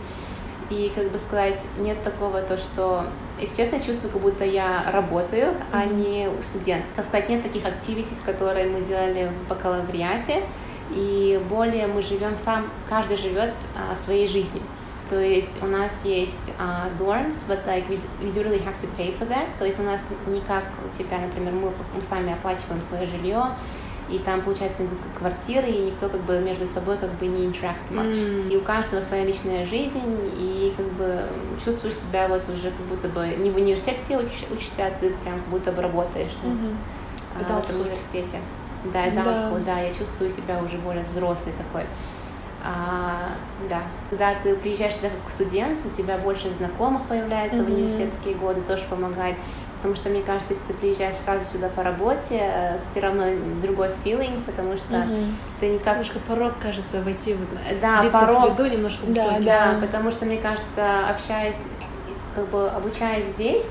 И, 0.69 0.91
как 0.93 1.13
бы 1.13 1.19
сказать, 1.21 1.61
нет 1.79 2.03
такого 2.03 2.41
то, 2.41 2.57
что, 2.57 3.07
если 3.41 3.57
честно, 3.57 3.79
чувствую, 3.79 4.13
как 4.13 4.21
будто 4.21 4.45
я 4.45 4.91
работаю, 4.91 5.53
mm-hmm. 5.53 5.65
а 5.73 5.85
не 5.85 6.43
студент. 6.43 6.85
Как 6.97 7.05
сказать, 7.05 7.29
нет 7.29 7.45
таких 7.45 7.63
activities, 7.63 8.25
которые 8.25 8.67
мы 8.67 8.81
делали 8.81 9.31
в 9.31 9.49
бакалавриате, 9.49 10.43
и 10.91 11.41
более 11.49 11.87
мы 11.87 12.03
живем 12.03 12.39
сам, 12.39 12.67
каждый 12.89 13.17
живет 13.17 13.53
а, 13.75 13.95
своей 13.97 14.29
жизнью. 14.29 14.63
То 15.09 15.21
есть 15.21 15.63
у 15.63 15.67
нас 15.67 15.93
есть 16.05 16.51
uh, 16.59 16.91
dorms, 16.99 17.37
but 17.49 17.65
like 17.65 17.89
we, 17.89 17.99
we 18.21 18.33
do 18.33 18.43
really 18.43 18.59
have 18.59 18.77
to 18.81 18.89
pay 18.97 19.17
for 19.17 19.29
that. 19.29 19.47
То 19.59 19.65
есть 19.65 19.79
у 19.79 19.85
нас 19.85 20.01
не 20.27 20.41
как 20.41 20.65
у 20.85 20.97
тебя, 20.97 21.19
например, 21.19 21.53
мы, 21.53 21.73
мы 21.95 22.03
сами 22.03 22.33
оплачиваем 22.33 22.83
свое 22.83 23.07
жилье, 23.07 23.45
и 24.09 24.19
там, 24.19 24.43
получается, 24.43 24.85
идут 24.85 24.99
квартиры, 25.17 25.69
и 25.69 25.79
никто 25.79 26.09
как 26.09 26.23
бы 26.23 26.39
между 26.39 26.67
собой 26.67 26.97
как 26.97 27.13
бы 27.15 27.27
не 27.27 27.47
interact 27.47 27.91
much. 27.91 28.15
Mm. 28.15 28.51
И 28.53 28.57
у 28.57 28.61
каждого 28.63 29.01
своя 29.01 29.25
личная 29.25 29.65
жизнь, 29.65 30.31
и 30.39 30.73
как 30.77 30.87
бы 30.93 31.29
чувствуешь 31.65 31.97
себя 31.97 32.29
вот 32.29 32.49
уже 32.49 32.71
как 32.71 32.87
будто 32.89 33.09
бы 33.09 33.27
не 33.39 33.51
в 33.51 33.57
университете 33.57 34.19
уч, 34.19 34.45
учишься, 34.51 34.87
а 34.87 34.91
ты 34.91 35.11
прям 35.11 35.39
как 35.39 35.49
будто 35.49 35.73
бы 35.73 35.83
работаешь 35.83 36.33
ну, 36.43 36.51
mm-hmm. 36.51 37.47
а, 37.49 37.61
в 37.61 37.81
университете. 37.81 38.41
Да, 38.85 39.07
adulthood, 39.07 39.65
да. 39.65 39.75
да, 39.75 39.79
я 39.81 39.93
чувствую 39.95 40.31
себя 40.31 40.63
уже 40.63 40.79
более 40.79 41.05
взрослый 41.05 41.55
такой. 41.57 41.87
А, 42.69 43.37
да, 43.71 43.83
когда 44.11 44.35
ты 44.43 44.57
приезжаешь 44.57 44.95
сюда 44.95 45.09
как 45.09 45.31
студент, 45.31 45.85
у 45.87 45.91
тебя 45.91 46.19
больше 46.19 46.53
знакомых 46.55 47.03
появляется 47.05 47.59
mm-hmm. 47.59 47.65
в 47.65 47.73
университетские 47.73 48.35
годы, 48.35 48.61
тоже 48.63 48.83
помогает. 48.91 49.37
Потому 49.77 49.95
что, 49.95 50.11
мне 50.11 50.23
кажется, 50.23 50.55
если 50.55 50.65
ты 50.67 50.75
приезжаешь 50.75 51.17
сразу 51.17 51.45
сюда 51.45 51.69
по 51.69 51.85
работе, 51.85 52.41
э, 52.41 52.81
все 52.81 53.01
равно 53.01 53.25
другой 53.63 53.91
feeling, 54.05 54.43
потому 54.45 54.77
что 54.77 54.97
mm-hmm. 54.97 55.27
ты 55.61 55.69
никак... 55.75 55.93
Немножко 55.93 56.19
порог, 56.27 56.55
кажется, 56.61 57.03
войти 57.03 57.35
в 57.35 57.43
эту 57.45 57.57
да, 57.81 58.03
порог... 58.11 58.39
в 58.39 58.57
среду 58.57 58.67
немножко 58.67 59.05
высокий. 59.05 59.45
Да, 59.45 59.75
да, 59.75 59.87
потому 59.87 60.11
что, 60.11 60.25
мне 60.25 60.39
кажется, 60.39 61.09
общаясь, 61.09 61.63
как 62.35 62.49
бы 62.49 62.69
обучаясь 62.69 63.27
здесь, 63.27 63.67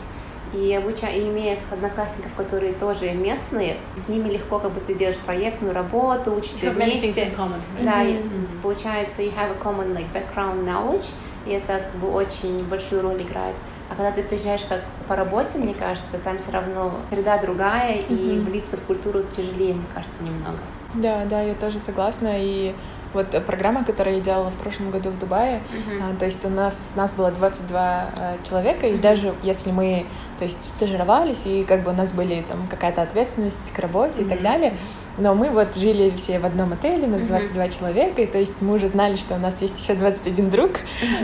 и, 0.56 0.74
обуча... 0.74 1.10
и 1.10 1.28
имея 1.28 1.58
одноклассников, 1.72 2.34
которые 2.36 2.74
тоже 2.74 3.12
местные, 3.12 3.78
с 3.95 4.08
ними 4.08 4.30
легко 4.30 4.60
как 4.60 4.72
бы 4.72 4.80
ты 4.80 4.93
делаешь 4.93 5.18
проектную 5.18 5.74
работу, 5.74 6.34
учишься 6.34 6.72
вместе. 6.72 7.32
Common, 7.36 7.60
right? 7.78 7.84
Да, 7.84 8.03
mm-hmm. 8.03 8.60
и 8.60 8.62
получается 8.62 9.22
you 9.22 9.34
have 9.36 9.51
a 9.51 9.62
common 9.62 9.93
like 9.93 10.08
background 10.14 10.66
knowledge, 10.66 11.12
и 11.45 11.51
это 11.51 11.80
как 11.91 11.95
бы 11.95 12.12
очень 12.12 12.64
большую 12.64 13.01
роль 13.01 13.22
играет. 13.22 13.56
А 13.89 13.95
когда 13.95 14.12
ты 14.12 14.24
приезжаешь 14.24 14.66
как 14.68 14.82
по 15.08 15.16
работе, 15.16 15.58
мне 15.58 15.74
кажется, 15.74 16.18
там 16.24 16.38
все 16.38 16.51
равно 16.51 16.95
среда 17.12 17.38
другая, 17.38 17.97
mm-hmm. 17.97 18.36
и 18.36 18.39
влиться 18.39 18.78
в 18.78 18.82
культуру 18.82 19.24
тяжелее, 19.24 19.76
мне 19.76 19.86
кажется, 19.93 20.24
немного. 20.24 20.60
Да, 20.95 21.26
да, 21.26 21.41
я 21.41 21.56
тоже 21.56 21.80
согласна. 21.80 22.32
И 22.38 22.74
вот 23.16 23.45
программа, 23.45 23.84
которую 23.84 24.18
я 24.18 24.22
делала 24.22 24.51
в 24.51 24.57
прошлом 24.57 24.91
году 24.91 25.09
в 25.09 25.18
Дубае, 25.18 25.63
а, 26.01 26.16
то 26.16 26.26
есть 26.26 26.45
у 26.45 26.49
нас 26.49 26.93
нас 26.95 27.13
было 27.13 27.32
22 27.32 27.80
а, 27.80 28.38
человека, 28.47 28.86
uh-huh. 28.86 28.95
и 28.95 28.97
даже 28.99 29.34
если 29.41 29.72
мы, 29.72 30.05
то 30.38 30.43
есть 30.43 30.63
стажировались, 30.63 31.47
и 31.47 31.63
как 31.63 31.84
бы 31.84 31.91
у 31.91 31.93
нас 31.93 32.11
были 32.11 32.41
там 32.47 32.68
какая-то 32.70 33.01
ответственность 33.01 33.72
к 33.74 33.80
работе 33.80 34.22
uh-huh. 34.22 34.26
и 34.26 34.30
так 34.30 34.41
далее, 34.41 34.78
но 35.18 35.34
мы 35.34 35.49
вот 35.49 35.76
жили 35.76 36.13
все 36.18 36.39
в 36.39 36.45
одном 36.45 36.74
отеле, 36.74 37.07
нас 37.07 37.24
22 37.24 37.63
uh-huh. 37.63 37.80
человека, 37.80 38.22
и 38.22 38.28
то 38.28 38.38
есть 38.38 38.61
мы 38.61 38.76
уже 38.76 38.88
знали, 38.88 39.16
что 39.16 39.36
у 39.36 39.39
нас 39.39 39.61
есть 39.61 39.82
еще 39.82 39.97
21 39.97 40.49
друг, 40.49 40.72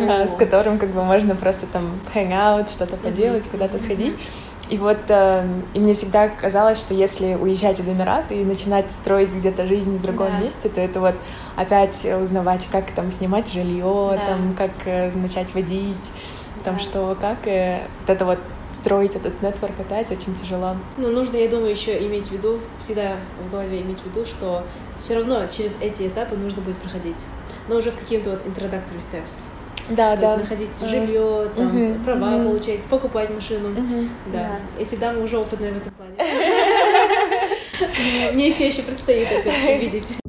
а, 0.09 0.27
с 0.27 0.35
которым 0.35 0.79
как 0.79 0.89
бы 0.89 1.03
можно 1.03 1.35
просто 1.35 1.65
там 1.67 1.99
hang 2.15 2.31
out, 2.31 2.71
что-то 2.71 2.95
поделать, 2.97 3.45
uh-huh. 3.45 3.51
куда-то 3.51 3.79
сходить. 3.79 4.13
Uh-huh. 4.13 4.50
И 4.71 4.77
вот 4.77 4.99
э, 5.09 5.45
и 5.73 5.79
мне 5.81 5.93
всегда 5.93 6.29
казалось, 6.29 6.79
что 6.79 6.93
если 6.93 7.35
уезжать 7.35 7.81
из 7.81 7.89
Эмирата 7.89 8.33
и 8.33 8.45
начинать 8.45 8.89
строить 8.89 9.35
где-то 9.35 9.65
жизнь 9.65 9.97
в 9.97 10.01
другом 10.01 10.29
да. 10.29 10.39
месте, 10.39 10.69
то 10.69 10.79
это 10.79 11.01
вот 11.01 11.15
опять 11.57 12.05
узнавать, 12.05 12.65
как 12.71 12.89
там 12.91 13.09
снимать 13.09 13.51
жилье, 13.51 14.11
да. 14.11 14.25
там 14.25 14.55
как 14.55 14.71
э, 14.85 15.11
начать 15.11 15.53
водить, 15.53 16.11
да. 16.55 16.63
там 16.63 16.79
что, 16.79 17.17
как 17.19 17.45
э, 17.47 17.85
вот 17.99 18.09
это 18.09 18.23
вот 18.23 18.39
строить 18.69 19.17
этот 19.17 19.41
нетворк 19.41 19.77
опять 19.77 20.09
очень 20.09 20.35
тяжело. 20.35 20.77
Но 20.95 21.09
нужно, 21.09 21.35
я 21.35 21.49
думаю, 21.49 21.71
еще 21.71 22.01
иметь 22.07 22.27
в 22.27 22.31
виду, 22.31 22.59
всегда 22.79 23.17
в 23.45 23.51
голове 23.51 23.81
иметь 23.81 23.99
в 23.99 24.05
виду, 24.05 24.25
что 24.25 24.63
все 24.97 25.15
равно 25.15 25.45
через 25.47 25.75
эти 25.81 26.07
этапы 26.07 26.37
нужно 26.37 26.61
будет 26.61 26.77
проходить, 26.77 27.25
но 27.67 27.75
уже 27.75 27.91
с 27.91 27.95
каким-то 27.95 28.29
вот 28.29 28.45
introductory 28.45 28.99
steps 28.99 29.43
да, 29.89 30.15
да. 30.15 30.37
находить 30.37 30.69
жилье, 30.79 31.49
там, 31.55 31.75
угу, 31.75 32.03
права 32.03 32.35
угу. 32.35 32.49
получать, 32.49 32.83
покупать 32.83 33.29
машину. 33.29 33.69
Угу, 33.69 34.09
да. 34.33 34.39
да. 34.39 34.59
Эти 34.81 34.95
дамы 34.95 35.23
уже 35.23 35.37
опытные 35.37 35.71
в 35.71 35.77
этом 35.77 35.93
плане. 35.93 36.15
Мне 38.33 38.51
все 38.51 38.67
еще 38.67 38.83
предстоит 38.83 39.27
это 39.31 39.49
увидеть. 39.49 40.21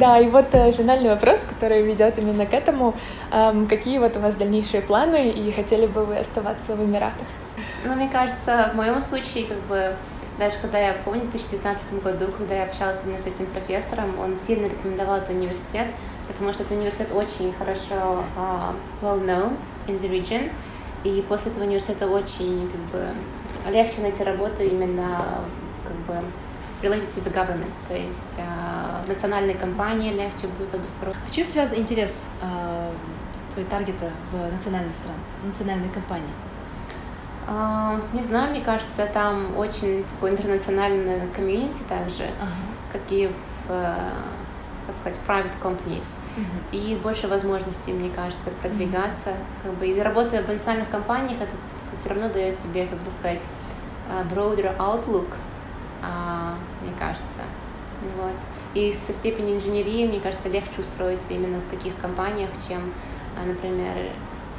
Да, 0.00 0.18
и 0.18 0.30
вот 0.30 0.46
э, 0.52 0.72
финальный 0.72 1.10
вопрос, 1.10 1.44
который 1.44 1.82
ведет 1.82 2.18
именно 2.18 2.46
к 2.46 2.54
этому. 2.54 2.94
Эм, 3.32 3.66
какие 3.66 3.98
вот 3.98 4.16
у 4.16 4.20
вас 4.20 4.34
дальнейшие 4.34 4.80
планы 4.80 5.28
и 5.28 5.52
хотели 5.52 5.84
бы 5.84 6.06
вы 6.06 6.16
оставаться 6.16 6.74
в 6.74 6.82
Эмиратах? 6.82 7.26
Ну, 7.84 7.94
мне 7.94 8.08
кажется, 8.08 8.70
в 8.72 8.76
моем 8.76 9.02
случае, 9.02 9.44
как 9.44 9.58
бы, 9.68 9.94
даже 10.40 10.56
когда 10.58 10.78
я 10.78 10.94
помню, 11.04 11.20
в 11.20 11.30
2019 11.30 12.02
году, 12.02 12.32
когда 12.32 12.54
я 12.54 12.64
общалась 12.64 13.00
именно 13.04 13.18
с 13.18 13.26
этим 13.26 13.44
профессором, 13.46 14.18
он 14.18 14.38
сильно 14.40 14.66
рекомендовал 14.66 15.18
этот 15.18 15.30
университет, 15.30 15.88
потому 16.26 16.54
что 16.54 16.62
этот 16.62 16.78
университет 16.78 17.08
очень 17.12 17.52
хорошо 17.52 18.24
uh, 18.38 18.74
well 19.02 19.22
known 19.22 19.58
in 19.86 20.00
the 20.00 20.08
region, 20.08 20.50
и 21.04 21.22
после 21.28 21.52
этого 21.52 21.64
университета 21.64 22.06
очень 22.08 22.70
как 22.70 22.80
бы 22.90 23.70
легче 23.70 24.00
найти 24.00 24.24
работу 24.24 24.62
именно 24.62 25.44
как 25.84 25.96
бы 26.06 26.24
related 26.82 27.10
to 27.10 27.22
the 27.22 27.34
government, 27.34 27.72
то 27.86 27.94
есть 27.94 28.38
uh, 28.38 29.06
национальные 29.06 29.56
компании 29.56 30.10
легче 30.10 30.46
будет 30.46 30.74
обустроить. 30.74 31.16
А 31.28 31.30
чем 31.30 31.44
связан 31.44 31.76
интерес 31.76 32.28
uh, 32.40 32.90
твоей 33.52 33.68
таргета 33.68 34.10
в 34.32 34.50
национальной 34.50 34.94
стране, 34.94 35.18
национальной 35.44 35.90
компании? 35.90 36.32
А, 37.52 38.00
не 38.12 38.22
знаю, 38.22 38.52
мне 38.52 38.60
кажется, 38.60 39.06
там 39.12 39.56
очень 39.56 40.04
такой 40.04 40.30
интернациональный 40.30 41.26
комьюнити 41.34 41.82
также, 41.88 42.22
ага. 42.40 42.50
как 42.92 43.02
и 43.10 43.26
в, 43.26 43.70
э, 43.70 44.12
как 44.86 44.94
сказать, 45.00 45.20
private 45.26 45.60
companies. 45.60 46.04
mm-hmm. 46.36 46.70
и 46.70 46.96
больше 47.02 47.26
возможностей, 47.26 47.92
мне 47.92 48.08
кажется, 48.08 48.50
продвигаться. 48.62 49.30
Mm-hmm. 49.30 49.62
Как 49.64 49.74
бы, 49.74 49.86
и 49.88 50.00
работая 50.00 50.42
в 50.42 50.46
потенциальных 50.46 50.88
компаниях, 50.90 51.40
это, 51.40 51.50
это 51.88 52.00
все 52.00 52.10
равно 52.10 52.28
дает 52.28 52.56
тебе, 52.58 52.86
как 52.86 53.00
бы 53.00 53.10
сказать, 53.10 53.42
broader 54.30 54.76
outlook, 54.78 55.34
мне 56.82 56.92
кажется. 56.98 57.42
Вот. 58.16 58.34
И 58.74 58.92
со 58.92 59.12
степени 59.12 59.56
инженерии, 59.56 60.06
мне 60.06 60.20
кажется, 60.20 60.48
легче 60.48 60.80
устроиться 60.80 61.32
именно 61.32 61.60
в 61.60 61.66
таких 61.66 61.96
компаниях, 61.96 62.50
чем, 62.66 62.92
например, 63.44 63.96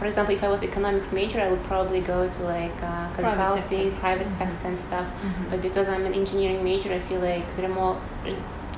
for 0.01 0.07
example, 0.07 0.33
if 0.33 0.43
I 0.43 0.47
was 0.47 0.63
economics 0.63 1.11
major, 1.11 1.39
I 1.39 1.47
would 1.47 1.63
probably 1.65 2.01
go 2.01 2.27
to 2.27 2.43
like 2.43 2.73
uh, 2.81 3.07
consulting, 3.13 3.21
private 3.21 3.59
sector, 3.61 3.99
private 3.99 4.27
mm-hmm. 4.27 4.37
sector 4.39 4.67
and 4.69 4.79
stuff. 4.79 5.05
Mm-hmm. 5.05 5.49
But 5.51 5.61
because 5.61 5.87
I'm 5.87 6.07
an 6.07 6.15
engineering 6.15 6.63
major, 6.63 6.91
I 6.91 6.99
feel 7.01 7.19
like 7.19 7.45
there 7.53 7.69
are 7.69 7.75
more 7.81 8.01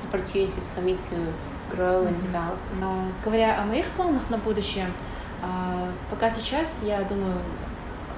opportunities 0.06 0.68
for 0.68 0.82
me 0.82 0.98
to 1.08 1.32
grow 1.70 2.04
and 2.04 2.20
develop. 2.20 2.58
Uh, 2.78 3.10
говоря 3.24 3.58
о 3.58 3.64
моих 3.64 3.86
планах 3.96 4.28
на 4.28 4.36
будущее, 4.36 4.86
uh, 5.42 5.90
пока 6.10 6.28
сейчас 6.28 6.82
я 6.84 7.00
думаю 7.04 7.38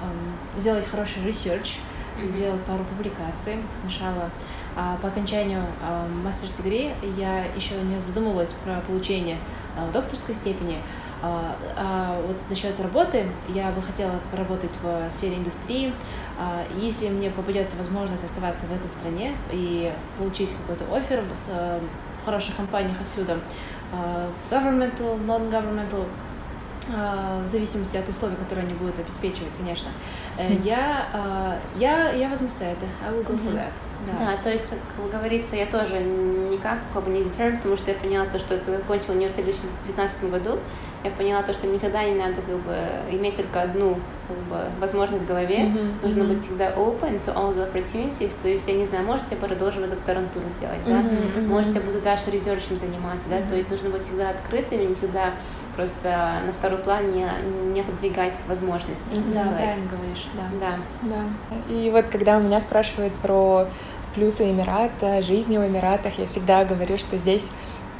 um, 0.03 0.59
сделать 0.59 0.85
хороший 0.85 1.23
research, 1.23 1.77
mm-hmm. 2.17 2.29
сделать 2.29 2.61
пару 2.65 2.83
публикаций, 2.83 3.55
начала. 3.85 4.31
А 4.75 4.97
по 4.97 5.07
окончанию 5.07 5.63
мастер 6.23 6.49
degree 6.49 6.93
я 7.17 7.45
еще 7.55 7.81
не 7.81 8.01
задумывалась 8.01 8.51
про 8.51 8.81
получение 8.81 9.37
докторской 9.93 10.35
степени. 10.35 10.83
А 11.21 12.21
вот 12.25 12.35
насчет 12.49 12.79
работы, 12.79 13.27
я 13.49 13.71
бы 13.71 13.81
хотела 13.81 14.19
поработать 14.31 14.71
в 14.81 15.09
сфере 15.09 15.37
индустрии. 15.37 15.93
Если 16.75 17.09
мне 17.09 17.29
попадется 17.31 17.75
возможность 17.77 18.23
оставаться 18.23 18.65
в 18.67 18.71
этой 18.71 18.89
стране 18.89 19.35
и 19.51 19.91
получить 20.19 20.51
какой-то 20.51 20.85
офер 20.95 21.23
в 21.23 22.25
хороших 22.25 22.55
компаниях 22.55 22.97
отсюда, 23.01 23.39
governmental, 24.51 25.17
non-governmental, 25.25 26.05
в 26.89 27.47
зависимости 27.47 27.97
от 27.97 28.07
условий, 28.09 28.35
которые 28.35 28.65
они 28.65 28.73
будут 28.73 28.99
обеспечивать, 28.99 29.51
конечно. 29.57 29.89
Mm-hmm. 30.37 30.63
Я, 30.63 31.59
я, 31.75 32.11
я 32.11 32.29
возьму 32.29 32.49
за 32.51 32.65
это. 32.65 32.85
I 33.05 33.13
will 33.13 33.25
go 33.25 33.35
for 33.35 33.53
that. 33.53 33.73
Да. 34.05 34.13
да, 34.19 34.37
то 34.41 34.49
есть, 34.49 34.67
как 34.69 35.11
говорится, 35.11 35.55
я 35.55 35.65
тоже 35.65 35.99
никак 35.99 36.79
как 36.93 37.03
бы 37.03 37.11
не 37.11 37.21
determined, 37.21 37.57
потому 37.57 37.77
что 37.77 37.91
я 37.91 37.97
поняла 37.97 38.25
то, 38.25 38.39
что 38.39 38.57
ты 38.57 38.77
закончила 38.77 39.15
университет 39.15 39.45
в 39.45 39.85
2019 39.85 40.29
году, 40.29 40.59
я 41.03 41.11
поняла 41.11 41.43
то, 41.43 41.53
что 41.53 41.67
никогда 41.67 42.03
не 42.03 42.15
надо 42.15 42.35
как 42.35 42.57
бы 42.59 42.75
иметь 43.11 43.35
только 43.35 43.61
одну 43.61 43.99
как 44.27 44.37
бы, 44.37 44.79
возможность 44.79 45.23
в 45.23 45.27
голове, 45.27 45.57
mm-hmm. 45.57 46.05
нужно 46.05 46.21
mm-hmm. 46.21 46.27
быть 46.27 46.41
всегда 46.41 46.71
open 46.71 47.19
to 47.23 47.33
all 47.33 47.55
the 47.55 47.71
opportunities, 47.71 48.31
то 48.41 48.49
есть, 48.49 48.67
я 48.67 48.73
не 48.73 48.85
знаю, 48.85 49.05
может, 49.05 49.25
я 49.31 49.37
продолжу 49.37 49.85
докторантуру 49.87 50.45
делать, 50.59 50.83
да, 50.85 51.01
mm-hmm. 51.01 51.47
может, 51.47 51.73
я 51.75 51.81
буду 51.81 52.01
дальше 52.01 52.31
резерчем 52.31 52.77
заниматься, 52.77 53.27
да, 53.29 53.39
mm-hmm. 53.39 53.49
то 53.49 53.55
есть 53.55 53.71
нужно 53.71 53.89
быть 53.89 54.03
всегда 54.03 54.29
открытым, 54.29 54.89
никогда 54.89 55.33
просто 55.77 56.41
на 56.45 56.51
второй 56.51 56.79
план 56.79 57.11
не, 57.11 57.25
не 57.71 57.81
отодвигать 57.81 58.33
возможности. 58.47 59.15
Да, 59.33 59.43
правильно 59.43 59.89
говоришь, 59.89 60.27
да. 60.33 60.49
да. 60.59 60.75
Да. 61.03 61.73
И 61.73 61.89
вот 61.91 62.09
когда 62.09 62.37
у 62.37 62.41
меня 62.41 62.59
спрашивают 62.59 63.13
про 63.13 63.67
плюсы 64.15 64.49
Эмирата, 64.49 65.21
жизни 65.21 65.57
в 65.57 65.65
Эмиратах, 65.65 66.17
я 66.17 66.25
всегда 66.25 66.65
говорю, 66.65 66.97
что 66.97 67.17
здесь 67.17 67.51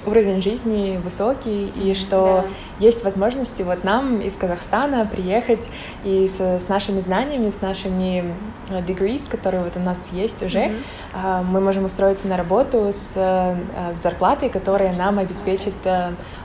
уровень 0.08 0.42
жизни 0.42 1.00
высокий, 1.04 1.72
и 1.76 1.94
что 1.94 2.46
да. 2.80 2.86
есть 2.86 3.04
возможности 3.04 3.62
вот 3.62 3.84
нам 3.84 4.20
из 4.20 4.36
Казахстана 4.36 5.06
приехать 5.06 5.70
и 6.04 6.28
с, 6.28 6.40
с 6.40 6.68
нашими 6.68 7.00
знаниями, 7.02 7.50
с 7.50 7.62
нашими 7.62 8.34
э, 8.70 8.82
degrees, 8.82 9.30
которые 9.30 9.64
вот 9.64 9.76
у 9.76 9.80
нас 9.80 9.98
есть 10.12 10.44
уже, 10.44 10.60
mm-hmm. 10.60 11.44
мы 11.44 11.62
можем 11.62 11.86
устроиться 11.86 12.28
на 12.28 12.38
работу 12.38 12.90
с, 12.92 13.14
э, 13.16 13.56
с 13.94 14.02
зарплатой, 14.02 14.50
которая 14.50 14.96
нам 14.96 15.20
обеспечит 15.20 15.74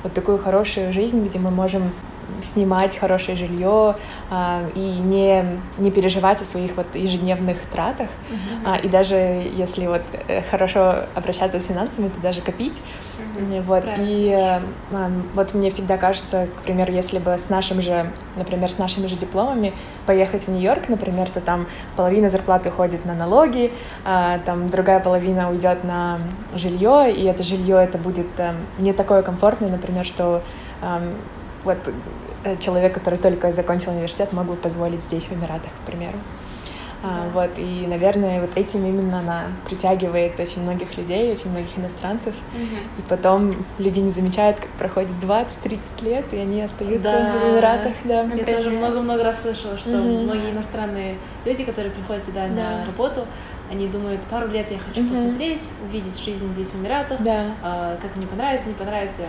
вот 0.02 0.12
такую 0.12 0.38
хорошую 0.38 0.92
жизнь, 0.92 1.24
где 1.24 1.38
мы 1.38 1.50
можем 1.50 1.92
снимать 2.40 2.96
хорошее 2.96 3.36
жилье 3.36 3.96
а, 4.30 4.62
и 4.74 4.80
не, 4.80 5.60
не 5.78 5.90
переживать 5.90 6.40
о 6.42 6.44
своих 6.44 6.76
вот 6.76 6.94
ежедневных 6.94 7.60
тратах. 7.66 8.08
Uh-huh. 8.08 8.74
А, 8.74 8.76
и 8.78 8.88
даже 8.88 9.16
если 9.16 9.86
вот 9.86 10.02
э, 10.28 10.42
хорошо 10.50 11.04
обращаться 11.14 11.60
с 11.60 11.66
финансами, 11.66 12.08
то 12.08 12.20
даже 12.20 12.40
копить. 12.40 12.80
Uh-huh. 13.36 13.62
Вот. 13.62 13.84
И 13.98 14.32
а, 14.32 14.62
вот 15.34 15.54
мне 15.54 15.70
всегда 15.70 15.96
кажется, 15.96 16.48
к 16.58 16.62
примеру, 16.62 16.92
если 16.92 17.18
бы 17.18 17.36
с 17.38 17.48
нашим 17.48 17.80
же, 17.80 18.10
например, 18.36 18.70
с 18.70 18.78
нашими 18.78 19.06
же 19.06 19.16
дипломами 19.16 19.72
поехать 20.06 20.46
в 20.46 20.50
Нью-Йорк, 20.50 20.88
например, 20.88 21.28
то 21.30 21.40
там 21.40 21.66
половина 21.96 22.28
зарплаты 22.28 22.68
уходит 22.68 23.04
на 23.04 23.14
налоги, 23.14 23.72
а, 24.04 24.38
там 24.40 24.66
другая 24.66 25.00
половина 25.00 25.50
уйдет 25.50 25.84
на 25.84 26.20
жилье, 26.54 27.12
и 27.12 27.24
это 27.24 27.42
жилье 27.42 27.76
это 27.76 27.98
будет 27.98 28.28
а, 28.38 28.54
не 28.78 28.92
такое 28.92 29.22
комфортное, 29.22 29.70
например, 29.70 30.04
что 30.04 30.42
вот 31.64 31.78
э, 32.44 32.56
человек, 32.56 32.94
который 32.94 33.18
только 33.18 33.52
закончил 33.52 33.92
университет, 33.92 34.32
мог 34.32 34.46
бы 34.46 34.54
позволить 34.54 35.00
здесь, 35.00 35.24
в 35.24 35.32
Эмиратах, 35.32 35.72
к 35.72 35.86
примеру. 35.86 36.18
А, 37.04 37.28
вот, 37.34 37.50
и, 37.58 37.84
наверное, 37.88 38.40
вот 38.40 38.50
этим 38.56 38.86
именно 38.86 39.18
она 39.18 39.46
притягивает 39.66 40.38
очень 40.38 40.62
многих 40.62 40.96
людей, 40.96 41.32
очень 41.32 41.50
многих 41.50 41.76
иностранцев. 41.76 42.32
Mm-hmm. 42.54 42.98
И 42.98 43.02
потом 43.08 43.56
люди 43.78 43.98
не 43.98 44.10
замечают, 44.10 44.60
как 44.60 44.70
проходит 44.70 45.10
20-30 45.20 45.78
лет, 46.02 46.24
и 46.32 46.36
они 46.36 46.62
остаются 46.62 47.10
да. 47.10 47.32
в 47.32 47.52
Эмиратах. 47.52 47.92
Да. 48.04 48.22
Я 48.22 48.44
тоже 48.44 48.70
много-много 48.70 49.24
раз 49.24 49.42
слышала, 49.42 49.76
что 49.76 49.90
mm-hmm. 49.90 50.22
многие 50.22 50.52
иностранные 50.52 51.16
люди, 51.44 51.64
которые 51.64 51.90
приходят 51.90 52.22
сюда 52.22 52.46
да. 52.46 52.54
на 52.54 52.86
работу, 52.86 53.26
они 53.72 53.88
думают, 53.88 54.20
пару 54.30 54.48
лет 54.48 54.70
я 54.70 54.78
хочу 54.78 55.00
mm-hmm. 55.00 55.08
посмотреть, 55.08 55.62
увидеть 55.88 56.22
жизнь 56.22 56.52
здесь 56.52 56.68
в 56.68 56.76
Эмиратах, 56.78 57.22
да. 57.22 57.54
а, 57.62 57.96
как 57.96 58.14
мне 58.16 58.26
понравится, 58.26 58.68
не 58.68 58.74
понравится, 58.74 59.22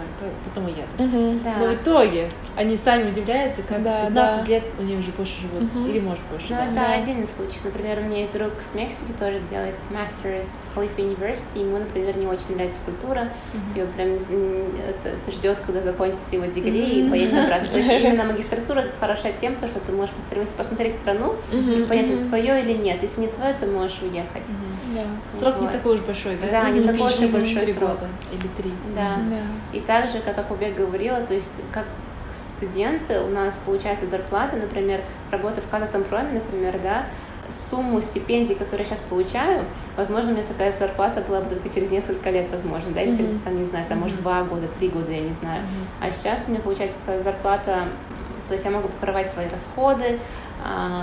потом 0.44 0.66
уеду. 0.66 0.82
Mm-hmm. 0.98 1.44
Да. 1.44 1.56
Но 1.60 1.66
в 1.68 1.76
итоге 1.76 2.28
они 2.58 2.76
сами 2.76 3.10
удивляются, 3.10 3.64
как 3.64 3.82
да, 3.84 4.08
15 4.08 4.14
да. 4.46 4.52
лет 4.52 4.64
они 4.78 4.98
уже 4.98 5.12
больше 5.12 5.40
живут, 5.40 5.64
mm-hmm. 5.64 5.90
или 5.90 6.00
может 6.02 6.24
больше. 6.30 6.48
Ну, 6.50 6.58
да. 6.58 6.66
это 6.66 6.76
да. 6.76 6.94
один 6.94 7.24
из 7.24 7.34
случаев. 7.34 7.64
Например, 7.64 8.00
у 8.00 8.02
меня 8.02 8.20
есть 8.20 8.34
друг 8.34 8.52
с 8.60 8.76
Мексики, 8.76 9.14
тоже 9.18 9.40
делает 9.50 9.76
мастерс 9.90 10.50
в 10.70 10.76
Халифе 10.76 11.04
University, 11.04 11.60
ему, 11.60 11.78
например, 11.78 12.18
не 12.18 12.28
очень 12.28 12.56
нравится 12.56 12.82
культура, 12.84 13.30
mm-hmm. 13.54 13.78
и 13.78 13.82
он 13.82 13.88
прям 13.94 15.32
ждет, 15.32 15.60
когда 15.66 15.82
закончится 15.82 16.26
его 16.32 16.46
дегри 16.46 16.82
mm-hmm. 16.82 17.08
и 17.08 17.10
поедет 17.10 17.46
обратно. 17.46 17.68
То 17.70 17.78
есть 17.78 17.90
именно 18.04 18.26
магистратура 18.26 18.84
хороша 19.00 19.30
тем, 19.40 19.58
что 19.58 19.80
ты 19.80 19.94
можешь 19.94 20.14
посмотреть 20.58 20.96
страну 20.96 21.36
mm-hmm. 21.54 21.84
и 21.84 21.88
понять, 21.88 22.10
это 22.10 22.26
твое 22.26 22.62
или 22.62 22.74
нет. 22.74 23.02
Если 23.02 23.22
не 23.22 23.28
твое, 23.28 23.54
то 23.54 23.68
можешь 23.68 24.02
уехать 24.02 24.33
ехать. 24.34 24.50
Да. 24.94 25.32
Срок 25.32 25.58
вот. 25.58 25.64
не 25.64 25.78
такой 25.78 25.96
уж 25.96 26.02
большой, 26.02 26.38
да? 26.38 26.48
Да, 26.50 26.70
не 26.70 26.82
такой 26.82 27.08
уж 27.08 27.32
большой 27.32 27.68
срок. 27.68 27.92
года 27.92 28.10
или 28.32 28.48
три. 28.58 28.72
Да. 28.96 29.18
да. 29.30 29.42
И 29.72 29.80
также, 29.82 30.20
как 30.20 30.38
Акубек 30.38 30.76
говорила, 30.76 31.22
то 31.22 31.34
есть 31.34 31.52
как 31.72 31.86
студенты, 32.32 33.22
у 33.22 33.30
нас 33.30 33.60
получается 33.64 34.08
зарплата, 34.08 34.58
например, 34.58 35.02
работа 35.32 35.62
в 35.62 35.70
Казатомпроме, 35.70 36.32
например, 36.34 36.80
да, 36.82 37.06
сумму 37.70 38.02
стипендий, 38.02 38.56
которые 38.56 38.88
я 38.88 38.96
сейчас 38.96 39.02
получаю, 39.02 39.66
возможно, 39.98 40.32
у 40.32 40.34
меня 40.36 40.46
такая 40.46 40.72
зарплата 40.72 41.22
была 41.22 41.42
бы 41.42 41.50
только 41.50 41.70
через 41.70 41.92
несколько 41.92 42.30
лет, 42.30 42.50
возможно, 42.50 42.92
да, 42.92 43.02
или 43.02 43.12
mm-hmm. 43.12 43.18
через, 43.18 43.42
там, 43.44 43.60
не 43.60 43.66
знаю, 43.66 43.86
там, 43.88 44.00
может, 44.00 44.18
два 44.18 44.44
года, 44.44 44.68
три 44.80 44.88
года, 44.88 45.12
я 45.12 45.22
не 45.22 45.34
знаю. 45.34 45.62
Mm-hmm. 45.62 46.08
А 46.08 46.12
сейчас 46.12 46.42
у 46.48 46.52
меня 46.52 46.62
получается 46.62 46.98
зарплата, 47.24 47.90
то 48.48 48.54
есть 48.54 48.66
я 48.66 48.72
могу 48.72 48.88
покрывать 48.88 49.30
свои 49.30 49.48
расходы, 49.50 50.20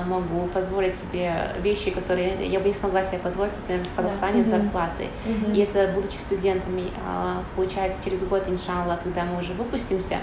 могу 0.06 0.46
позволить 0.48 0.96
себе 0.96 1.54
вещи, 1.61 1.90
которые 1.90 2.46
я 2.46 2.61
бы 2.61 2.68
не 2.68 2.74
смогла 2.74 3.04
себе 3.04 3.18
позволить, 3.18 3.52
например, 3.56 3.84
в 3.84 3.94
Казахстане 3.94 4.42
да. 4.42 4.48
с 4.48 4.50
зарплатой. 4.52 5.08
Угу. 5.26 5.52
И 5.52 5.61
это, 5.61 5.92
будучи 5.94 6.14
студентами, 6.14 6.90
а, 7.06 7.42
получается, 7.56 7.98
через 8.02 8.24
год, 8.24 8.48
иншалла, 8.48 8.98
когда 9.02 9.24
мы 9.24 9.38
уже 9.38 9.52
выпустимся, 9.52 10.18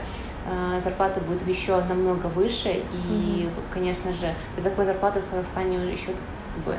а, 0.46 0.82
зарплата 0.82 1.20
будет 1.22 1.48
еще 1.48 1.80
намного 1.82 2.28
выше, 2.28 2.82
и, 3.10 3.48
угу. 3.48 3.62
конечно 3.72 4.12
же, 4.12 4.34
для 4.56 4.70
такой 4.70 4.86
зарплаты 4.86 5.20
в 5.22 5.30
Казахстане 5.30 5.78
еще 5.92 6.08
как 6.08 6.64
бы 6.66 6.76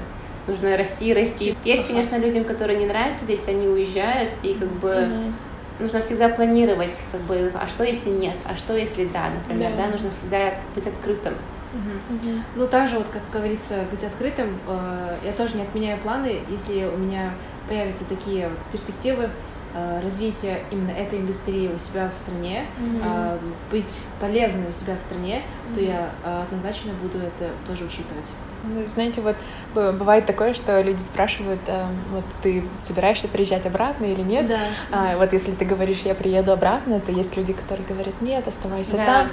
нужно 0.47 0.77
расти, 0.77 1.15
расти. 1.15 1.55
Есть, 1.65 1.87
конечно, 1.87 2.17
людям, 2.17 2.45
которые 2.45 2.79
не 2.79 2.87
нравятся 2.87 3.25
здесь, 3.25 3.47
они 3.47 3.69
уезжают, 3.69 4.31
и 4.43 4.55
как 4.55 4.69
бы 4.69 4.89
mm 4.89 5.33
нужно 5.79 6.01
всегда 6.01 6.29
планировать, 6.29 7.05
как 7.13 7.21
бы, 7.23 7.53
а 7.55 7.67
что 7.67 7.85
если 7.85 8.11
нет, 8.11 8.35
а 8.45 8.57
что 8.57 8.77
если 8.77 9.05
да, 9.07 9.31
например, 9.31 9.71
да, 9.77 9.85
да 9.85 9.93
нужно 9.93 10.11
всегда 10.11 10.55
быть 10.75 10.87
открытым. 10.87 11.35
Угу. 11.73 12.31
Ну, 12.57 12.67
также, 12.69 12.99
вот, 12.99 13.09
как 13.09 13.23
говорится, 13.31 13.85
быть 13.91 14.05
открытым, 14.05 14.59
э, 14.67 15.17
я 15.25 15.33
тоже 15.33 15.57
не 15.57 15.63
отменяю 15.63 15.99
планы, 16.01 16.41
если 16.49 16.85
у 16.87 16.97
меня 16.97 17.35
появятся 17.69 18.05
такие 18.05 18.49
вот 18.49 18.59
перспективы 18.73 19.31
э, 19.75 20.01
развития 20.03 20.61
именно 20.71 20.91
этой 20.91 21.21
индустрии 21.21 21.71
у 21.75 21.79
себя 21.79 22.11
в 22.11 22.17
стране, 22.17 22.67
э, 23.03 23.39
быть 23.71 23.99
полезной 24.21 24.69
у 24.69 24.73
себя 24.73 24.97
в 24.97 25.01
стране, 25.01 25.43
то 25.75 25.81
я 25.81 26.11
э, 26.25 26.43
однозначно 26.43 26.93
буду 27.03 27.19
это 27.19 27.51
тоже 27.67 27.85
учитывать. 27.85 28.33
Ну, 28.75 28.87
знаете, 28.87 29.21
вот 29.21 29.37
бывает 29.75 30.27
такое, 30.27 30.55
что 30.55 30.81
люди 30.81 31.01
спрашивают, 31.01 31.61
э, 31.67 31.85
вот 32.13 32.25
ты 32.43 32.65
собираешься 32.83 33.29
приезжать 33.29 33.67
обратно 33.67 34.07
или 34.07 34.21
нет? 34.21 34.47
Да. 34.47 34.59
А, 34.91 35.17
вот 35.17 35.33
если 35.33 35.53
ты 35.53 35.65
говоришь, 35.65 36.01
я 36.01 36.15
приеду 36.15 36.53
обратно, 36.53 37.01
то 37.01 37.13
есть 37.13 37.37
люди, 37.37 37.53
которые 37.53 37.87
говорят, 37.87 38.21
нет, 38.21 38.47
оставайся 38.49 38.97
да. 38.97 39.05
там, 39.05 39.27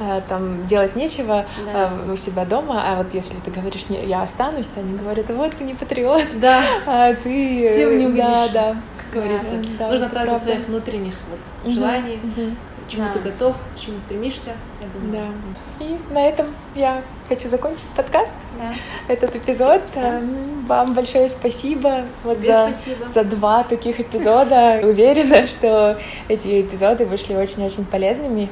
а, 0.00 0.20
там 0.22 0.66
делать 0.66 0.96
нечего 0.96 1.46
да. 1.66 1.92
а, 2.06 2.12
у 2.12 2.16
себя 2.16 2.44
дома, 2.44 2.82
а 2.86 2.96
вот 2.96 3.14
если 3.14 3.36
ты 3.38 3.50
говоришь, 3.50 3.86
я 3.88 4.22
останусь, 4.22 4.66
то 4.66 4.80
они 4.80 4.96
говорят, 4.96 5.28
вот 5.30 5.54
ты 5.56 5.64
не 5.64 5.74
патриот, 5.74 6.28
да. 6.40 6.62
а 6.86 7.14
ты... 7.14 7.68
Всем 7.72 7.98
не 7.98 8.06
угодишь. 8.06 8.24
Да, 8.24 8.48
да. 8.48 8.76
Как 9.12 9.22
говорится. 9.22 9.54
Да, 9.78 9.90
Нужно 9.90 10.08
тратить 10.08 10.42
своих 10.42 10.66
внутренних 10.66 11.14
вот, 11.30 11.74
желаний, 11.74 12.20
угу 12.22 12.56
к 12.90 12.92
чему 12.92 13.04
Да. 13.06 13.12
ты 13.12 13.20
готов, 13.20 13.54
к 13.76 13.78
чему 13.78 14.00
стремишься, 14.00 14.50
я 14.82 14.88
думаю. 14.88 15.32
Да. 15.78 15.84
И 15.84 15.96
на 16.12 16.26
этом 16.26 16.46
я 16.74 17.02
хочу 17.28 17.48
закончить 17.48 17.86
подкаст, 17.90 18.34
Да. 18.58 18.72
этот 19.06 19.36
эпизод. 19.36 19.82
Всем 19.92 20.02
Эм, 20.02 20.66
Вам 20.66 20.94
большое 20.94 21.28
спасибо 21.28 22.02
вот 22.24 22.38
Тебе 22.38 22.52
за, 22.54 22.62
спасибо. 22.72 23.08
за 23.08 23.24
два 23.24 23.62
таких 23.64 23.98
эпизода. 24.00 24.80
Уверена, 24.84 25.46
что 25.46 25.98
эти 26.28 26.62
эпизоды 26.62 27.06
вышли 27.06 27.34
очень-очень 27.34 27.84
полезными. 27.84 28.48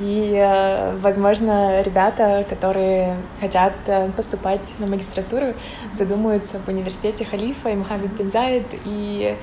И, 0.00 0.32
э, 0.36 0.94
возможно, 1.00 1.80
ребята, 1.82 2.44
которые 2.48 3.16
хотят 3.40 3.74
э, 3.86 4.10
поступать 4.10 4.74
на 4.78 4.86
магистратуру, 4.86 5.54
задумаются 5.92 6.56
об 6.58 6.68
университете 6.68 7.24
Халифа 7.24 7.70
и 7.70 7.74
Мухаммед 7.74 8.12
бин 8.16 8.30
Заид 8.30 8.66
и 8.84 9.36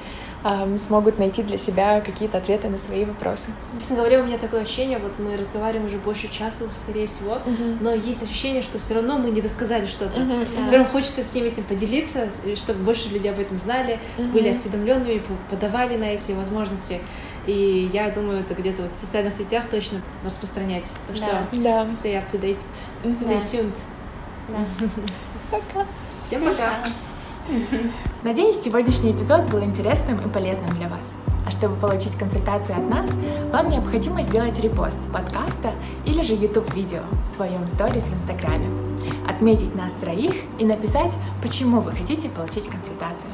эм, 0.44 0.78
смогут 0.78 1.20
найти 1.20 1.44
для 1.44 1.58
себя 1.58 2.02
какие-то 2.02 2.38
ответы 2.38 2.70
на 2.70 2.78
свои 2.78 3.06
вопросы. 3.06 3.52
Честно 3.78 3.98
говоря, 3.98 4.22
у 4.22 4.26
меня 4.26 4.38
такое 4.38 4.62
ощущение, 4.62 5.00
вот 5.00 5.20
мы 5.20 5.36
разговариваем 5.38 5.86
уже 5.88 5.98
больше 5.98 6.28
часу, 6.30 6.70
скорее 6.76 7.08
всего, 7.08 7.40
но 7.82 7.94
есть 7.94 8.24
ощущение, 8.24 8.62
что 8.62 8.80
все 8.80 8.94
равно 8.96 9.18
мы 9.18 9.30
не 9.32 9.42
досказали 9.42 9.88
что-то. 9.88 10.22
Да. 10.22 10.70
Прям 10.70 10.86
хочется 10.86 11.24
всем 11.24 11.44
этим 11.44 11.64
поделиться, 11.64 12.30
чтобы 12.56 12.84
больше 12.84 13.10
людей 13.10 13.32
об 13.32 13.40
этом 13.40 13.58
знали, 13.58 14.00
Мгм. 14.18 14.32
были 14.32 14.50
осведомленными, 14.50 15.22
подавали 15.50 15.98
на 15.98 16.06
эти 16.06 16.32
возможности. 16.32 17.02
И 17.46 17.90
я 17.94 18.10
думаю, 18.12 18.42
это 18.42 18.54
где-то 18.54 18.84
вот 18.84 18.92
в 18.92 18.96
социальных 18.96 19.34
сетях 19.34 19.66
точно 19.70 20.00
распространять. 20.24 20.86
Так 21.08 21.16
что 21.16 21.48
Да. 21.54 21.86
Stay 21.88 22.14
up 22.16 22.30
to 22.32 22.40
date, 22.40 22.62
stay 23.04 23.18
Да. 23.20 23.46
tuned. 23.46 23.78
Да. 24.50 24.58
Пока. 25.52 25.86
Всем 26.28 26.44
пока! 26.44 26.70
Надеюсь, 28.24 28.62
сегодняшний 28.62 29.12
эпизод 29.12 29.50
был 29.50 29.64
интересным 29.64 30.20
и 30.20 30.32
полезным 30.32 30.70
для 30.72 30.88
вас. 30.88 31.16
А 31.46 31.52
чтобы 31.52 31.76
получить 31.76 32.16
консультации 32.16 32.74
от 32.74 32.88
нас, 32.90 33.08
вам 33.52 33.70
необходимо 33.70 34.22
сделать 34.24 34.60
репост 34.60 35.00
подкаста 35.12 35.74
или 36.06 36.22
же 36.22 36.36
YouTube-видео 36.36 37.02
в 37.24 37.28
своем 37.28 37.66
сторис 37.66 38.04
в 38.04 38.14
Инстаграме, 38.14 38.70
отметить 39.28 39.74
нас 39.76 39.94
троих 39.94 40.34
и 40.60 40.66
написать, 40.66 41.14
почему 41.42 41.82
вы 41.82 41.92
хотите 41.92 42.30
получить 42.30 42.68
консультацию. 42.68 43.32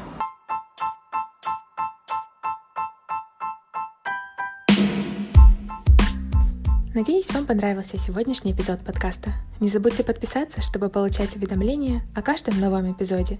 Надеюсь, 6.96 7.30
вам 7.30 7.44
понравился 7.44 7.98
сегодняшний 7.98 8.52
эпизод 8.52 8.80
подкаста. 8.82 9.30
Не 9.60 9.68
забудьте 9.68 10.02
подписаться, 10.02 10.62
чтобы 10.62 10.88
получать 10.88 11.36
уведомления 11.36 12.00
о 12.14 12.22
каждом 12.22 12.58
новом 12.58 12.90
эпизоде. 12.90 13.38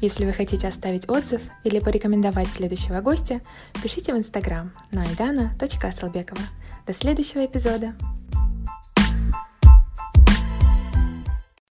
Если 0.00 0.24
вы 0.24 0.32
хотите 0.32 0.66
оставить 0.66 1.08
отзыв 1.08 1.40
или 1.62 1.78
порекомендовать 1.78 2.48
следующего 2.48 3.00
гостя, 3.00 3.40
пишите 3.80 4.12
в 4.12 4.18
Инстаграм 4.18 4.72
на 4.90 5.04
aidana.asalbekova. 5.04 6.42
До 6.88 6.92
следующего 6.92 7.46
эпизода! 7.46 7.94